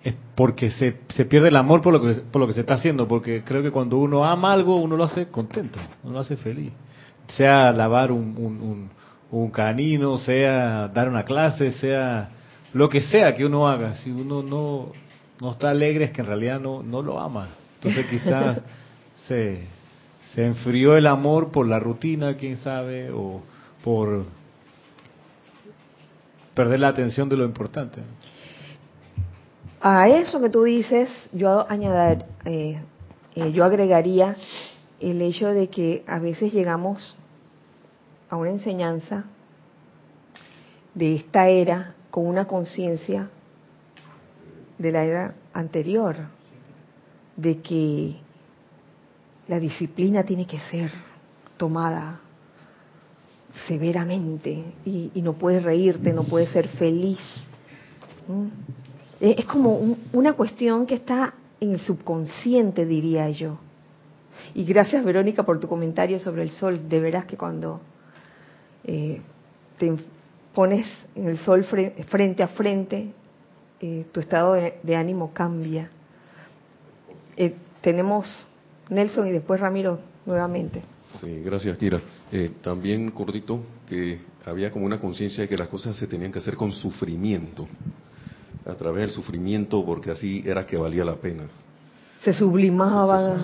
es 0.04 0.14
porque 0.36 0.70
se, 0.70 0.98
se, 1.10 1.26
pierde 1.26 1.48
el 1.48 1.56
amor 1.56 1.82
por 1.82 1.94
lo, 1.94 2.02
que, 2.02 2.22
por 2.22 2.42
lo 2.42 2.48
que 2.48 2.54
se 2.54 2.62
está 2.62 2.76
haciendo, 2.76 3.08
porque 3.08 3.44
creo 3.44 3.64
que 3.64 3.72
cuando 3.72 3.98
uno 3.98 4.26
ama 4.26 4.54
algo, 4.54 4.76
uno 4.76 4.96
lo 4.96 5.06
hace 5.06 5.28
contento, 5.28 5.80
uno 6.04 6.14
lo 6.14 6.20
hace 6.20 6.38
feliz. 6.38 6.72
Sea 7.36 7.72
lavar 7.72 8.12
un, 8.12 8.36
un, 8.38 8.90
un 9.32 9.52
canino, 9.52 10.18
sea 10.18 10.88
dar 10.88 11.10
una 11.10 11.24
clase, 11.24 11.72
sea 11.72 12.30
lo 12.74 12.90
que 12.90 13.02
sea 13.02 13.34
que 13.34 13.46
uno 13.46 13.68
haga, 13.68 13.96
si 13.96 14.12
uno 14.12 14.44
no, 14.44 14.92
no 15.42 15.52
está 15.52 15.70
alegre 15.70 16.06
es 16.06 16.12
que 16.12 16.22
en 16.22 16.28
realidad 16.28 16.60
no, 16.60 16.84
no 16.84 17.02
lo 17.02 17.20
ama. 17.20 17.48
Entonces 17.76 18.06
quizás 18.08 18.62
se, 19.28 19.62
se 20.36 20.46
enfrió 20.46 20.98
el 20.98 21.08
amor 21.08 21.50
por 21.50 21.66
la 21.66 21.80
rutina, 21.80 22.36
quién 22.36 22.58
sabe, 22.58 23.10
o 23.10 23.42
por 23.82 24.26
perder 26.54 26.82
la 26.82 26.90
atención 26.90 27.30
de 27.30 27.38
lo 27.38 27.46
importante. 27.46 28.02
A 29.80 30.10
eso 30.10 30.42
que 30.42 30.50
tú 30.50 30.64
dices, 30.64 31.10
yo 31.32 31.66
añadir, 31.70 32.26
eh, 32.44 32.82
eh, 33.36 33.52
yo 33.54 33.64
agregaría 33.64 34.36
el 35.00 35.22
hecho 35.22 35.48
de 35.48 35.70
que 35.70 36.04
a 36.06 36.20
veces 36.20 36.52
llegamos 36.52 37.16
a 38.30 38.36
una 38.36 38.50
enseñanza 38.50 39.24
de 40.94 41.16
esta 41.16 41.48
era 41.48 41.96
con 42.12 42.28
una 42.28 42.46
conciencia 42.46 43.30
de 44.78 44.92
la 44.92 45.06
era 45.06 45.36
anterior, 45.54 46.18
de 47.38 47.62
que 47.62 48.25
la 49.48 49.60
disciplina 49.60 50.24
tiene 50.24 50.48
que 50.48 50.60
ser 50.60 50.92
tomada 51.58 52.20
severamente 53.68 54.64
y, 54.86 55.12
no 55.22 55.34
puedes 55.34 55.64
reírte, 55.64 56.14
no 56.14 56.24
puedes 56.24 56.50
ser 56.50 56.68
feliz. 56.70 57.20
Es 59.20 59.46
como 59.46 59.98
una 60.14 60.34
cuestión 60.34 60.86
que 60.86 60.96
está 60.96 61.34
en 61.60 61.72
el 61.72 61.80
subconsciente, 61.80 62.86
diría 62.86 63.30
yo. 63.30 63.58
Y 64.54 64.66
gracias, 64.66 65.04
Verónica, 65.04 65.44
por 65.44 65.60
tu 65.60 65.68
comentario 65.68 66.20
sobre 66.20 66.44
el 66.44 66.52
sol. 66.52 66.90
De 66.90 67.00
veras 67.00 67.26
que 67.26 67.38
cuando 67.38 67.80
eh, 68.84 69.22
te 69.78 69.94
pones 70.54 70.88
en 71.16 71.28
el 71.28 71.38
sol 71.40 71.64
frente 71.64 72.44
a 72.44 72.48
frente, 72.50 73.12
eh, 73.80 74.06
tu 74.12 74.20
estado 74.20 74.54
de, 74.54 74.96
ánimo 74.96 75.32
cambia. 75.34 75.90
Eh, 77.38 77.56
tenemos 77.82 78.48
Nelson 78.90 79.28
y 79.28 79.32
después 79.32 79.60
Ramiro 79.60 80.00
nuevamente. 80.26 80.82
Sí, 81.20 81.42
gracias, 81.44 81.78
Kira. 81.78 82.02
Eh, 82.32 82.52
también, 82.62 83.12
cortito, 83.12 83.60
que 83.88 84.20
había 84.46 84.72
como 84.72 84.86
una 84.86 85.00
conciencia 85.00 85.44
de 85.44 85.50
que 85.50 85.58
las 85.58 85.68
cosas 85.68 85.96
se 85.96 86.08
tenían 86.08 86.32
que 86.32 86.40
hacer 86.40 86.56
con 86.56 86.72
sufrimiento, 86.72 87.68
a 88.66 88.74
través 88.74 89.02
del 89.02 89.10
sufrimiento, 89.12 89.86
porque 89.86 90.12
así 90.12 90.44
era 90.46 90.66
que 90.66 90.78
valía 90.78 91.06
la 91.06 91.16
pena. 91.16 91.44
Se 92.24 92.34
sublimaba. 92.34 93.38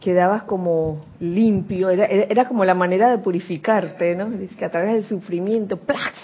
Quedabas 0.00 0.44
como 0.44 1.06
limpio, 1.18 1.90
era, 1.90 2.06
era, 2.06 2.46
como 2.46 2.64
la 2.64 2.74
manera 2.74 3.10
de 3.10 3.18
purificarte, 3.18 4.14
¿no? 4.14 4.30
Dice 4.30 4.54
que 4.54 4.64
a 4.64 4.70
través 4.70 4.94
del 4.94 5.04
sufrimiento, 5.04 5.76
¡plax! 5.76 6.14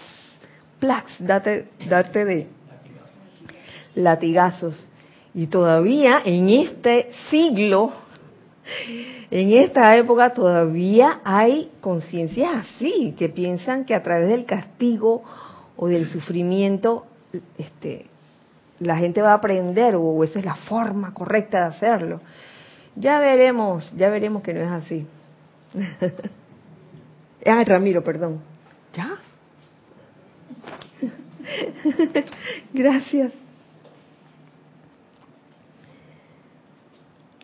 ¡plax! 0.79 1.13
Date, 1.19 1.71
darte 1.89 2.25
de 2.25 2.47
latigazos. 3.97 4.89
Y 5.35 5.49
todavía 5.49 6.23
en 6.25 6.49
este 6.49 7.11
siglo, 7.29 7.93
en 9.31 9.53
esta 9.53 9.97
época, 9.97 10.33
todavía 10.33 11.21
hay 11.25 11.73
conciencias 11.81 12.51
así, 12.55 13.15
que 13.19 13.29
piensan 13.29 13.85
que 13.85 13.97
a 13.97 14.03
través 14.03 14.29
del 14.29 14.45
castigo 14.45 15.25
o 15.77 15.89
del 15.89 16.07
sufrimiento, 16.07 17.07
este, 17.59 18.07
la 18.79 18.97
gente 18.97 19.23
va 19.23 19.33
a 19.33 19.35
aprender 19.35 19.97
o 19.97 20.23
esa 20.23 20.39
es 20.39 20.45
la 20.45 20.55
forma 20.55 21.13
correcta 21.13 21.59
de 21.59 21.65
hacerlo. 21.67 22.21
Ya 22.95 23.19
veremos, 23.19 23.93
ya 23.97 24.09
veremos 24.11 24.43
que 24.43 24.55
no 24.55 24.61
es 24.61 24.71
así. 24.71 25.07
ah, 27.47 27.65
Ramiro, 27.65 28.05
perdón. 28.05 28.41
¿Ya? 28.95 29.19
Gracias. 32.73 33.44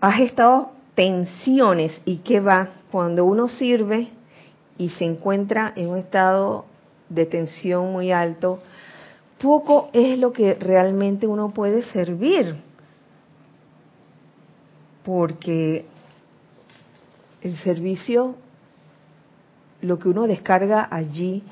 Has 0.00 0.20
estado 0.20 0.70
tensiones 0.94 1.92
y 2.04 2.18
qué 2.18 2.40
va 2.40 2.70
cuando 2.90 3.24
uno 3.24 3.48
sirve 3.48 4.08
y 4.78 4.90
se 4.90 5.04
encuentra 5.04 5.72
en 5.76 5.88
un 5.88 5.98
estado 5.98 6.64
de 7.08 7.26
tensión 7.26 7.92
muy 7.92 8.12
alto, 8.12 8.60
poco 9.40 9.90
es 9.92 10.18
lo 10.18 10.32
que 10.32 10.54
realmente 10.54 11.26
uno 11.26 11.50
puede 11.50 11.82
servir, 11.92 12.56
porque 15.04 15.84
el 17.42 17.56
servicio, 17.58 18.36
lo 19.80 19.98
que 19.98 20.08
uno 20.08 20.26
descarga 20.26 20.88
allí, 20.90 21.42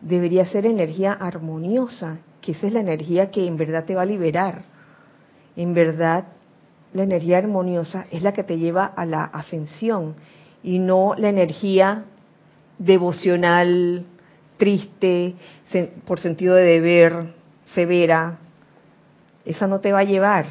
debería 0.00 0.46
ser 0.46 0.66
energía 0.66 1.12
armoniosa, 1.12 2.18
que 2.40 2.52
esa 2.52 2.66
es 2.66 2.72
la 2.72 2.80
energía 2.80 3.30
que 3.30 3.46
en 3.46 3.56
verdad 3.56 3.84
te 3.84 3.94
va 3.94 4.02
a 4.02 4.06
liberar, 4.06 4.62
en 5.56 5.74
verdad 5.74 6.26
la 6.92 7.02
energía 7.02 7.38
armoniosa 7.38 8.06
es 8.10 8.22
la 8.22 8.32
que 8.32 8.44
te 8.44 8.58
lleva 8.58 8.84
a 8.86 9.04
la 9.04 9.24
ascensión 9.24 10.14
y 10.62 10.78
no 10.78 11.14
la 11.16 11.28
energía 11.28 12.04
devocional, 12.78 14.04
triste, 14.56 15.34
por 16.06 16.20
sentido 16.20 16.54
de 16.54 16.64
deber, 16.64 17.34
severa. 17.74 18.38
Esa 19.44 19.66
no 19.66 19.80
te 19.80 19.92
va 19.92 20.00
a 20.00 20.04
llevar. 20.04 20.46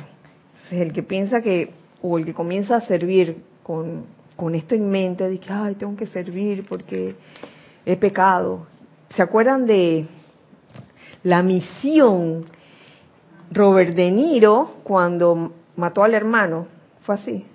El 0.71 0.93
que 0.93 1.03
piensa 1.03 1.41
que, 1.41 1.71
o 2.01 2.17
el 2.17 2.25
que 2.25 2.33
comienza 2.33 2.77
a 2.77 2.81
servir 2.81 3.37
con, 3.63 4.05
con 4.35 4.55
esto 4.55 4.75
en 4.75 4.89
mente, 4.89 5.27
de 5.27 5.39
que, 5.39 5.51
ay, 5.51 5.75
tengo 5.75 5.95
que 5.95 6.07
servir 6.07 6.65
porque 6.67 7.15
he 7.85 7.97
pecado. 7.97 8.67
¿Se 9.15 9.21
acuerdan 9.21 9.65
de 9.65 10.05
la 11.23 11.41
misión 11.41 12.45
Robert 13.51 13.95
De 13.95 14.11
Niro 14.11 14.75
cuando 14.83 15.51
mató 15.75 16.03
al 16.03 16.13
hermano, 16.13 16.67
fue 17.01 17.15
así. 17.15 17.45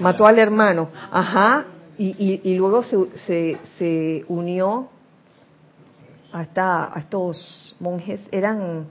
Mató 0.00 0.26
al 0.26 0.38
hermano, 0.38 0.88
ajá, 1.10 1.66
y, 1.98 2.40
y, 2.44 2.56
luego 2.56 2.82
se, 2.82 3.58
se, 3.76 4.24
unió 4.28 4.88
a, 6.32 6.46
a 6.94 6.98
estos 7.00 7.74
monjes, 7.80 8.20
eran 8.30 8.86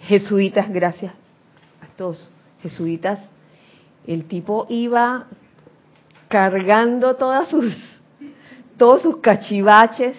jesuitas, 0.00 0.68
gracias, 0.68 1.12
a 1.80 1.84
estos 1.84 2.28
jesuitas, 2.60 3.20
el 4.06 4.24
tipo 4.24 4.66
iba 4.68 5.26
cargando 6.26 7.14
todas 7.14 7.48
sus, 7.48 7.76
todos 8.76 9.02
sus 9.02 9.18
cachivaches 9.18 10.16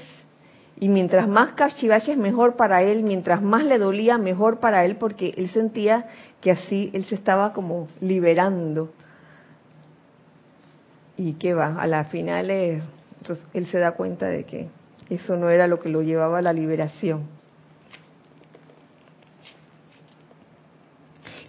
y 0.80 0.88
mientras 0.88 1.28
más 1.28 1.54
cachivaches 1.54 2.18
mejor 2.18 2.56
para 2.56 2.82
él, 2.82 3.04
mientras 3.04 3.42
más 3.42 3.66
le 3.66 3.78
dolía 3.78 4.18
mejor 4.18 4.60
para 4.60 4.86
él 4.86 4.96
porque 4.96 5.34
él 5.36 5.50
sentía 5.50 6.08
que 6.40 6.52
así 6.52 6.90
él 6.94 7.04
se 7.06 7.16
estaba 7.16 7.52
como 7.52 7.90
liberando. 8.00 8.94
Y 11.18 11.34
qué 11.34 11.54
va, 11.54 11.76
a 11.82 11.86
la 11.86 12.06
final 12.06 12.50
él 12.50 12.82
se 13.70 13.78
da 13.78 13.92
cuenta 13.92 14.28
de 14.28 14.46
que 14.46 14.70
eso 15.10 15.36
no 15.36 15.50
era 15.50 15.68
lo 15.68 15.80
que 15.80 15.90
lo 15.90 16.02
llevaba 16.02 16.38
a 16.38 16.42
la 16.42 16.54
liberación. 16.54 17.24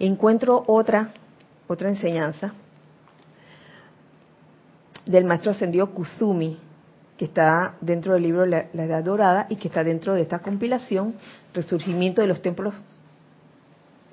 Encuentro 0.01 0.65
otra, 0.67 1.11
otra 1.69 1.89
enseñanza 1.89 2.55
del 5.07 5.25
maestro 5.25 5.53
ascendido 5.53 5.93
Kuzumi, 5.93 6.59
que 7.21 7.27
está 7.27 7.75
dentro 7.83 8.15
del 8.15 8.23
libro 8.23 8.47
la, 8.47 8.65
Edad 8.73 9.05
Dorada 9.05 9.45
y 9.51 9.57
que 9.57 9.69
está 9.69 9.85
dentro 9.85 10.15
de 10.15 10.23
esta 10.23 10.39
compilación, 10.39 11.17
Resurgimiento 11.53 12.23
de 12.23 12.27
los 12.27 12.41
Templos, 12.41 12.75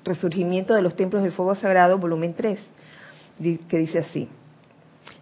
Resurgimiento 0.04 0.74
de 0.74 0.82
los 0.82 0.94
Templos 0.94 1.22
del 1.22 1.32
Fuego 1.32 1.54
Sagrado, 1.54 1.96
volumen 1.96 2.34
3, 2.34 2.60
que 3.66 3.78
dice 3.78 4.00
así. 4.00 4.28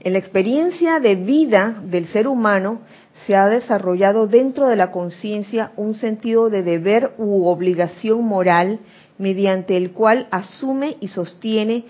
En 0.00 0.14
la 0.14 0.18
experiencia 0.18 0.98
de 0.98 1.14
vida 1.14 1.80
del 1.80 2.08
ser 2.08 2.26
humano 2.26 2.80
se 3.24 3.36
ha 3.36 3.46
desarrollado 3.46 4.26
dentro 4.26 4.66
de 4.66 4.74
la 4.74 4.90
conciencia 4.90 5.70
un 5.76 5.94
sentido 5.94 6.50
de 6.50 6.64
deber 6.64 7.12
u 7.18 7.46
obligación 7.46 8.24
moral 8.24 8.80
mediante 9.16 9.76
el 9.76 9.92
cual 9.92 10.26
asume 10.32 10.96
y 10.98 11.06
sostiene 11.06 11.84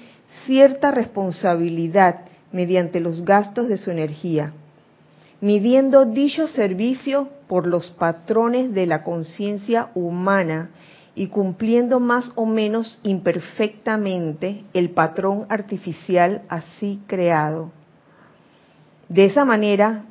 cierta 0.45 0.91
responsabilidad 0.91 2.27
mediante 2.53 3.01
los 3.01 3.25
gastos 3.25 3.67
de 3.69 3.79
su 3.79 3.91
energía 3.91 4.53
midiendo 5.41 6.05
dicho 6.07 6.47
servicio 6.47 7.29
por 7.49 7.67
los 7.67 7.91
patrones 7.91 8.73
de 8.73 8.87
la 8.87 9.03
conciencia 9.03 9.91
humana 9.95 10.71
y 11.15 11.29
cumpliendo 11.29 12.01
más 12.01 12.31
o 12.35 12.47
menos 12.47 13.01
imperfectamente 13.03 14.65
el 14.75 14.91
patrón 14.91 15.47
artificial 15.49 16.43
así 16.49 17.01
creado. 17.07 17.71
De 19.09 19.25
esa 19.25 19.45
manera, 19.45 20.05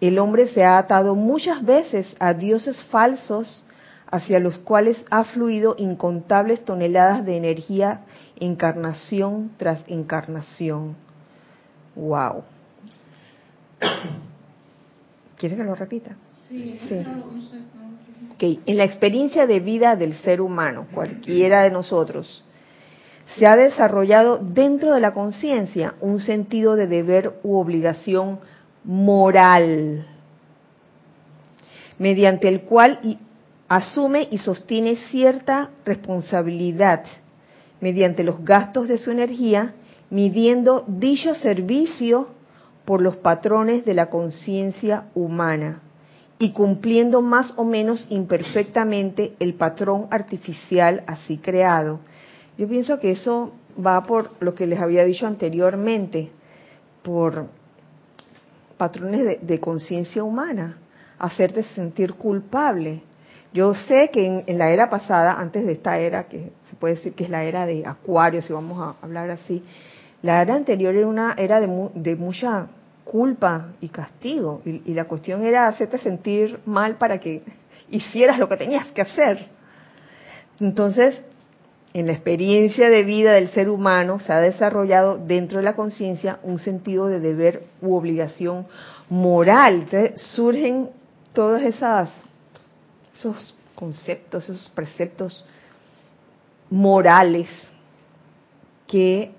el 0.00 0.18
hombre 0.18 0.48
se 0.48 0.64
ha 0.64 0.78
atado 0.78 1.14
muchas 1.14 1.64
veces 1.64 2.14
a 2.20 2.32
dioses 2.34 2.82
falsos 2.84 3.66
hacia 4.10 4.40
los 4.40 4.58
cuales 4.58 5.04
ha 5.10 5.24
fluido 5.24 5.74
incontables 5.78 6.64
toneladas 6.64 7.24
de 7.24 7.36
energía 7.36 8.00
encarnación 8.38 9.52
tras 9.56 9.82
encarnación. 9.86 10.96
Wow. 11.94 12.44
¿Quiere 15.40 15.56
que 15.56 15.64
lo 15.64 15.74
repita? 15.74 16.16
Sí. 16.50 16.78
sí. 16.86 18.60
En 18.66 18.76
la 18.76 18.84
experiencia 18.84 19.46
de 19.46 19.60
vida 19.60 19.96
del 19.96 20.14
ser 20.18 20.42
humano, 20.42 20.86
cualquiera 20.92 21.62
de 21.62 21.70
nosotros, 21.70 22.44
se 23.38 23.46
ha 23.46 23.56
desarrollado 23.56 24.36
dentro 24.36 24.92
de 24.92 25.00
la 25.00 25.12
conciencia 25.12 25.94
un 26.02 26.20
sentido 26.20 26.76
de 26.76 26.86
deber 26.86 27.40
u 27.42 27.56
obligación 27.56 28.40
moral, 28.84 30.04
mediante 31.98 32.48
el 32.48 32.62
cual 32.62 33.18
asume 33.66 34.28
y 34.30 34.38
sostiene 34.38 34.96
cierta 35.10 35.70
responsabilidad 35.86 37.04
mediante 37.80 38.24
los 38.24 38.44
gastos 38.44 38.88
de 38.88 38.98
su 38.98 39.10
energía, 39.10 39.72
midiendo 40.10 40.84
dicho 40.86 41.34
servicio 41.34 42.28
por 42.90 43.02
los 43.02 43.18
patrones 43.18 43.84
de 43.84 43.94
la 43.94 44.10
conciencia 44.10 45.04
humana 45.14 45.80
y 46.40 46.50
cumpliendo 46.50 47.22
más 47.22 47.54
o 47.56 47.62
menos 47.62 48.04
imperfectamente 48.10 49.36
el 49.38 49.54
patrón 49.54 50.08
artificial 50.10 51.04
así 51.06 51.38
creado. 51.38 52.00
Yo 52.58 52.66
pienso 52.66 52.98
que 52.98 53.12
eso 53.12 53.52
va 53.78 54.02
por 54.02 54.32
lo 54.40 54.56
que 54.56 54.66
les 54.66 54.80
había 54.80 55.04
dicho 55.04 55.28
anteriormente, 55.28 56.30
por 57.04 57.46
patrones 58.76 59.38
de, 59.40 59.60
conciencia 59.60 60.24
humana, 60.24 60.78
hacerte 61.16 61.62
sentir 61.62 62.14
culpable. 62.14 63.02
Yo 63.52 63.72
sé 63.72 64.10
que 64.12 64.42
en, 64.48 64.58
la 64.58 64.72
era 64.72 64.90
pasada, 64.90 65.34
antes 65.34 65.64
de 65.64 65.74
esta 65.74 65.96
era, 66.00 66.24
que 66.24 66.50
se 66.68 66.74
puede 66.74 66.96
decir 66.96 67.12
que 67.12 67.22
es 67.22 67.30
la 67.30 67.44
era 67.44 67.66
de 67.66 67.86
Acuario, 67.86 68.42
si 68.42 68.52
vamos 68.52 68.80
a 68.80 68.96
hablar 69.00 69.30
así, 69.30 69.62
la 70.22 70.42
era 70.42 70.56
anterior 70.56 70.96
era 70.96 71.06
una 71.06 71.34
era 71.38 71.60
de, 71.60 71.90
de 71.94 72.16
mucha 72.16 72.66
culpa 73.10 73.72
y 73.80 73.88
castigo. 73.88 74.62
Y, 74.64 74.94
la 74.94 75.06
cuestión 75.06 75.42
era 75.42 75.66
hacerte 75.66 75.98
sentir 75.98 76.60
mal 76.64 76.94
para 76.94 77.18
que 77.18 77.42
hicieras 77.90 78.38
lo 78.38 78.48
que 78.48 78.56
tenías 78.56 78.86
que 78.92 79.02
hacer. 79.02 79.48
Entonces, 80.60 81.20
en 81.92 82.06
la 82.06 82.12
experiencia 82.12 82.88
de 82.88 83.02
vida 83.02 83.32
del 83.32 83.48
ser 83.48 83.68
humano 83.68 84.20
se 84.20 84.32
ha 84.32 84.38
desarrollado 84.38 85.18
dentro 85.18 85.58
de 85.58 85.64
la 85.64 85.74
conciencia 85.74 86.38
un 86.44 86.60
sentido 86.60 87.08
de 87.08 87.18
deber 87.18 87.64
u 87.82 87.96
obligación 87.96 88.68
moral. 89.08 89.88
Entonces, 89.90 90.22
surgen 90.22 90.90
todos 91.32 91.62
esas, 91.62 92.10
esos 93.12 93.56
conceptos, 93.74 94.48
esos 94.48 94.68
preceptos 94.68 95.44
morales 96.70 97.48
que 98.86 99.32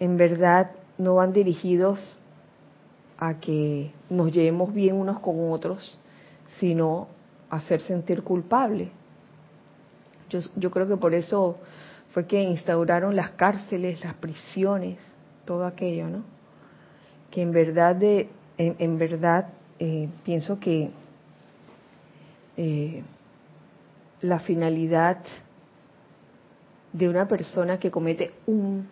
en 0.00 0.16
verdad 0.16 0.72
no 0.98 1.14
van 1.14 1.32
dirigidos 1.32 2.18
a 3.24 3.34
que 3.38 3.92
nos 4.10 4.32
llevemos 4.32 4.74
bien 4.74 4.96
unos 4.96 5.20
con 5.20 5.52
otros, 5.52 5.96
sino 6.58 7.06
hacer 7.50 7.80
sentir 7.82 8.24
culpable. 8.24 8.90
Yo, 10.28 10.40
yo 10.56 10.72
creo 10.72 10.88
que 10.88 10.96
por 10.96 11.14
eso 11.14 11.58
fue 12.10 12.26
que 12.26 12.42
instauraron 12.42 13.14
las 13.14 13.30
cárceles, 13.30 14.02
las 14.02 14.14
prisiones, 14.14 14.98
todo 15.44 15.64
aquello, 15.66 16.08
¿no? 16.08 16.24
Que 17.30 17.42
en 17.42 17.52
verdad, 17.52 17.94
de, 17.94 18.28
en, 18.58 18.98
verdad 18.98 19.50
eh, 19.78 20.08
pienso 20.24 20.58
que 20.58 20.90
eh, 22.56 23.04
la 24.20 24.40
finalidad 24.40 25.18
de 26.92 27.08
una 27.08 27.28
persona 27.28 27.78
que 27.78 27.92
comete 27.92 28.32
un 28.46 28.88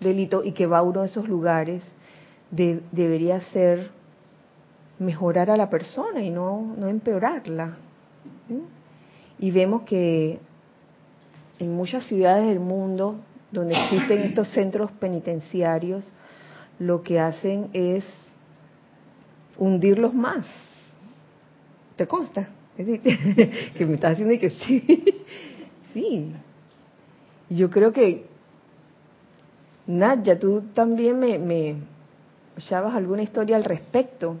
delito 0.00 0.42
y 0.44 0.52
que 0.52 0.66
va 0.66 0.78
a 0.78 0.82
uno 0.82 1.02
de 1.02 1.08
esos 1.08 1.28
lugares 1.28 1.82
debería 2.50 3.40
ser 3.52 3.90
mejorar 4.98 5.50
a 5.50 5.56
la 5.56 5.70
persona 5.70 6.22
y 6.22 6.30
no, 6.30 6.74
no 6.76 6.88
empeorarla. 6.88 7.76
Y 9.38 9.50
vemos 9.50 9.82
que 9.82 10.38
en 11.58 11.74
muchas 11.74 12.06
ciudades 12.06 12.48
del 12.48 12.60
mundo 12.60 13.16
donde 13.50 13.74
existen 13.74 14.20
estos 14.20 14.48
centros 14.50 14.90
penitenciarios, 14.92 16.04
lo 16.78 17.02
que 17.02 17.18
hacen 17.18 17.68
es 17.72 18.04
hundirlos 19.58 20.14
más. 20.14 20.46
¿Te 21.96 22.06
consta? 22.06 22.48
que 22.76 23.86
me 23.86 23.94
estás 23.94 24.16
diciendo 24.16 24.40
que 24.40 24.50
sí. 24.50 25.04
sí. 25.92 26.32
Yo 27.50 27.68
creo 27.68 27.92
que, 27.92 28.24
Nadia, 29.86 30.38
tú 30.38 30.62
también 30.72 31.18
me, 31.18 31.76
¿Escuchabas 32.60 32.94
alguna 32.94 33.22
historia 33.22 33.56
al 33.56 33.64
respecto? 33.64 34.36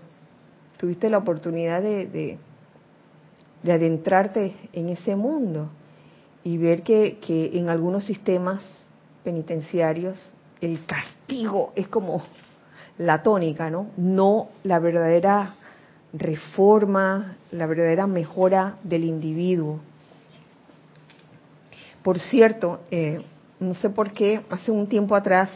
¿Tuviste 0.76 1.08
la 1.08 1.16
oportunidad 1.16 1.80
de, 1.80 2.38
de, 3.62 3.72
adentrarte 3.72 4.54
en 4.74 4.90
ese 4.90 5.16
mundo 5.16 5.70
y 6.44 6.58
ver 6.58 6.82
que, 6.82 7.16
que 7.26 7.58
en 7.58 7.70
algunos 7.70 8.04
sistemas 8.04 8.62
penitenciarios 9.24 10.18
el 10.60 10.84
castigo 10.84 11.72
es 11.74 11.88
como 11.88 12.22
la 12.98 13.22
tónica, 13.22 13.70
¿no? 13.70 13.86
No 13.96 14.48
la 14.64 14.78
verdadera 14.80 15.54
reforma, 16.12 17.38
la 17.52 17.64
verdadera 17.64 18.06
mejora 18.06 18.76
del 18.82 19.04
individuo. 19.04 19.80
Por 22.02 22.18
cierto, 22.18 22.80
eh, 22.90 23.22
no 23.60 23.74
sé 23.76 23.88
por 23.88 24.12
qué, 24.12 24.42
hace 24.50 24.70
un 24.70 24.88
tiempo 24.88 25.16
atrás 25.16 25.48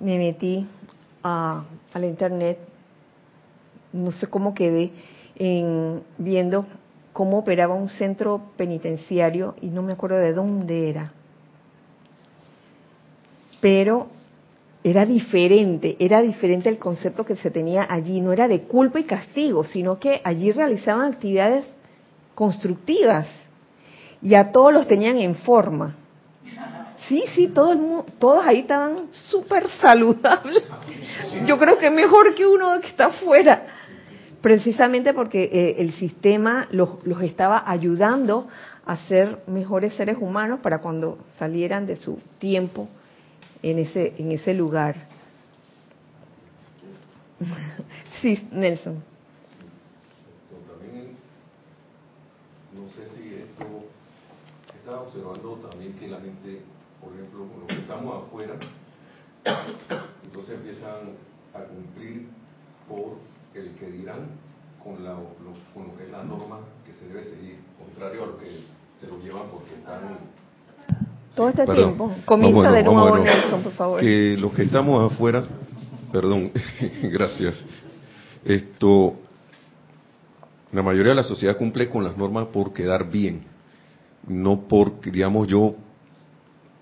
me 0.00 0.18
metí 0.18 0.66
a, 1.22 1.64
la 1.94 2.06
internet, 2.06 2.58
no 3.92 4.12
sé 4.12 4.26
cómo 4.28 4.54
quedé, 4.54 4.92
en, 5.36 6.02
viendo 6.18 6.66
cómo 7.12 7.38
operaba 7.38 7.74
un 7.74 7.88
centro 7.88 8.40
penitenciario 8.56 9.54
y 9.60 9.68
no 9.68 9.82
me 9.82 9.92
acuerdo 9.92 10.18
de 10.18 10.32
dónde 10.32 10.90
era. 10.90 11.12
Pero 13.60 14.08
era 14.82 15.04
diferente, 15.04 15.96
era 15.98 16.22
diferente 16.22 16.68
el 16.68 16.78
concepto 16.78 17.24
que 17.24 17.36
se 17.36 17.50
tenía 17.50 17.86
allí, 17.88 18.20
no 18.20 18.32
era 18.32 18.48
de 18.48 18.62
culpa 18.62 18.98
y 18.98 19.04
castigo, 19.04 19.64
sino 19.64 19.98
que 19.98 20.20
allí 20.24 20.52
realizaban 20.52 21.12
actividades 21.12 21.66
constructivas 22.34 23.26
y 24.22 24.34
a 24.34 24.52
todos 24.52 24.72
los 24.72 24.86
tenían 24.86 25.18
en 25.18 25.34
forma. 25.36 25.96
Sí, 27.10 27.24
sí, 27.34 27.48
todo 27.48 27.72
el 27.72 28.12
todos 28.20 28.46
ahí 28.46 28.60
estaban 28.60 29.08
súper 29.10 29.68
saludables. 29.80 30.62
Yo 31.44 31.58
creo 31.58 31.76
que 31.76 31.90
mejor 31.90 32.36
que 32.36 32.46
uno 32.46 32.80
que 32.80 32.86
está 32.86 33.06
afuera. 33.06 33.66
Precisamente 34.40 35.12
porque 35.12 35.42
eh, 35.42 35.74
el 35.78 35.92
sistema 35.94 36.68
los, 36.70 37.04
los 37.04 37.20
estaba 37.22 37.68
ayudando 37.68 38.46
a 38.86 38.96
ser 39.08 39.42
mejores 39.48 39.92
seres 39.94 40.18
humanos 40.20 40.60
para 40.60 40.78
cuando 40.78 41.18
salieran 41.36 41.84
de 41.84 41.96
su 41.96 42.20
tiempo 42.38 42.88
en 43.60 43.80
ese, 43.80 44.14
en 44.16 44.30
ese 44.30 44.54
lugar. 44.54 44.94
sí, 48.22 48.46
Nelson. 48.52 49.02
No 52.72 52.88
sé 52.90 53.08
si 53.16 53.34
esto, 53.34 53.64
estaba 54.76 55.00
observando 55.00 55.54
también 55.68 55.92
que 55.94 56.06
la 56.06 56.20
gente 56.20 56.60
por 57.00 57.12
ejemplo, 57.14 57.46
con 57.48 57.60
los 57.60 57.68
que 57.68 57.78
estamos 57.78 58.24
afuera, 58.24 58.54
entonces 60.24 60.54
empiezan 60.54 61.16
a 61.54 61.60
cumplir 61.64 62.28
por 62.88 63.18
el 63.54 63.70
que 63.74 63.90
dirán 63.90 64.28
con, 64.82 65.02
la, 65.04 65.12
lo, 65.12 65.52
con 65.74 65.88
lo 65.88 65.96
que 65.96 66.04
es 66.04 66.10
la 66.10 66.22
norma 66.22 66.60
que 66.84 66.92
se 66.92 67.06
debe 67.06 67.24
seguir, 67.24 67.56
contrario 67.78 68.24
a 68.24 68.26
lo 68.26 68.38
que 68.38 68.46
se 69.00 69.06
lo 69.06 69.18
llevan 69.18 69.48
porque 69.50 69.74
están... 69.74 70.18
Todo 71.34 71.48
este 71.48 71.64
tiempo. 71.64 72.12
Comienza 72.24 72.72
de 72.72 72.82
nuevo, 72.82 73.18
Nelson, 73.18 73.62
por 73.62 73.72
favor. 73.72 74.00
Que 74.00 74.36
los 74.36 74.52
que 74.52 74.62
estamos 74.62 75.12
afuera, 75.12 75.44
perdón, 76.12 76.50
gracias. 77.04 77.64
Esto, 78.44 79.14
la 80.72 80.82
mayoría 80.82 81.10
de 81.10 81.16
la 81.16 81.22
sociedad 81.22 81.56
cumple 81.56 81.88
con 81.88 82.02
las 82.02 82.16
normas 82.16 82.46
por 82.46 82.72
quedar 82.72 83.08
bien, 83.08 83.44
no 84.26 84.62
porque, 84.62 85.10
digamos, 85.10 85.46
yo 85.46 85.76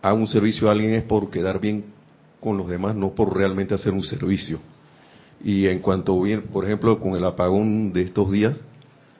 hago 0.08 0.18
un 0.18 0.28
servicio 0.28 0.68
a 0.68 0.72
alguien 0.72 0.94
es 0.94 1.02
por 1.02 1.30
quedar 1.30 1.60
bien 1.60 1.84
con 2.40 2.56
los 2.56 2.68
demás, 2.68 2.94
no 2.94 3.10
por 3.10 3.36
realmente 3.36 3.74
hacer 3.74 3.92
un 3.92 4.04
servicio. 4.04 4.60
Y 5.42 5.66
en 5.66 5.80
cuanto 5.80 6.20
bien, 6.20 6.42
por 6.42 6.64
ejemplo, 6.64 6.98
con 6.98 7.14
el 7.14 7.24
apagón 7.24 7.92
de 7.92 8.02
estos 8.02 8.30
días, 8.30 8.58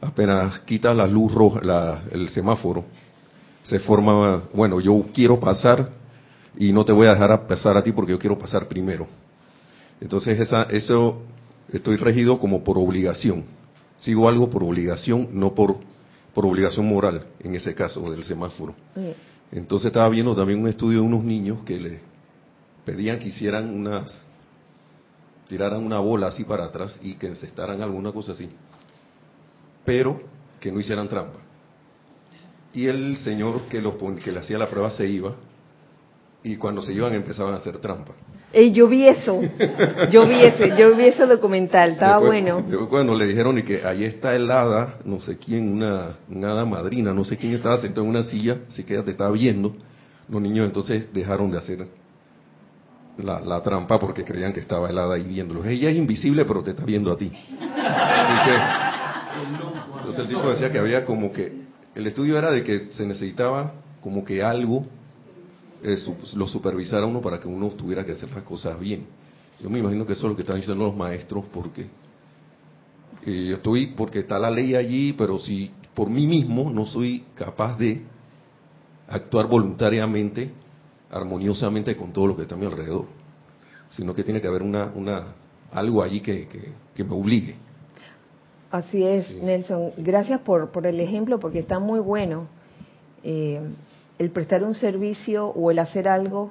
apenas 0.00 0.60
quita 0.60 0.94
la 0.94 1.06
luz 1.06 1.32
roja, 1.32 2.02
el 2.10 2.28
semáforo, 2.28 2.84
se 3.62 3.78
forma, 3.80 4.42
bueno, 4.54 4.80
yo 4.80 5.06
quiero 5.12 5.38
pasar 5.38 5.90
y 6.56 6.72
no 6.72 6.84
te 6.84 6.92
voy 6.92 7.06
a 7.06 7.12
dejar 7.12 7.46
pasar 7.46 7.76
a 7.76 7.82
ti 7.82 7.92
porque 7.92 8.12
yo 8.12 8.18
quiero 8.18 8.38
pasar 8.38 8.66
primero. 8.66 9.06
Entonces, 10.00 10.40
esa, 10.40 10.62
eso 10.64 11.22
estoy 11.72 11.96
regido 11.96 12.38
como 12.38 12.64
por 12.64 12.78
obligación. 12.78 13.44
Sigo 13.98 14.28
algo 14.28 14.48
por 14.48 14.62
obligación, 14.62 15.28
no 15.32 15.54
por, 15.54 15.76
por 16.32 16.46
obligación 16.46 16.88
moral, 16.88 17.26
en 17.40 17.54
ese 17.54 17.74
caso 17.74 18.10
del 18.10 18.24
semáforo. 18.24 18.74
Entonces 19.52 19.86
estaba 19.86 20.08
viendo 20.08 20.34
también 20.34 20.60
un 20.60 20.68
estudio 20.68 21.00
de 21.00 21.06
unos 21.06 21.24
niños 21.24 21.64
que 21.64 21.78
le 21.78 22.00
pedían 22.84 23.18
que 23.18 23.28
hicieran 23.28 23.74
unas, 23.74 24.22
tiraran 25.48 25.84
una 25.84 25.98
bola 25.98 26.28
así 26.28 26.44
para 26.44 26.66
atrás 26.66 26.98
y 27.02 27.14
que 27.14 27.28
encestaran 27.28 27.80
alguna 27.82 28.12
cosa 28.12 28.32
así, 28.32 28.48
pero 29.84 30.20
que 30.60 30.70
no 30.70 30.80
hicieran 30.80 31.08
trampa. 31.08 31.38
Y 32.74 32.86
el 32.86 33.16
señor 33.18 33.62
que, 33.62 33.80
los, 33.80 33.94
que 34.22 34.32
le 34.32 34.40
hacía 34.40 34.58
la 34.58 34.68
prueba 34.68 34.90
se 34.90 35.08
iba 35.08 35.34
y 36.42 36.56
cuando 36.56 36.82
se 36.82 36.92
iban 36.92 37.14
empezaban 37.14 37.54
a 37.54 37.56
hacer 37.56 37.78
trampa 37.78 38.12
yo 38.52 38.88
vi 38.88 39.06
eso, 39.06 39.40
yo 40.10 40.26
vi 40.26 40.40
ese, 40.40 40.74
yo 40.78 40.96
vi 40.96 41.06
ese 41.06 41.26
documental, 41.26 41.92
estaba 41.92 42.18
bueno. 42.18 42.62
bueno, 42.90 43.14
le 43.14 43.26
dijeron 43.26 43.58
y 43.58 43.62
que 43.62 43.84
ahí 43.84 44.04
está 44.04 44.34
el 44.34 44.50
hada, 44.50 44.98
no 45.04 45.20
sé 45.20 45.36
quién, 45.36 45.70
una, 45.72 46.16
hada 46.48 46.64
madrina, 46.64 47.12
no 47.12 47.24
sé 47.24 47.36
quién 47.36 47.54
estaba 47.54 47.78
sentado 47.80 48.04
en 48.04 48.10
una 48.10 48.22
silla, 48.22 48.58
así 48.68 48.84
que 48.84 48.94
ella 48.94 49.04
te 49.04 49.10
estaba 49.10 49.30
viendo. 49.30 49.74
Los 50.28 50.40
niños 50.40 50.66
entonces 50.66 51.12
dejaron 51.12 51.50
de 51.50 51.58
hacer 51.58 51.86
la, 53.18 53.62
trampa 53.62 53.98
porque 53.98 54.24
creían 54.24 54.52
que 54.52 54.60
estaba 54.60 54.88
el 54.88 54.98
hada 54.98 55.14
ahí 55.14 55.24
viéndolos. 55.24 55.66
Ella 55.66 55.90
es 55.90 55.96
invisible, 55.96 56.44
pero 56.44 56.62
te 56.62 56.70
está 56.70 56.84
viendo 56.84 57.12
a 57.12 57.16
ti. 57.16 57.30
Así 57.60 58.50
que, 58.50 59.98
entonces 59.98 60.20
el 60.20 60.28
tipo 60.28 60.48
decía 60.50 60.70
que 60.70 60.78
había 60.78 61.04
como 61.04 61.32
que, 61.32 61.52
el 61.94 62.06
estudio 62.06 62.38
era 62.38 62.50
de 62.50 62.62
que 62.62 62.86
se 62.90 63.04
necesitaba 63.04 63.72
como 64.00 64.24
que 64.24 64.42
algo 64.42 64.86
eh, 65.82 65.96
lo 66.34 66.48
supervisara 66.48 67.06
uno 67.06 67.20
para 67.20 67.38
que 67.38 67.48
uno 67.48 67.68
tuviera 67.70 68.04
que 68.04 68.12
hacer 68.12 68.30
las 68.30 68.42
cosas 68.42 68.78
bien. 68.78 69.06
Yo 69.60 69.70
me 69.70 69.78
imagino 69.78 70.06
que 70.06 70.12
eso 70.12 70.26
es 70.26 70.30
lo 70.30 70.36
que 70.36 70.42
están 70.42 70.56
diciendo 70.56 70.84
los 70.84 70.96
maestros 70.96 71.44
porque 71.52 71.86
eh, 73.26 73.46
yo 73.50 73.56
estoy, 73.56 73.88
porque 73.88 74.20
está 74.20 74.38
la 74.38 74.50
ley 74.50 74.74
allí, 74.74 75.12
pero 75.12 75.38
si 75.38 75.70
por 75.94 76.08
mí 76.08 76.26
mismo 76.26 76.70
no 76.70 76.86
soy 76.86 77.24
capaz 77.34 77.76
de 77.76 78.02
actuar 79.08 79.48
voluntariamente, 79.48 80.50
armoniosamente 81.10 81.96
con 81.96 82.12
todo 82.12 82.28
lo 82.28 82.36
que 82.36 82.42
está 82.42 82.54
a 82.54 82.58
mi 82.58 82.66
alrededor, 82.66 83.06
sino 83.90 84.14
que 84.14 84.22
tiene 84.22 84.40
que 84.40 84.46
haber 84.46 84.62
una, 84.62 84.92
una 84.94 85.34
algo 85.72 86.02
allí 86.02 86.20
que, 86.20 86.46
que, 86.94 87.04
me 87.04 87.14
obligue. 87.14 87.56
Así 88.70 89.02
es, 89.02 89.30
Nelson. 89.42 89.92
Gracias 89.96 90.40
por, 90.40 90.70
por 90.70 90.86
el 90.86 91.00
ejemplo, 91.00 91.40
porque 91.40 91.60
está 91.60 91.78
muy 91.78 92.00
bueno. 92.00 92.46
Eh, 93.24 93.60
el 94.18 94.30
prestar 94.30 94.64
un 94.64 94.74
servicio 94.74 95.46
o 95.46 95.70
el 95.70 95.78
hacer 95.78 96.08
algo, 96.08 96.50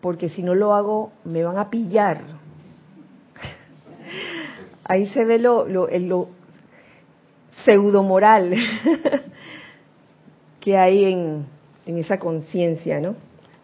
porque 0.00 0.28
si 0.28 0.42
no 0.42 0.54
lo 0.54 0.74
hago 0.74 1.12
me 1.24 1.42
van 1.42 1.58
a 1.58 1.70
pillar. 1.70 2.20
Ahí 4.84 5.08
se 5.08 5.24
ve 5.24 5.38
lo, 5.38 5.66
lo, 5.66 5.88
lo 5.88 6.28
pseudo 7.64 8.02
moral 8.02 8.54
que 10.60 10.76
hay 10.76 11.04
en, 11.04 11.46
en 11.86 11.98
esa 11.98 12.18
conciencia, 12.18 13.00
¿no? 13.00 13.14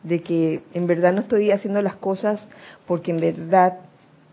De 0.03 0.23
que 0.23 0.63
en 0.75 0.87
verdad 0.87 1.13
no 1.13 1.21
estoy 1.21 1.51
haciendo 1.51 1.83
las 1.83 1.97
cosas 1.97 2.41
porque 2.87 3.11
en 3.11 3.21
verdad 3.21 3.79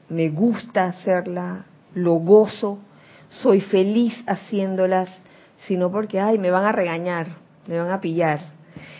me 0.09 0.29
gusta 0.29 0.85
hacerlas, 0.85 1.65
lo 1.93 2.13
gozo, 2.13 2.79
soy 3.29 3.61
feliz 3.61 4.13
haciéndolas 4.27 5.09
sino 5.67 5.91
porque, 5.91 6.19
ay, 6.19 6.37
me 6.37 6.51
van 6.51 6.65
a 6.65 6.71
regañar, 6.71 7.27
me 7.67 7.77
van 7.79 7.91
a 7.91 8.01
pillar. 8.01 8.39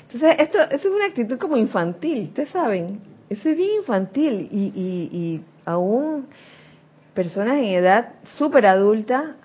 Entonces, 0.04 0.36
esto, 0.40 0.60
es 0.70 0.86
una 0.86 1.06
actitud 1.06 1.38
como 1.38 1.58
infantil, 1.58 2.28
ustedes 2.30 2.50
saben, 2.50 3.02
eso 3.30 3.50
es 3.50 3.58
bien 3.58 3.78
infantil 3.80 4.48
y, 4.52 4.72
y, 4.76 5.18
y 5.18 5.42
aún 5.66 6.28
personas 7.14 7.58
en 7.58 7.66
edad 7.66 8.14
súper 8.38 8.66
adulta 8.66 9.36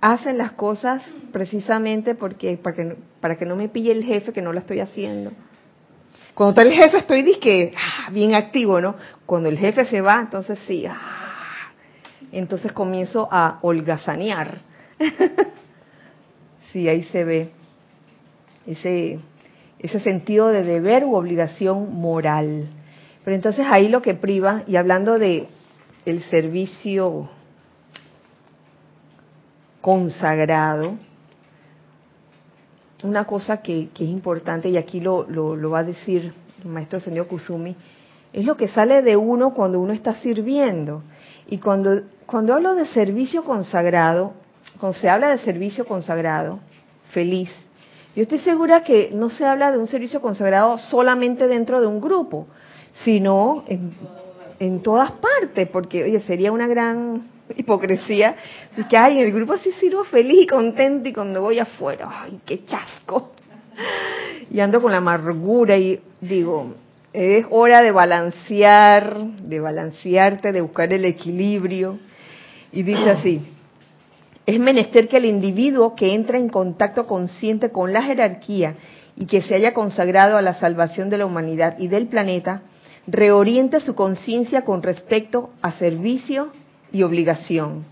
hacen 0.00 0.38
las 0.38 0.52
cosas 0.52 1.02
precisamente 1.32 2.14
porque 2.14 2.56
para 2.56 2.76
que, 2.76 2.96
para 3.20 3.36
que 3.36 3.46
no 3.46 3.56
me 3.56 3.68
pille 3.68 3.92
el 3.92 4.04
jefe 4.04 4.32
que 4.32 4.42
no 4.42 4.52
la 4.52 4.60
estoy 4.60 4.80
haciendo. 4.80 5.32
Cuando 6.34 6.60
está 6.60 6.62
el 6.62 6.82
jefe 6.82 6.98
estoy 6.98 7.22
disque, 7.22 7.72
ah, 7.76 8.10
bien 8.10 8.34
activo, 8.34 8.80
¿no? 8.80 8.96
Cuando 9.24 9.48
el 9.48 9.58
jefe 9.58 9.84
se 9.84 10.00
va, 10.00 10.20
entonces 10.20 10.58
sí, 10.66 10.84
ah, 10.86 11.72
entonces 12.32 12.72
comienzo 12.72 13.28
a 13.30 13.58
holgazanear. 13.62 14.58
Sí, 16.74 16.88
ahí 16.88 17.04
se 17.04 17.22
ve 17.22 17.50
ese, 18.66 19.20
ese 19.78 20.00
sentido 20.00 20.48
de 20.48 20.64
deber 20.64 21.04
u 21.04 21.14
obligación 21.14 21.94
moral. 21.94 22.66
Pero 23.24 23.36
entonces 23.36 23.64
ahí 23.70 23.86
lo 23.86 24.02
que 24.02 24.14
priva, 24.14 24.64
y 24.66 24.74
hablando 24.74 25.16
de 25.16 25.46
el 26.04 26.20
servicio 26.24 27.30
consagrado, 29.80 30.96
una 33.04 33.24
cosa 33.24 33.62
que, 33.62 33.90
es 33.94 34.00
importante, 34.00 34.68
y 34.68 34.76
aquí 34.76 34.98
lo, 34.98 35.28
lo, 35.28 35.70
va 35.70 35.78
a 35.78 35.84
decir 35.84 36.34
el 36.60 36.68
maestro 36.68 36.98
señor 36.98 37.28
Kusumi, 37.28 37.76
es 38.32 38.44
lo 38.44 38.56
que 38.56 38.66
sale 38.66 39.00
de 39.02 39.16
uno 39.16 39.54
cuando 39.54 39.78
uno 39.78 39.92
está 39.92 40.14
sirviendo. 40.14 41.04
Y 41.46 41.58
cuando, 41.58 42.02
cuando 42.26 42.52
hablo 42.52 42.74
de 42.74 42.86
servicio 42.86 43.44
consagrado, 43.44 44.32
cuando 44.84 45.00
se 45.00 45.08
habla 45.08 45.30
de 45.30 45.38
servicio 45.38 45.86
consagrado, 45.86 46.60
feliz, 47.08 47.48
yo 48.14 48.24
estoy 48.24 48.40
segura 48.40 48.84
que 48.84 49.12
no 49.14 49.30
se 49.30 49.46
habla 49.46 49.72
de 49.72 49.78
un 49.78 49.86
servicio 49.86 50.20
consagrado 50.20 50.76
solamente 50.76 51.48
dentro 51.48 51.80
de 51.80 51.86
un 51.86 52.02
grupo, 52.02 52.46
sino 53.02 53.64
en, 53.66 54.82
todas 54.82 55.10
partes, 55.12 55.70
porque, 55.70 56.04
oye, 56.04 56.20
sería 56.20 56.52
una 56.52 56.66
gran 56.66 57.22
hipocresía 57.56 58.36
que, 58.90 58.94
ay, 58.98 59.20
en 59.20 59.24
el 59.24 59.32
grupo 59.32 59.56
sí 59.56 59.72
sirvo 59.80 60.04
feliz 60.04 60.42
y 60.42 60.46
contento 60.46 61.08
y 61.08 61.14
cuando 61.14 61.40
voy 61.40 61.58
afuera, 61.60 62.06
ay, 62.10 62.40
qué 62.44 62.66
chasco. 62.66 63.32
Y 64.50 64.60
ando 64.60 64.82
con 64.82 64.92
la 64.92 64.98
amargura 64.98 65.78
y 65.78 65.98
digo, 66.20 66.74
es 67.10 67.46
hora 67.48 67.80
de 67.80 67.90
balancear, 67.90 69.16
de 69.18 69.60
balancearte, 69.60 70.52
de 70.52 70.60
buscar 70.60 70.92
el 70.92 71.06
equilibrio. 71.06 71.98
Y 72.70 72.82
dice 72.82 73.08
así, 73.08 73.53
es 74.46 74.60
menester 74.60 75.08
que 75.08 75.16
el 75.16 75.24
individuo 75.24 75.94
que 75.94 76.14
entra 76.14 76.38
en 76.38 76.48
contacto 76.48 77.06
consciente 77.06 77.70
con 77.70 77.92
la 77.92 78.02
jerarquía 78.02 78.74
y 79.16 79.26
que 79.26 79.42
se 79.42 79.54
haya 79.54 79.72
consagrado 79.72 80.36
a 80.36 80.42
la 80.42 80.54
salvación 80.54 81.08
de 81.08 81.18
la 81.18 81.26
humanidad 81.26 81.78
y 81.78 81.88
del 81.88 82.08
planeta, 82.08 82.62
reoriente 83.06 83.80
su 83.80 83.94
conciencia 83.94 84.62
con 84.62 84.82
respecto 84.82 85.50
a 85.62 85.72
servicio 85.72 86.48
y 86.92 87.02
obligación. 87.02 87.84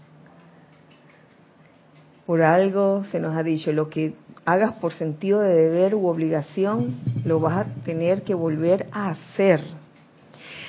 Por 2.26 2.42
algo 2.42 3.04
se 3.10 3.18
nos 3.18 3.36
ha 3.36 3.42
dicho, 3.42 3.72
lo 3.72 3.88
que 3.88 4.14
hagas 4.44 4.72
por 4.74 4.92
sentido 4.92 5.40
de 5.40 5.54
deber 5.54 5.94
u 5.94 6.06
obligación, 6.06 6.96
lo 7.24 7.40
vas 7.40 7.58
a 7.58 7.66
tener 7.84 8.22
que 8.22 8.34
volver 8.34 8.86
a 8.92 9.10
hacer. 9.10 9.60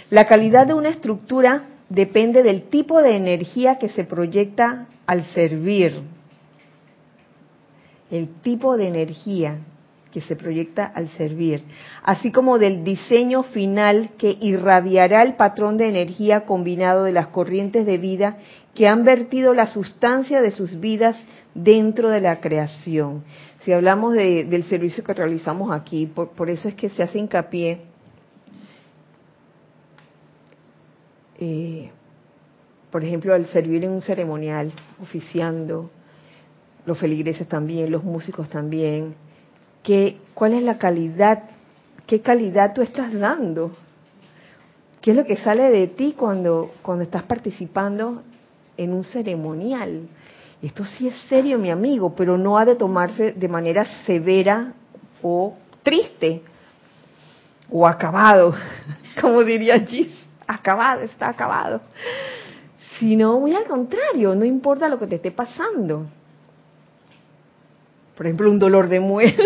La 0.09 0.25
calidad 0.25 0.67
de 0.67 0.73
una 0.73 0.89
estructura 0.89 1.63
depende 1.89 2.43
del 2.43 2.63
tipo 2.63 3.01
de 3.01 3.15
energía 3.15 3.77
que 3.77 3.89
se 3.89 4.03
proyecta 4.03 4.87
al 5.05 5.25
servir. 5.33 6.01
El 8.11 8.29
tipo 8.41 8.77
de 8.77 8.87
energía 8.87 9.57
que 10.13 10.21
se 10.21 10.35
proyecta 10.35 10.85
al 10.85 11.09
servir, 11.17 11.63
así 12.03 12.31
como 12.31 12.59
del 12.59 12.83
diseño 12.83 13.41
final 13.41 14.11
que 14.19 14.37
irradiará 14.39 15.23
el 15.23 15.33
patrón 15.33 15.75
de 15.77 15.89
energía 15.89 16.45
combinado 16.45 17.03
de 17.03 17.11
las 17.11 17.27
corrientes 17.27 17.87
de 17.87 17.97
vida 17.97 18.37
que 18.75 18.87
han 18.87 19.03
vertido 19.03 19.55
la 19.55 19.65
sustancia 19.65 20.41
de 20.41 20.51
sus 20.51 20.79
vidas 20.79 21.17
dentro 21.55 22.09
de 22.09 22.21
la 22.21 22.39
creación. 22.41 23.23
Si 23.63 23.71
hablamos 23.71 24.13
del 24.13 24.63
servicio 24.65 25.03
que 25.03 25.15
realizamos 25.15 25.71
aquí, 25.71 26.05
por, 26.05 26.49
eso 26.49 26.67
es 26.67 26.75
que 26.75 26.89
se 26.89 27.01
hace 27.01 27.17
hincapié 27.17 27.81
eh, 31.39 31.91
por 32.93 33.03
ejemplo, 33.03 33.33
al 33.33 33.47
servir 33.47 33.83
en 33.83 33.89
un 33.89 34.01
ceremonial, 34.03 34.71
oficiando, 35.01 35.89
los 36.85 36.95
feligreses 36.95 37.47
también, 37.47 37.89
los 37.89 38.03
músicos 38.03 38.47
también, 38.49 39.15
que, 39.81 40.17
cuál 40.35 40.53
es 40.53 40.61
la 40.61 40.77
calidad, 40.77 41.41
qué 42.05 42.21
calidad 42.21 42.75
tú 42.75 42.83
estás 42.83 43.11
dando, 43.11 43.75
qué 45.01 45.09
es 45.09 45.17
lo 45.17 45.25
que 45.25 45.37
sale 45.37 45.71
de 45.71 45.87
ti 45.87 46.13
cuando, 46.15 46.71
cuando 46.83 47.03
estás 47.03 47.23
participando 47.23 48.21
en 48.77 48.93
un 48.93 49.03
ceremonial. 49.03 50.01
Esto 50.61 50.85
sí 50.85 51.07
es 51.07 51.15
serio, 51.27 51.57
mi 51.57 51.71
amigo, 51.71 52.13
pero 52.15 52.37
no 52.37 52.59
ha 52.59 52.63
de 52.63 52.75
tomarse 52.75 53.31
de 53.31 53.47
manera 53.47 53.87
severa 54.05 54.71
o 55.23 55.55
triste 55.81 56.43
o 57.71 57.87
acabado, 57.87 58.53
como 59.19 59.43
diría 59.43 59.79
Gis, 59.79 60.27
acabado, 60.45 61.01
está 61.01 61.29
acabado. 61.29 61.81
Sino 63.03 63.37
muy 63.37 63.53
al 63.53 63.65
contrario, 63.65 64.33
no 64.33 64.45
importa 64.45 64.87
lo 64.87 64.97
que 64.97 65.07
te 65.07 65.15
esté 65.15 65.31
pasando. 65.31 66.05
Por 68.15 68.25
ejemplo, 68.25 68.49
un 68.49 68.59
dolor 68.59 68.87
de 68.87 69.01
muela. 69.01 69.33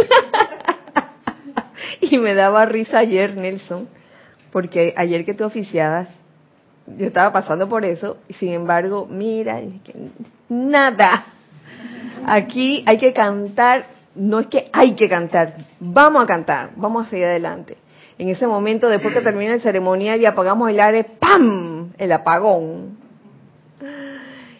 y 2.01 2.19
me 2.19 2.35
daba 2.35 2.67
risa 2.67 2.99
ayer, 2.99 3.35
Nelson, 3.35 3.87
porque 4.51 4.93
ayer 4.95 5.25
que 5.25 5.33
tú 5.33 5.43
oficiabas, 5.43 6.07
yo 6.85 7.07
estaba 7.07 7.33
pasando 7.33 7.67
por 7.67 7.83
eso, 7.83 8.17
y 8.27 8.35
sin 8.35 8.51
embargo, 8.51 9.07
mira, 9.09 9.59
nada. 10.49 11.25
Aquí 12.27 12.83
hay 12.85 12.99
que 12.99 13.11
cantar, 13.11 13.87
no 14.13 14.39
es 14.39 14.47
que 14.47 14.69
hay 14.71 14.93
que 14.93 15.09
cantar, 15.09 15.55
vamos 15.79 16.21
a 16.21 16.27
cantar, 16.27 16.73
vamos 16.75 17.07
a 17.07 17.09
seguir 17.09 17.25
adelante. 17.25 17.75
En 18.19 18.29
ese 18.29 18.45
momento, 18.45 18.87
después 18.87 19.15
que 19.15 19.21
termina 19.21 19.55
el 19.55 19.61
ceremonial 19.61 20.21
y 20.21 20.27
apagamos 20.27 20.69
el 20.69 20.79
aire, 20.79 21.05
¡pam! 21.19 21.93
El 21.97 22.11
apagón. 22.11 22.96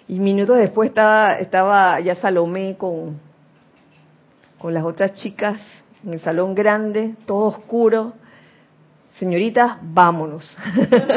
Y 0.08 0.20
minutos 0.20 0.58
después 0.58 0.90
estaba, 0.90 1.38
estaba 1.40 2.00
ya 2.00 2.16
Salomé 2.16 2.78
con, 2.78 3.20
con 4.58 4.74
las 4.74 4.84
otras 4.84 5.14
chicas 5.14 5.60
en 6.04 6.14
el 6.14 6.22
salón 6.22 6.56
grande, 6.56 7.16
todo 7.26 7.48
oscuro. 7.48 8.14
Señoritas, 9.20 9.78
vámonos. 9.82 10.56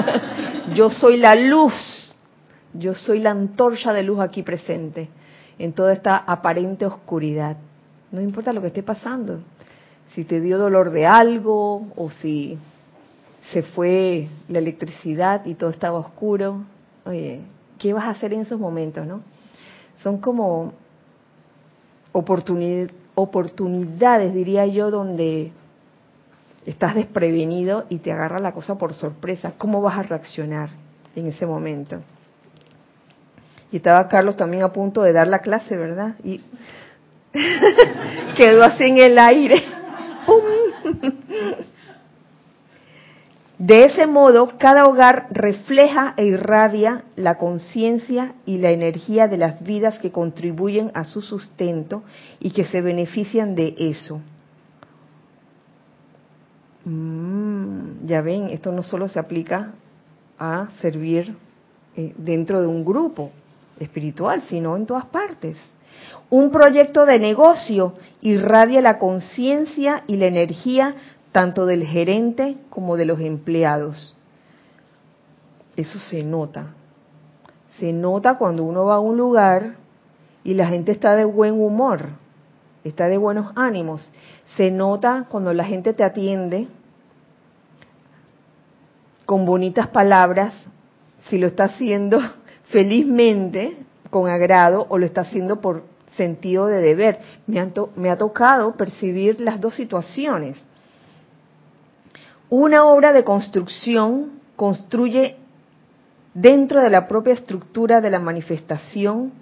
yo 0.75 0.91
soy 0.91 1.19
la 1.19 1.35
luz, 1.35 1.73
yo 2.73 2.95
soy 2.95 3.21
la 3.21 3.31
antorcha 3.31 3.93
de 3.93 4.03
luz 4.03 4.21
aquí 4.21 4.43
presente 4.43 5.09
en 5.59 5.73
toda 5.73 5.93
esta 5.93 6.17
aparente 6.17 6.87
oscuridad. 6.87 7.57
No 8.11 8.21
importa 8.21 8.53
lo 8.53 8.61
que 8.61 8.69
esté 8.69 8.83
pasando, 8.83 9.41
si 10.15 10.25
te 10.25 10.41
dio 10.41 10.59
dolor 10.59 10.91
de 10.91 11.07
algo 11.07 11.87
o 11.95 12.11
si 12.21 12.59
se 13.53 13.63
fue 13.63 14.29
la 14.49 14.59
electricidad 14.59 15.45
y 15.45 15.55
todo 15.55 15.71
estaba 15.71 15.99
oscuro. 15.99 16.65
Oye, 17.05 17.43
¿qué 17.81 17.93
vas 17.93 18.05
a 18.05 18.11
hacer 18.11 18.33
en 18.33 18.43
esos 18.43 18.61
momentos, 18.61 19.05
no? 19.07 19.23
Son 20.03 20.19
como 20.19 20.73
oportunidades 22.13 24.35
diría 24.35 24.67
yo, 24.67 24.91
donde 24.91 25.53
estás 26.67 26.95
desprevenido 26.95 27.87
y 27.89 27.99
te 27.99 28.13
agarra 28.13 28.39
la 28.39 28.53
cosa 28.53 28.77
por 28.77 28.95
sorpresa. 28.95 29.55
¿Cómo 29.59 29.83
vas 29.83 29.99
a 29.99 30.03
reaccionar 30.03 30.71
en 31.17 31.27
ese 31.27 31.47
momento? 31.47 32.01
Y 33.73 33.77
estaba 33.77 34.07
Carlos 34.09 34.37
también 34.37 34.63
a 34.63 34.73
punto 34.73 35.03
de 35.03 35.13
dar 35.13 35.29
la 35.29 35.41
clase, 35.41 35.77
¿verdad? 35.77 36.15
Y 36.23 36.41
quedó 38.37 38.63
así 38.63 38.85
en 38.85 38.99
el 38.99 39.19
aire. 39.19 39.65
De 43.61 43.85
ese 43.85 44.07
modo, 44.07 44.57
cada 44.57 44.85
hogar 44.85 45.27
refleja 45.33 46.15
e 46.17 46.25
irradia 46.25 47.05
la 47.15 47.37
conciencia 47.37 48.33
y 48.47 48.57
la 48.57 48.71
energía 48.71 49.29
de 49.29 49.37
las 49.37 49.63
vidas 49.63 49.99
que 49.99 50.11
contribuyen 50.11 50.91
a 50.95 51.05
su 51.05 51.21
sustento 51.21 52.03
y 52.41 52.53
que 52.53 52.65
se 52.65 52.81
benefician 52.81 53.55
de 53.55 53.75
eso. 53.77 54.23
Mm, 56.87 58.07
ya 58.07 58.23
ven, 58.23 58.49
esto 58.49 58.73
no 58.73 58.83
solo 58.83 59.09
se 59.09 59.19
aplica 59.19 59.75
a 60.39 60.69
servir 60.81 61.37
eh, 61.97 62.15
dentro 62.17 62.63
de 62.63 62.67
un 62.67 62.83
grupo 62.83 63.31
espiritual, 63.79 64.43
sino 64.49 64.75
en 64.75 64.87
todas 64.87 65.05
partes. 65.05 65.59
Un 66.31 66.51
proyecto 66.51 67.05
de 67.05 67.19
negocio 67.19 67.93
irradia 68.23 68.81
la 68.81 68.99
conciencia 68.99 70.03
y 70.07 70.17
la 70.17 70.29
energía 70.29 70.95
tanto 71.33 71.67
del 71.67 71.85
gerente 71.85 72.57
como 72.71 72.97
de 72.97 73.05
los 73.05 73.21
empleados. 73.21 74.15
Eso 75.77 75.99
se 75.99 76.23
nota. 76.25 76.75
Se 77.79 77.93
nota 77.93 78.37
cuando 78.37 78.65
uno 78.65 78.85
va 78.85 78.97
a 78.97 79.01
un 79.01 79.17
lugar 79.17 79.77
y 80.43 80.55
la 80.55 80.67
gente 80.67 80.93
está 80.93 81.15
de 81.15 81.25
buen 81.25 81.55
humor, 81.61 82.09
está 82.85 83.09
de 83.09 83.17
buenos 83.17 83.53
ánimos. 83.55 84.11
Se 84.57 84.71
nota 84.71 85.27
cuando 85.29 85.53
la 85.53 85.65
gente 85.65 85.95
te 85.95 86.05
atiende 86.05 86.69
con 89.25 89.47
bonitas 89.47 89.89
palabras, 89.89 90.53
si 91.29 91.39
lo 91.39 91.47
está 91.47 91.65
haciendo 91.65 92.19
felizmente, 92.65 93.77
con 94.11 94.29
agrado, 94.29 94.87
o 94.89 94.99
lo 94.99 95.07
está 95.07 95.21
haciendo 95.21 95.61
por 95.61 95.85
sentido 96.17 96.67
de 96.67 96.81
deber. 96.81 97.21
Me, 97.47 97.65
me 97.95 98.11
ha 98.11 98.19
tocado 98.19 98.75
percibir 98.75 99.41
las 99.41 99.61
dos 99.61 99.75
situaciones 99.75 100.57
una 102.51 102.85
obra 102.85 103.13
de 103.13 103.23
construcción 103.23 104.41
construye 104.57 105.37
dentro 106.35 106.81
de 106.81 106.91
la 106.91 107.07
propia 107.07 107.33
estructura 107.33 108.01
de 108.01 108.11
la 108.11 108.19
manifestación 108.19 109.33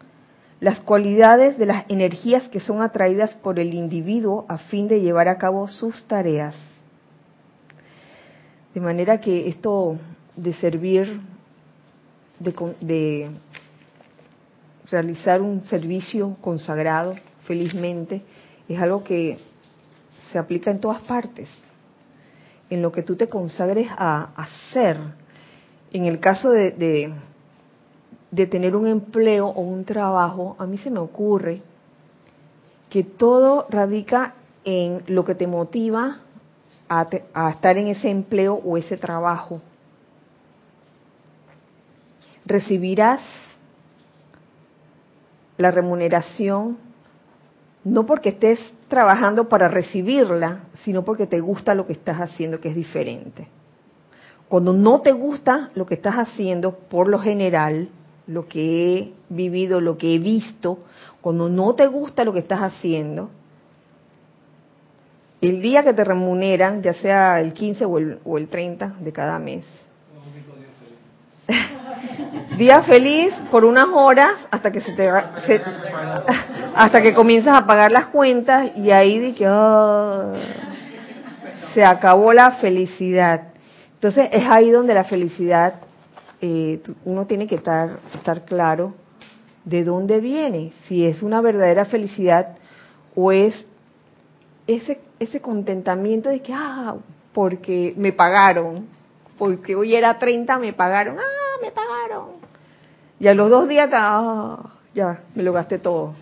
las 0.60 0.80
cualidades 0.80 1.56
de 1.56 1.66
las 1.66 1.88
energías 1.88 2.48
que 2.48 2.60
son 2.60 2.82
atraídas 2.82 3.34
por 3.36 3.58
el 3.58 3.72
individuo 3.72 4.44
a 4.48 4.58
fin 4.58 4.88
de 4.88 5.00
llevar 5.00 5.28
a 5.28 5.38
cabo 5.38 5.68
sus 5.68 6.04
tareas. 6.06 6.54
De 8.74 8.80
manera 8.80 9.20
que 9.20 9.48
esto 9.48 9.96
de 10.36 10.52
servir, 10.54 11.20
de, 12.38 12.54
de 12.80 13.30
realizar 14.90 15.40
un 15.40 15.64
servicio 15.64 16.36
consagrado 16.42 17.14
felizmente, 17.44 18.22
es 18.68 18.78
algo 18.80 19.02
que 19.02 19.38
se 20.30 20.38
aplica 20.38 20.70
en 20.70 20.80
todas 20.80 21.00
partes 21.02 21.48
en 22.70 22.82
lo 22.82 22.92
que 22.92 23.02
tú 23.02 23.16
te 23.16 23.28
consagres 23.28 23.88
a 23.96 24.30
hacer. 24.36 24.98
En 25.92 26.04
el 26.04 26.20
caso 26.20 26.50
de, 26.50 27.12
de, 28.30 28.46
tener 28.46 28.76
un 28.76 28.86
empleo 28.86 29.46
o 29.48 29.60
un 29.60 29.84
trabajo, 29.84 30.56
a 30.58 30.66
mí 30.66 30.78
se 30.78 30.90
me 30.90 30.98
ocurre 30.98 31.62
que 32.90 33.02
todo 33.04 33.66
radica 33.70 34.34
en 34.64 35.02
lo 35.06 35.24
que 35.24 35.34
te 35.34 35.46
motiva 35.46 36.20
a, 36.88 37.08
a, 37.34 37.50
estar 37.50 37.76
en 37.78 37.88
ese 37.88 38.10
empleo 38.10 38.54
o 38.54 38.76
ese 38.76 38.96
trabajo. 38.96 39.60
Recibirás 42.44 43.20
la 45.56 45.70
remuneración 45.70 46.78
no 47.84 48.06
porque 48.06 48.30
estés 48.30 48.58
trabajando 48.88 49.48
para 49.48 49.68
recibirla, 49.68 50.64
sino 50.84 51.04
porque 51.04 51.26
te 51.26 51.40
gusta 51.40 51.74
lo 51.74 51.86
que 51.86 51.92
estás 51.92 52.18
haciendo, 52.18 52.60
que 52.60 52.68
es 52.68 52.74
diferente. 52.74 53.48
Cuando 54.48 54.72
no 54.72 55.00
te 55.02 55.12
gusta 55.12 55.70
lo 55.74 55.84
que 55.86 55.94
estás 55.94 56.14
haciendo, 56.14 56.72
por 56.72 57.08
lo 57.08 57.18
general, 57.18 57.90
lo 58.26 58.48
que 58.48 58.96
he 58.96 59.12
vivido, 59.28 59.80
lo 59.80 59.98
que 59.98 60.14
he 60.14 60.18
visto, 60.18 60.78
cuando 61.20 61.48
no 61.48 61.74
te 61.74 61.86
gusta 61.86 62.24
lo 62.24 62.32
que 62.32 62.38
estás 62.38 62.60
haciendo, 62.60 63.30
el 65.40 65.60
día 65.60 65.82
que 65.82 65.92
te 65.92 66.04
remuneran, 66.04 66.82
ya 66.82 66.94
sea 66.94 67.40
el 67.40 67.52
15 67.52 67.84
o 67.84 67.98
el, 67.98 68.18
o 68.24 68.38
el 68.38 68.48
30 68.48 68.96
de 69.00 69.12
cada 69.12 69.38
mes, 69.38 69.64
día 72.58 72.82
feliz 72.82 73.32
por 73.50 73.64
unas 73.64 73.86
horas 73.92 74.34
hasta 74.50 74.70
que 74.70 74.80
se 74.80 74.92
te 74.92 75.08
hasta 76.74 77.02
que 77.02 77.14
comienzas 77.14 77.56
a 77.56 77.66
pagar 77.66 77.90
las 77.90 78.06
cuentas 78.06 78.70
y 78.76 78.90
ahí 78.90 79.18
de 79.18 79.34
que 79.34 79.46
ah, 79.46 80.34
se 81.74 81.84
acabó 81.84 82.32
la 82.32 82.52
felicidad. 82.52 83.48
Entonces 83.94 84.28
es 84.32 84.44
ahí 84.48 84.70
donde 84.70 84.94
la 84.94 85.04
felicidad 85.04 85.74
eh, 86.40 86.80
uno 87.04 87.26
tiene 87.26 87.46
que 87.46 87.56
estar 87.56 87.98
estar 88.14 88.44
claro 88.44 88.94
de 89.64 89.84
dónde 89.84 90.20
viene, 90.20 90.72
si 90.86 91.04
es 91.04 91.22
una 91.22 91.40
verdadera 91.40 91.84
felicidad 91.84 92.56
o 93.14 93.32
es 93.32 93.66
ese 94.66 95.00
ese 95.18 95.40
contentamiento 95.40 96.28
de 96.28 96.40
que 96.40 96.52
ah 96.54 96.94
porque 97.32 97.94
me 97.96 98.12
pagaron, 98.12 98.86
porque 99.38 99.76
hoy 99.76 99.94
era 99.94 100.18
30 100.18 100.58
me 100.58 100.72
pagaron, 100.72 101.18
ah 101.18 101.62
me 101.62 101.70
pagaron 101.70 102.48
y 103.20 103.26
a 103.26 103.34
los 103.34 103.50
dos 103.50 103.68
días, 103.68 103.90
ah, 103.92 104.74
ya, 104.94 105.22
me 105.34 105.42
lo 105.42 105.52
gasté 105.52 105.78
todo. 105.78 106.14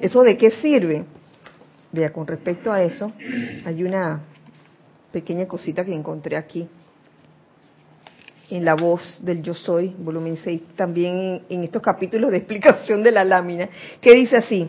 ¿Eso 0.00 0.22
de 0.22 0.36
qué 0.38 0.50
sirve? 0.50 1.04
Vea, 1.92 2.12
con 2.12 2.26
respecto 2.26 2.72
a 2.72 2.82
eso, 2.82 3.12
hay 3.64 3.84
una 3.84 4.20
pequeña 5.12 5.46
cosita 5.46 5.84
que 5.84 5.94
encontré 5.94 6.36
aquí, 6.36 6.68
en 8.50 8.64
la 8.64 8.74
voz 8.74 9.20
del 9.24 9.42
Yo 9.42 9.54
Soy, 9.54 9.94
volumen 9.98 10.38
6, 10.42 10.62
también 10.74 11.42
en 11.48 11.64
estos 11.64 11.82
capítulos 11.82 12.30
de 12.30 12.38
explicación 12.38 13.02
de 13.02 13.12
la 13.12 13.24
lámina, 13.24 13.68
que 14.00 14.14
dice 14.14 14.38
así, 14.38 14.68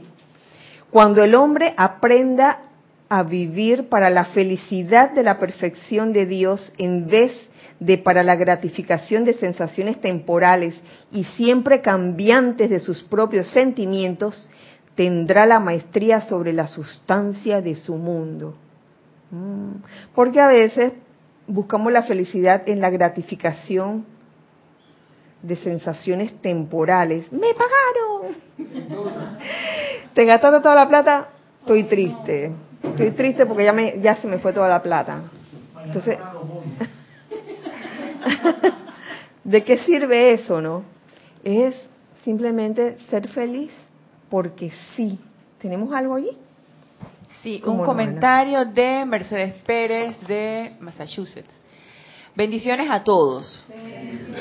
cuando 0.92 1.24
el 1.24 1.34
hombre 1.36 1.74
aprenda 1.76 2.65
a 3.10 3.24
vivir 3.24 3.90
para 3.90 4.10
la 4.10 4.26
felicidad 4.26 5.12
de 5.12 5.24
la 5.24 5.38
perfección 5.38 6.12
de 6.12 6.26
Dios 6.26 6.74
en 6.78 7.08
vez 7.08 7.32
de 7.80 7.98
para 7.98 8.24
la 8.24 8.36
gratificación 8.36 9.26
de 9.26 9.34
sensaciones 9.34 10.00
temporales 10.00 10.76
y 11.12 11.24
siempre 11.24 11.82
cambiantes 11.82 12.70
de 12.70 12.80
sus 12.80 13.04
propios 13.04 13.48
sentimientos, 13.50 14.50
tendrá 14.96 15.46
la 15.46 15.60
maestría 15.60 16.22
sobre 16.22 16.54
la 16.54 16.68
sustancia 16.68 17.62
de 17.62 17.76
su 17.76 17.96
mundo. 17.96 18.56
Mm. 19.30 19.84
Porque 20.14 20.40
a 20.40 20.48
veces 20.48 20.94
buscamos 21.48 21.92
la 21.92 22.04
felicidad 22.04 22.68
en 22.68 22.80
la 22.80 22.90
gratificación 22.90 24.06
de 25.42 25.56
sensaciones 25.58 26.34
temporales. 26.42 27.32
¡Me 27.32 27.54
pagaron! 27.54 28.36
¿Te 30.14 30.26
gastaste 30.26 30.62
toda 30.62 30.76
la 30.76 30.88
plata? 30.88 31.30
Estoy 31.60 31.84
triste. 31.84 32.52
Estoy 32.92 33.12
triste 33.12 33.46
porque 33.46 33.66
ya, 33.66 33.74
me, 33.74 34.00
ya 34.00 34.16
se 34.16 34.28
me 34.28 34.40
fue 34.40 34.54
toda 34.54 34.70
la 34.70 34.82
plata. 34.82 35.22
Entonces, 35.84 36.18
¿De 39.44 39.64
qué 39.64 39.78
sirve 39.80 40.34
eso, 40.34 40.62
no? 40.62 40.84
Es 41.44 41.76
simplemente 42.24 42.98
ser 43.10 43.28
feliz 43.30 43.72
porque 44.30 44.72
sí. 44.96 45.20
¿Tenemos 45.60 45.94
algo 45.94 46.16
allí? 46.16 46.36
Sí, 47.42 47.62
un 47.66 47.84
comentario 47.84 48.66
de 48.66 49.06
Mercedes 49.06 49.54
Pérez 49.66 50.20
de 50.28 50.76
Massachusetts. 50.80 51.54
Bendiciones 52.36 52.90
a 52.92 53.04
todos. 53.04 53.64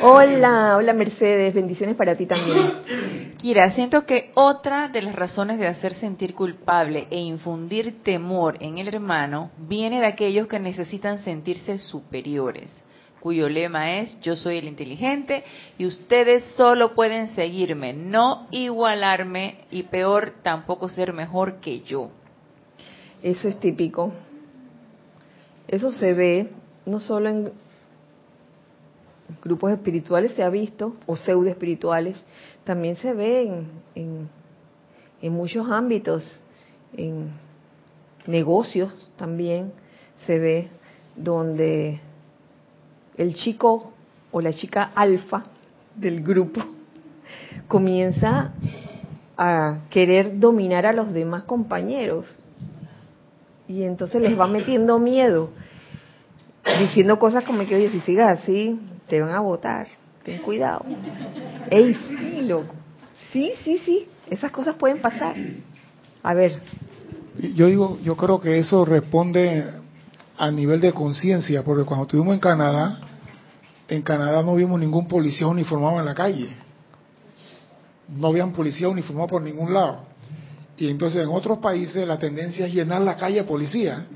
Hola, 0.03 0.77
hola 0.77 0.93
Mercedes, 0.93 1.55
bendiciones 1.55 1.95
para 1.95 2.17
ti 2.17 2.27
también. 2.27 3.35
Kira, 3.39 3.71
siento 3.71 4.05
que 4.05 4.33
otra 4.35 4.89
de 4.89 5.01
las 5.01 5.15
razones 5.15 5.61
de 5.61 5.69
hacer 5.69 5.95
sentir 5.95 6.35
culpable 6.35 7.07
e 7.11 7.21
infundir 7.21 8.03
temor 8.03 8.57
en 8.59 8.79
el 8.79 8.89
hermano 8.89 9.53
viene 9.59 10.01
de 10.01 10.07
aquellos 10.07 10.49
que 10.49 10.59
necesitan 10.59 11.21
sentirse 11.21 11.79
superiores 11.79 12.69
cuyo 13.21 13.49
lema 13.49 14.01
es 14.01 14.21
yo 14.21 14.37
soy 14.37 14.59
el 14.59 14.69
inteligente 14.69 15.45
y 15.79 15.87
ustedes 15.87 16.45
solo 16.57 16.95
pueden 16.95 17.29
seguirme, 17.29 17.95
no 17.95 18.49
igualarme 18.51 19.61
y 19.71 19.85
peor 19.85 20.35
tampoco 20.43 20.91
ser 20.91 21.15
mejor 21.15 21.61
que 21.61 21.81
yo. 21.81 22.11
Eso 23.23 23.49
es 23.49 23.59
típico. 23.61 24.13
Eso 25.69 25.91
se 25.91 26.13
ve 26.13 26.51
no 26.85 27.01
solo 27.01 27.31
en 27.31 27.53
grupos 29.43 29.73
espirituales, 29.73 30.33
se 30.33 30.43
ha 30.43 30.51
visto, 30.51 30.95
o 31.07 31.17
pseudo 31.17 31.49
espirituales, 31.49 32.17
también 32.65 32.97
se 32.97 33.13
ve 33.13 33.43
en, 33.95 34.29
en, 35.21 35.33
muchos 35.33 35.71
ámbitos, 35.71 36.41
en 36.97 37.31
negocios 38.27 38.95
también 39.17 39.73
se 40.27 40.39
ve 40.39 40.71
donde 41.17 42.01
el 43.17 43.35
chico 43.35 43.93
o 44.33 44.41
la 44.41 44.53
chica 44.53 44.93
alfa 44.95 45.45
del 45.95 46.23
grupo 46.23 46.61
comienza 47.69 48.53
a 49.37 49.81
querer 49.91 50.39
dominar 50.39 50.87
a 50.87 50.93
los 50.93 51.13
demás 51.13 51.45
compañeros. 51.45 52.27
Y 53.67 53.83
entonces 53.83 54.21
les 54.21 54.39
va 54.39 54.47
metiendo 54.47 54.99
miedo 54.99 55.51
diciendo 56.81 57.19
cosas 57.19 57.45
como 57.45 57.65
que 57.67 57.77
oye 57.77 57.91
si 57.91 58.01
sigas 58.01 58.41
así 58.41 58.79
te 59.15 59.23
van 59.23 59.33
a 59.33 59.39
votar 59.39 59.87
ten 60.25 60.39
cuidado. 60.39 60.85
Ey 61.71 61.95
sí 61.95 62.43
loco. 62.43 62.75
Sí 63.33 63.53
sí 63.63 63.79
sí 63.85 64.09
esas 64.29 64.51
cosas 64.51 64.75
pueden 64.75 65.01
pasar. 65.01 65.37
A 66.21 66.35
ver. 66.35 66.61
Yo 67.55 67.69
digo 67.69 68.01
yo 68.03 68.17
creo 68.17 68.41
que 68.41 68.59
eso 68.59 68.85
responde 68.85 69.73
a 70.37 70.51
nivel 70.51 70.81
de 70.81 70.93
conciencia, 70.93 71.63
porque 71.63 71.85
cuando 71.85 72.07
estuvimos 72.07 72.35
en 72.35 72.41
Canadá, 72.41 72.99
en 73.87 74.03
Canadá 74.03 74.43
no 74.43 74.57
vimos 74.57 74.81
ningún 74.81 75.07
policía 75.07 75.47
uniformado 75.47 76.01
en 76.01 76.07
la 76.07 76.15
calle. 76.15 76.49
No 78.09 78.29
habían 78.29 78.53
policía 78.53 78.89
uniformado 78.89 79.29
por 79.29 79.43
ningún 79.43 79.73
lado. 79.73 80.07
Y 80.77 80.89
entonces 80.89 81.23
en 81.23 81.29
otros 81.29 81.59
países 81.59 82.05
la 82.05 82.19
tendencia 82.19 82.67
es 82.67 82.75
llenar 82.75 83.01
la 83.03 83.17
calle 83.17 83.37
de 83.37 83.45
policía 83.45 84.07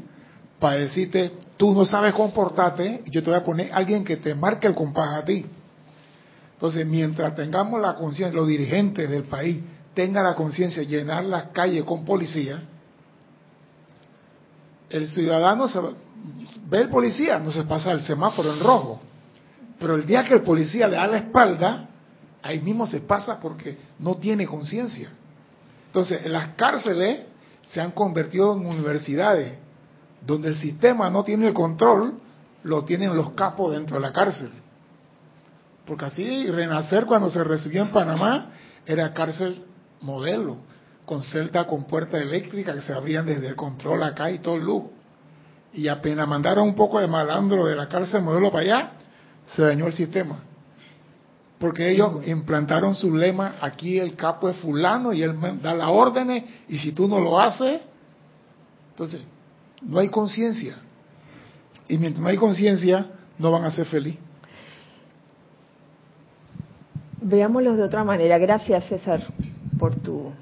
para 0.58 0.76
decirte, 0.76 1.32
tú 1.56 1.72
no 1.72 1.84
sabes 1.84 2.14
comportarte, 2.14 3.02
yo 3.06 3.22
te 3.22 3.30
voy 3.30 3.38
a 3.38 3.44
poner 3.44 3.72
a 3.72 3.76
alguien 3.76 4.04
que 4.04 4.16
te 4.16 4.34
marque 4.34 4.66
el 4.66 4.74
compás 4.74 5.22
a 5.22 5.24
ti. 5.24 5.46
Entonces, 6.54 6.84
mientras 6.86 7.34
tengamos 7.36 7.80
la 7.80 7.94
conciencia, 7.94 8.36
los 8.36 8.48
dirigentes 8.48 9.08
del 9.08 9.24
país 9.24 9.60
tengan 9.94 10.24
la 10.24 10.34
conciencia 10.34 10.82
de 10.82 10.88
llenar 10.88 11.24
las 11.24 11.48
calles 11.48 11.84
con 11.84 12.04
policía, 12.04 12.62
el 14.90 15.06
ciudadano 15.08 15.68
se, 15.68 15.78
ve 16.66 16.80
el 16.80 16.88
policía, 16.88 17.38
no 17.38 17.52
se 17.52 17.64
pasa 17.64 17.92
el 17.92 18.02
semáforo 18.02 18.52
en 18.52 18.60
rojo. 18.60 19.00
Pero 19.78 19.94
el 19.94 20.06
día 20.06 20.24
que 20.24 20.34
el 20.34 20.42
policía 20.42 20.88
le 20.88 20.96
da 20.96 21.06
la 21.06 21.18
espalda, 21.18 21.88
ahí 22.42 22.60
mismo 22.60 22.86
se 22.86 23.00
pasa 23.00 23.38
porque 23.38 23.78
no 23.98 24.16
tiene 24.16 24.46
conciencia. 24.46 25.10
Entonces, 25.86 26.26
las 26.26 26.54
cárceles 26.54 27.20
se 27.66 27.80
han 27.80 27.92
convertido 27.92 28.54
en 28.56 28.66
universidades, 28.66 29.58
donde 30.26 30.48
el 30.48 30.56
sistema 30.56 31.10
no 31.10 31.24
tiene 31.24 31.48
el 31.48 31.54
control, 31.54 32.14
lo 32.64 32.84
tienen 32.84 33.16
los 33.16 33.32
capos 33.32 33.72
dentro 33.72 33.96
de 33.96 34.02
la 34.02 34.12
cárcel. 34.12 34.50
Porque 35.86 36.04
así, 36.04 36.50
Renacer 36.50 37.06
cuando 37.06 37.30
se 37.30 37.42
recibió 37.42 37.82
en 37.82 37.90
Panamá, 37.90 38.50
era 38.84 39.12
cárcel 39.14 39.64
modelo, 40.00 40.58
con 41.06 41.22
celda 41.22 41.66
con 41.66 41.84
puerta 41.84 42.18
eléctrica 42.18 42.74
que 42.74 42.82
se 42.82 42.92
abrían 42.92 43.26
desde 43.26 43.48
el 43.48 43.56
control 43.56 44.02
acá 44.02 44.30
y 44.30 44.38
todo 44.38 44.56
el 44.56 44.64
lujo 44.64 44.92
y 45.72 45.88
apenas 45.88 46.26
mandaron 46.26 46.68
un 46.68 46.74
poco 46.74 46.98
de 46.98 47.06
malandro 47.06 47.66
de 47.66 47.76
la 47.76 47.88
cárcel 47.88 48.22
modelo 48.22 48.50
para 48.50 48.64
allá, 48.64 48.92
se 49.46 49.62
dañó 49.62 49.86
el 49.86 49.92
sistema. 49.92 50.36
Porque 51.58 51.90
ellos 51.90 52.26
implantaron 52.26 52.94
su 52.94 53.14
lema, 53.14 53.56
aquí 53.60 53.98
el 53.98 54.14
capo 54.14 54.48
es 54.48 54.56
fulano 54.56 55.12
y 55.12 55.22
él 55.22 55.36
da 55.60 55.74
las 55.74 55.88
órdenes 55.88 56.44
y 56.68 56.78
si 56.78 56.92
tú 56.92 57.08
no 57.08 57.20
lo 57.20 57.40
haces, 57.40 57.80
entonces 58.90 59.22
no 59.82 59.98
hay 59.98 60.08
conciencia. 60.08 60.76
Y 61.88 61.98
mientras 61.98 62.22
no 62.22 62.28
hay 62.28 62.36
conciencia, 62.36 63.10
no 63.38 63.50
van 63.50 63.64
a 63.64 63.70
ser 63.70 63.86
feliz. 63.86 64.16
Veámoslo 67.20 67.76
de 67.76 67.82
otra 67.82 68.04
manera. 68.04 68.38
Gracias, 68.38 68.84
César, 68.84 69.22
por 69.78 69.94
tu 69.96 70.32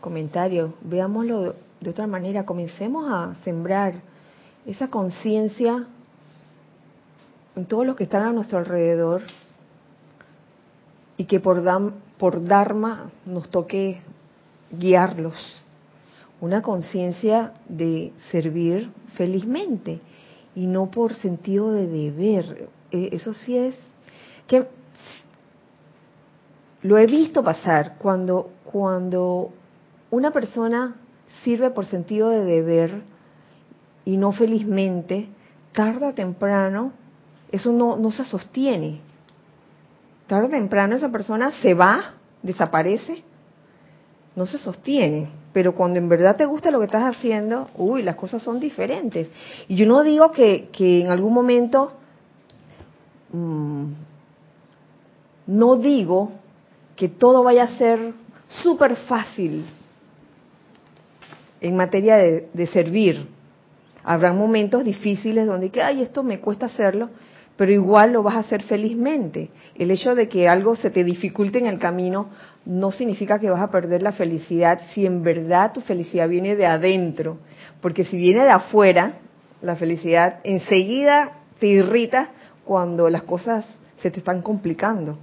comentario. 0.00 0.74
Veámoslo 0.82 1.54
de 1.80 1.90
otra 1.90 2.06
manera. 2.06 2.44
Comencemos 2.44 3.10
a 3.10 3.34
sembrar 3.44 3.94
esa 4.66 4.88
conciencia 4.88 5.86
en 7.56 7.66
todos 7.66 7.86
los 7.86 7.96
que 7.96 8.04
están 8.04 8.22
a 8.22 8.32
nuestro 8.32 8.58
alrededor 8.58 9.22
y 11.16 11.24
que 11.24 11.40
por, 11.40 11.62
por 12.18 12.44
Dharma 12.44 13.10
nos 13.24 13.48
toque 13.48 14.00
guiarlos. 14.70 15.57
Una 16.40 16.62
conciencia 16.62 17.52
de 17.68 18.12
servir 18.30 18.90
felizmente 19.14 20.00
y 20.54 20.66
no 20.66 20.90
por 20.90 21.14
sentido 21.14 21.72
de 21.72 21.86
deber. 21.86 22.68
Eh, 22.90 23.10
eso 23.12 23.34
sí 23.34 23.56
es 23.56 23.76
que 24.46 24.66
lo 26.82 26.96
he 26.96 27.06
visto 27.06 27.42
pasar 27.42 27.96
cuando, 27.98 28.50
cuando 28.64 29.50
una 30.10 30.30
persona 30.30 30.96
sirve 31.42 31.70
por 31.70 31.86
sentido 31.86 32.30
de 32.30 32.44
deber, 32.44 33.02
y 34.08 34.16
no 34.16 34.32
felizmente, 34.32 35.28
tarde 35.74 36.06
o 36.06 36.14
temprano, 36.14 36.92
eso 37.52 37.72
no, 37.72 37.98
no 37.98 38.10
se 38.10 38.24
sostiene. 38.24 39.02
tarde 40.26 40.46
o 40.46 40.50
temprano 40.50 40.96
esa 40.96 41.10
persona 41.10 41.52
se 41.60 41.74
va, 41.74 42.14
desaparece, 42.42 43.22
no 44.38 44.46
se 44.46 44.56
sostiene. 44.56 45.28
Pero 45.52 45.74
cuando 45.74 45.98
en 45.98 46.08
verdad 46.08 46.36
te 46.36 46.46
gusta 46.46 46.70
lo 46.70 46.78
que 46.78 46.86
estás 46.86 47.04
haciendo, 47.04 47.68
uy, 47.76 48.02
las 48.02 48.14
cosas 48.14 48.40
son 48.42 48.60
diferentes. 48.60 49.28
Y 49.66 49.74
yo 49.74 49.84
no 49.84 50.02
digo 50.02 50.30
que, 50.30 50.68
que 50.72 51.02
en 51.02 51.10
algún 51.10 51.34
momento, 51.34 51.92
mmm, 53.32 53.86
no 55.48 55.76
digo 55.76 56.30
que 56.94 57.08
todo 57.08 57.42
vaya 57.42 57.64
a 57.64 57.76
ser 57.76 58.14
súper 58.48 58.96
fácil 58.96 59.64
en 61.60 61.76
materia 61.76 62.16
de, 62.16 62.48
de, 62.52 62.66
servir. 62.68 63.26
Habrá 64.04 64.32
momentos 64.32 64.84
difíciles 64.84 65.46
donde 65.46 65.70
que, 65.70 65.82
ay, 65.82 66.02
esto 66.02 66.22
me 66.22 66.40
cuesta 66.40 66.66
hacerlo, 66.66 67.10
pero 67.58 67.72
igual 67.72 68.12
lo 68.12 68.22
vas 68.22 68.36
a 68.36 68.38
hacer 68.38 68.62
felizmente. 68.62 69.50
El 69.74 69.90
hecho 69.90 70.14
de 70.14 70.28
que 70.28 70.48
algo 70.48 70.76
se 70.76 70.90
te 70.90 71.02
dificulte 71.02 71.58
en 71.58 71.66
el 71.66 71.80
camino 71.80 72.28
no 72.64 72.92
significa 72.92 73.40
que 73.40 73.50
vas 73.50 73.60
a 73.60 73.72
perder 73.72 74.00
la 74.00 74.12
felicidad 74.12 74.80
si 74.94 75.04
en 75.04 75.24
verdad 75.24 75.72
tu 75.72 75.80
felicidad 75.80 76.28
viene 76.28 76.54
de 76.54 76.66
adentro. 76.66 77.38
Porque 77.80 78.04
si 78.04 78.16
viene 78.16 78.44
de 78.44 78.50
afuera, 78.52 79.14
la 79.60 79.74
felicidad 79.74 80.38
enseguida 80.44 81.32
te 81.58 81.66
irrita 81.66 82.28
cuando 82.64 83.08
las 83.08 83.24
cosas 83.24 83.66
se 83.96 84.12
te 84.12 84.20
están 84.20 84.40
complicando. 84.40 85.18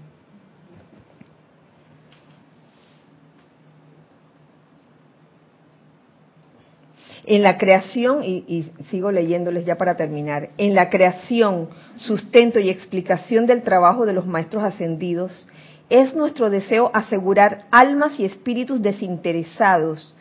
En 7.27 7.41
la 7.41 7.57
creación, 7.57 8.23
y, 8.23 8.43
y, 8.47 8.71
sigo 8.91 9.11
leyéndoles 9.11 9.65
ya 9.65 9.75
para 9.77 9.95
terminar, 9.95 10.49
en 10.57 10.75
la 10.75 10.89
creación, 10.89 11.69
sustento 11.95 12.59
y 12.59 12.69
explicación 12.69 13.47
del 13.47 13.63
trabajo 13.63 14.05
de 14.05 14.13
los 14.13 14.27
maestros 14.27 14.63
ascendidos, 14.63 15.47
es 15.89 16.15
nuestro 16.15 16.49
deseo 16.49 16.91
asegurar 16.93 17.65
almas 17.71 18.19
y 18.19 18.25
espíritus 18.25 18.81
desinteresados 18.81 20.15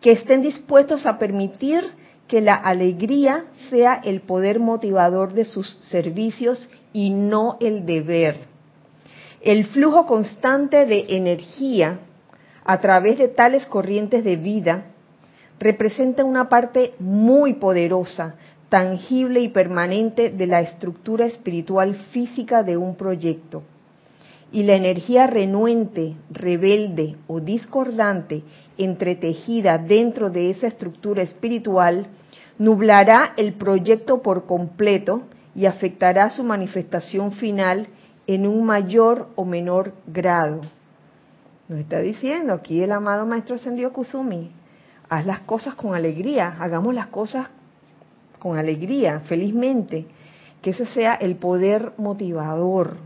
que 0.00 0.12
estén 0.12 0.42
dispuestos 0.42 1.06
a 1.06 1.18
permitir 1.18 1.82
que 2.26 2.40
la 2.40 2.54
alegría 2.54 3.44
sea 3.70 4.00
el 4.04 4.20
poder 4.20 4.60
motivador 4.60 5.32
de 5.32 5.44
sus 5.44 5.76
servicios 5.80 6.68
y 6.92 7.10
no 7.10 7.56
el 7.60 7.84
deber. 7.86 8.36
El 9.40 9.64
flujo 9.66 10.06
constante 10.06 10.86
de 10.86 11.06
energía 11.08 11.98
a 12.64 12.78
través 12.80 13.18
de 13.18 13.28
tales 13.28 13.66
corrientes 13.66 14.22
de 14.22 14.36
vida 14.36 14.84
representa 15.60 16.24
una 16.24 16.48
parte 16.48 16.94
muy 16.98 17.54
poderosa, 17.54 18.34
tangible 18.70 19.40
y 19.40 19.48
permanente 19.48 20.30
de 20.30 20.46
la 20.46 20.60
estructura 20.60 21.26
espiritual 21.26 21.94
física 22.12 22.62
de 22.62 22.76
un 22.76 22.96
proyecto. 22.96 23.62
Y 24.52 24.64
la 24.64 24.74
energía 24.74 25.26
renuente, 25.26 26.16
rebelde 26.30 27.16
o 27.28 27.40
discordante 27.40 28.42
entretejida 28.78 29.78
dentro 29.78 30.30
de 30.30 30.50
esa 30.50 30.66
estructura 30.66 31.22
espiritual 31.22 32.06
nublará 32.58 33.34
el 33.36 33.52
proyecto 33.52 34.22
por 34.22 34.46
completo 34.46 35.22
y 35.54 35.66
afectará 35.66 36.30
su 36.30 36.42
manifestación 36.42 37.32
final 37.32 37.88
en 38.26 38.46
un 38.46 38.64
mayor 38.64 39.28
o 39.36 39.44
menor 39.44 39.92
grado. 40.06 40.62
Nos 41.68 41.80
está 41.80 42.00
diciendo 42.00 42.52
aquí 42.52 42.82
el 42.82 42.92
amado 42.92 43.26
Maestro 43.26 43.56
Ascendido 43.56 43.92
Kusumi, 43.92 44.50
haz 45.10 45.26
las 45.26 45.40
cosas 45.40 45.74
con 45.74 45.94
alegría, 45.94 46.56
hagamos 46.60 46.94
las 46.94 47.08
cosas 47.08 47.48
con 48.38 48.56
alegría, 48.56 49.20
felizmente, 49.20 50.06
que 50.62 50.70
ese 50.70 50.86
sea 50.86 51.14
el 51.14 51.36
poder 51.36 51.92
motivador 51.98 52.96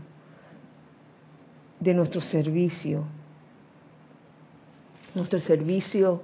de 1.79 1.93
nuestro 1.95 2.21
servicio. 2.21 3.03
Nuestro 5.15 5.39
servicio 5.39 6.21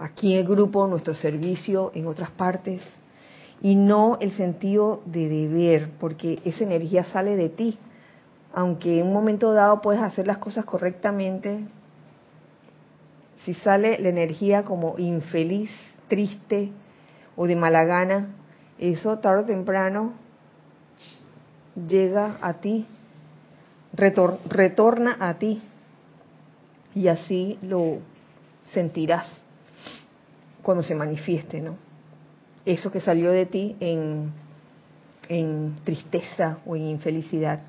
aquí 0.00 0.34
en 0.34 0.40
el 0.40 0.48
grupo, 0.48 0.86
nuestro 0.88 1.14
servicio 1.14 1.92
en 1.94 2.06
otras 2.06 2.30
partes, 2.32 2.82
y 3.60 3.76
no 3.76 4.18
el 4.20 4.36
sentido 4.36 5.02
de 5.04 5.28
deber, 5.28 5.90
porque 6.00 6.40
esa 6.44 6.64
energía 6.64 7.04
sale 7.04 7.36
de 7.36 7.48
ti. 7.48 7.78
Aunque 8.52 9.00
en 9.00 9.06
un 9.06 9.12
momento 9.12 9.52
dado 9.52 9.80
puedes 9.80 10.02
hacer 10.02 10.26
las 10.26 10.38
cosas 10.38 10.64
correctamente, 10.64 11.64
si 13.44 13.54
sale 13.54 13.98
la 13.98 14.08
energía 14.08 14.64
como 14.64 14.98
infeliz, 14.98 15.70
triste 16.08 16.70
o 17.36 17.46
de 17.46 17.56
mala 17.56 17.84
gana, 17.84 18.28
eso 18.78 19.18
tarde 19.18 19.42
o 19.42 19.46
temprano 19.46 20.12
llega 21.88 22.38
a 22.40 22.54
ti, 22.54 22.86
retorna 23.92 25.16
a 25.20 25.34
ti 25.34 25.62
y 26.94 27.08
así 27.08 27.58
lo 27.62 27.98
sentirás 28.72 29.44
cuando 30.62 30.82
se 30.82 30.94
manifieste, 30.94 31.60
¿no? 31.60 31.76
Eso 32.64 32.90
que 32.90 33.00
salió 33.00 33.30
de 33.30 33.46
ti 33.46 33.76
en, 33.80 34.32
en 35.28 35.76
tristeza 35.84 36.58
o 36.66 36.76
en 36.76 36.86
infelicidad. 36.86 37.60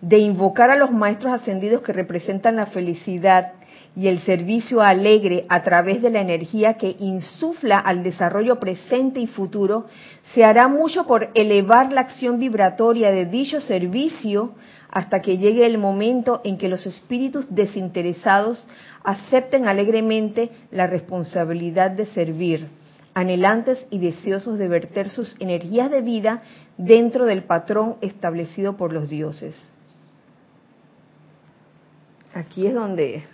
De 0.00 0.18
invocar 0.18 0.70
a 0.70 0.76
los 0.76 0.92
maestros 0.92 1.32
ascendidos 1.32 1.82
que 1.82 1.92
representan 1.92 2.56
la 2.56 2.66
felicidad 2.66 3.54
y 3.96 4.08
el 4.08 4.20
servicio 4.20 4.82
alegre 4.82 5.46
a 5.48 5.62
través 5.62 6.02
de 6.02 6.10
la 6.10 6.20
energía 6.20 6.74
que 6.74 6.94
insufla 6.98 7.78
al 7.78 8.02
desarrollo 8.02 8.60
presente 8.60 9.20
y 9.20 9.26
futuro, 9.26 9.86
se 10.34 10.44
hará 10.44 10.68
mucho 10.68 11.06
por 11.06 11.30
elevar 11.34 11.92
la 11.94 12.02
acción 12.02 12.38
vibratoria 12.38 13.10
de 13.10 13.24
dicho 13.24 13.58
servicio 13.62 14.52
hasta 14.90 15.22
que 15.22 15.38
llegue 15.38 15.64
el 15.64 15.78
momento 15.78 16.42
en 16.44 16.58
que 16.58 16.68
los 16.68 16.86
espíritus 16.86 17.46
desinteresados 17.48 18.68
acepten 19.02 19.66
alegremente 19.66 20.50
la 20.70 20.86
responsabilidad 20.86 21.90
de 21.90 22.04
servir, 22.06 22.68
anhelantes 23.14 23.86
y 23.90 23.98
deseosos 23.98 24.58
de 24.58 24.68
verter 24.68 25.08
sus 25.08 25.40
energías 25.40 25.90
de 25.90 26.02
vida 26.02 26.42
dentro 26.76 27.24
del 27.24 27.44
patrón 27.44 27.96
establecido 28.02 28.76
por 28.76 28.92
los 28.92 29.08
dioses. 29.08 29.56
Aquí 32.34 32.66
es 32.66 32.74
donde 32.74 33.24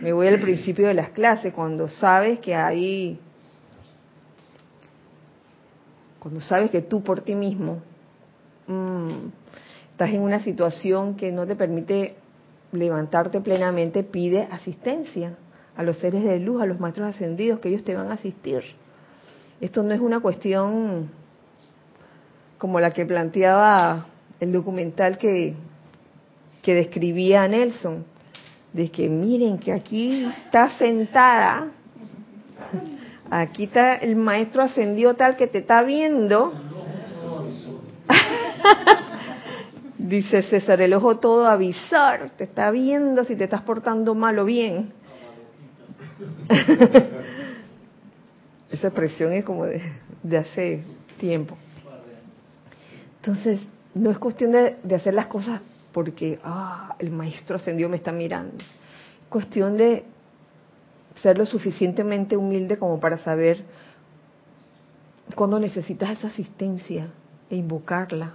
me 0.00 0.12
voy 0.12 0.28
al 0.28 0.40
principio 0.40 0.88
de 0.88 0.94
las 0.94 1.10
clases, 1.10 1.52
cuando 1.52 1.88
sabes 1.88 2.38
que 2.38 2.54
hay, 2.54 3.18
cuando 6.18 6.40
sabes 6.40 6.70
que 6.70 6.82
tú 6.82 7.02
por 7.02 7.20
ti 7.22 7.34
mismo 7.34 7.82
mmm, 8.66 9.28
estás 9.90 10.10
en 10.10 10.20
una 10.20 10.40
situación 10.40 11.16
que 11.16 11.32
no 11.32 11.46
te 11.46 11.56
permite 11.56 12.14
levantarte 12.72 13.40
plenamente, 13.40 14.02
pide 14.04 14.48
asistencia 14.50 15.36
a 15.76 15.82
los 15.82 15.98
seres 15.98 16.22
de 16.24 16.38
luz, 16.38 16.62
a 16.62 16.66
los 16.66 16.78
maestros 16.78 17.08
ascendidos, 17.08 17.60
que 17.60 17.68
ellos 17.68 17.84
te 17.84 17.94
van 17.94 18.10
a 18.10 18.14
asistir. 18.14 18.62
Esto 19.60 19.82
no 19.82 19.92
es 19.92 20.00
una 20.00 20.20
cuestión 20.20 21.10
como 22.58 22.78
la 22.80 22.92
que 22.92 23.06
planteaba 23.06 24.06
el 24.40 24.52
documental 24.52 25.18
que, 25.18 25.54
que 26.62 26.74
describía 26.74 27.46
Nelson, 27.48 28.04
de 28.72 28.90
que 28.90 29.08
miren 29.08 29.58
que 29.58 29.72
aquí 29.72 30.24
está 30.44 30.76
sentada, 30.78 31.68
aquí 33.30 33.64
está 33.64 33.96
el 33.96 34.16
maestro 34.16 34.62
ascendido 34.62 35.14
tal 35.14 35.36
que 35.36 35.46
te 35.46 35.58
está 35.58 35.82
viendo. 35.82 36.52
Dice 39.98 40.42
César, 40.42 40.80
el 40.80 40.94
ojo 40.94 41.18
todo 41.18 41.46
avisar, 41.46 42.30
te 42.36 42.44
está 42.44 42.70
viendo 42.70 43.24
si 43.24 43.36
te 43.36 43.44
estás 43.44 43.62
portando 43.62 44.14
mal 44.14 44.38
o 44.38 44.44
bien. 44.44 44.92
Esa 48.70 48.88
expresión 48.88 49.32
es 49.32 49.44
como 49.44 49.64
de, 49.64 49.82
de, 50.22 50.38
hace 50.38 50.82
tiempo. 51.18 51.56
Entonces, 53.20 53.60
no 53.94 54.10
es 54.10 54.18
cuestión 54.18 54.52
de, 54.52 54.76
de 54.82 54.94
hacer 54.94 55.14
las 55.14 55.26
cosas 55.26 55.60
porque 55.92 56.38
ah, 56.44 56.94
el 56.98 57.10
maestro 57.10 57.56
ascendió 57.56 57.88
me 57.88 57.96
está 57.96 58.12
mirando. 58.12 58.56
Es 58.58 59.28
cuestión 59.28 59.76
de 59.76 60.04
ser 61.22 61.38
lo 61.38 61.46
suficientemente 61.46 62.36
humilde 62.36 62.78
como 62.78 63.00
para 63.00 63.18
saber 63.18 63.64
cuándo 65.34 65.58
necesitas 65.58 66.10
esa 66.10 66.28
asistencia 66.28 67.08
e 67.50 67.56
invocarla. 67.56 68.34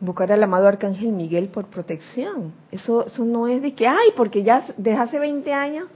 Invocar 0.00 0.30
al 0.30 0.42
amado 0.42 0.68
Arcángel 0.68 1.12
Miguel 1.12 1.48
por 1.48 1.66
protección. 1.66 2.52
Eso, 2.70 3.06
eso 3.06 3.24
no 3.24 3.48
es 3.48 3.62
de 3.62 3.74
que, 3.74 3.88
ay, 3.88 4.12
porque 4.16 4.44
ya 4.44 4.64
desde 4.76 5.00
hace 5.00 5.18
20 5.18 5.52
años, 5.52 5.88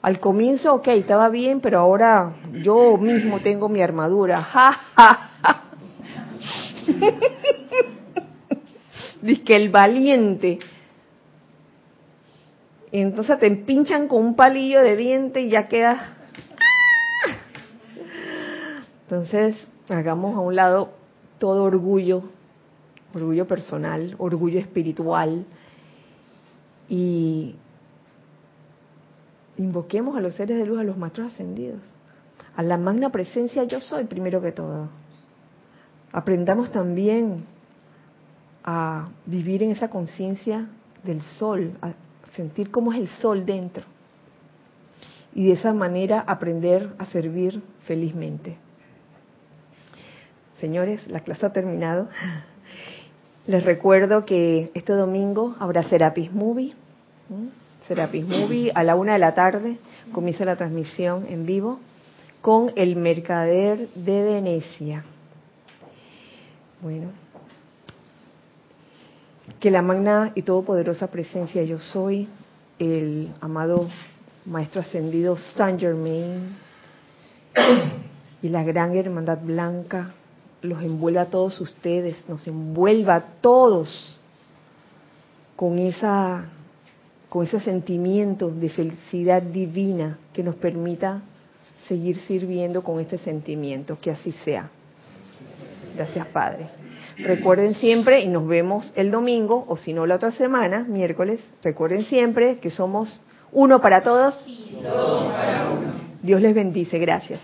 al 0.00 0.20
comienzo, 0.20 0.74
ok, 0.74 0.88
estaba 0.88 1.28
bien, 1.30 1.60
pero 1.60 1.78
ahora 1.78 2.34
yo 2.62 2.98
mismo 2.98 3.40
tengo 3.40 3.68
mi 3.68 3.80
armadura. 3.80 4.42
Ja, 4.52 4.72
ja, 4.96 5.30
ja. 5.42 5.64
Que 9.24 9.56
el 9.56 9.70
valiente. 9.70 10.58
Entonces 12.92 13.38
te 13.38 13.50
pinchan 13.50 14.06
con 14.06 14.22
un 14.22 14.36
palillo 14.36 14.82
de 14.82 14.96
diente 14.96 15.40
y 15.40 15.48
ya 15.48 15.66
quedas. 15.66 15.98
Entonces, 19.02 19.56
hagamos 19.88 20.36
a 20.36 20.40
un 20.40 20.54
lado 20.54 20.90
todo 21.38 21.64
orgullo, 21.64 22.24
orgullo 23.14 23.46
personal, 23.46 24.14
orgullo 24.18 24.60
espiritual 24.60 25.46
y 26.88 27.56
invoquemos 29.56 30.16
a 30.16 30.20
los 30.20 30.34
seres 30.34 30.58
de 30.58 30.66
luz, 30.66 30.80
a 30.80 30.84
los 30.84 30.98
maestros 30.98 31.32
ascendidos, 31.32 31.80
a 32.56 32.62
la 32.62 32.76
magna 32.76 33.10
presencia 33.10 33.64
yo 33.64 33.80
soy 33.80 34.04
primero 34.04 34.42
que 34.42 34.52
todo. 34.52 34.88
Aprendamos 36.12 36.70
también 36.70 37.46
a 38.64 39.08
vivir 39.26 39.62
en 39.62 39.70
esa 39.70 39.88
conciencia 39.88 40.66
del 41.02 41.20
sol, 41.20 41.76
a 41.82 41.92
sentir 42.34 42.70
cómo 42.70 42.92
es 42.92 42.98
el 42.98 43.08
sol 43.20 43.44
dentro. 43.44 43.84
Y 45.34 45.46
de 45.46 45.52
esa 45.52 45.72
manera 45.72 46.24
aprender 46.26 46.94
a 46.98 47.04
servir 47.06 47.62
felizmente. 47.86 48.56
Señores, 50.60 51.06
la 51.08 51.20
clase 51.20 51.46
ha 51.46 51.52
terminado. 51.52 52.08
Les 53.46 53.62
recuerdo 53.64 54.24
que 54.24 54.70
este 54.74 54.94
domingo 54.94 55.54
habrá 55.58 55.82
Serapis 55.82 56.32
Movie. 56.32 56.74
Serapis 57.86 58.26
Movie 58.26 58.72
a 58.74 58.82
la 58.82 58.94
una 58.94 59.12
de 59.12 59.18
la 59.18 59.34
tarde 59.34 59.76
comienza 60.12 60.46
la 60.46 60.56
transmisión 60.56 61.26
en 61.28 61.44
vivo 61.44 61.80
con 62.40 62.72
el 62.76 62.96
mercader 62.96 63.88
de 63.90 64.22
Venecia. 64.22 65.04
Bueno, 66.80 67.08
que 69.64 69.70
la 69.70 69.80
magna 69.80 70.30
y 70.34 70.42
todopoderosa 70.42 71.06
presencia 71.06 71.64
yo 71.64 71.78
soy, 71.78 72.28
el 72.78 73.32
amado 73.40 73.88
Maestro 74.44 74.82
Ascendido 74.82 75.38
Saint 75.56 75.80
Germain 75.80 76.54
y 78.42 78.50
la 78.50 78.62
gran 78.62 78.94
Hermandad 78.94 79.38
Blanca 79.42 80.12
los 80.60 80.82
envuelva 80.82 81.22
a 81.22 81.26
todos 81.30 81.58
ustedes, 81.62 82.14
nos 82.28 82.46
envuelva 82.46 83.14
a 83.14 83.20
todos 83.40 84.20
con 85.56 85.78
esa 85.78 86.44
con 87.30 87.46
ese 87.46 87.58
sentimiento 87.60 88.50
de 88.50 88.68
felicidad 88.68 89.40
divina 89.40 90.18
que 90.34 90.42
nos 90.42 90.56
permita 90.56 91.22
seguir 91.88 92.18
sirviendo 92.26 92.84
con 92.84 93.00
este 93.00 93.16
sentimiento, 93.16 93.98
que 93.98 94.10
así 94.10 94.32
sea. 94.44 94.68
Gracias, 95.96 96.26
Padre. 96.26 96.83
Recuerden 97.18 97.74
siempre, 97.74 98.20
y 98.20 98.28
nos 98.28 98.46
vemos 98.46 98.92
el 98.96 99.10
domingo, 99.10 99.64
o 99.68 99.76
si 99.76 99.92
no 99.92 100.06
la 100.06 100.16
otra 100.16 100.32
semana, 100.32 100.84
miércoles, 100.88 101.40
recuerden 101.62 102.04
siempre 102.04 102.58
que 102.58 102.70
somos 102.70 103.20
uno 103.52 103.80
para 103.80 104.02
todos. 104.02 104.44
Dios 106.22 106.40
les 106.40 106.54
bendice, 106.54 106.98
gracias. 106.98 107.40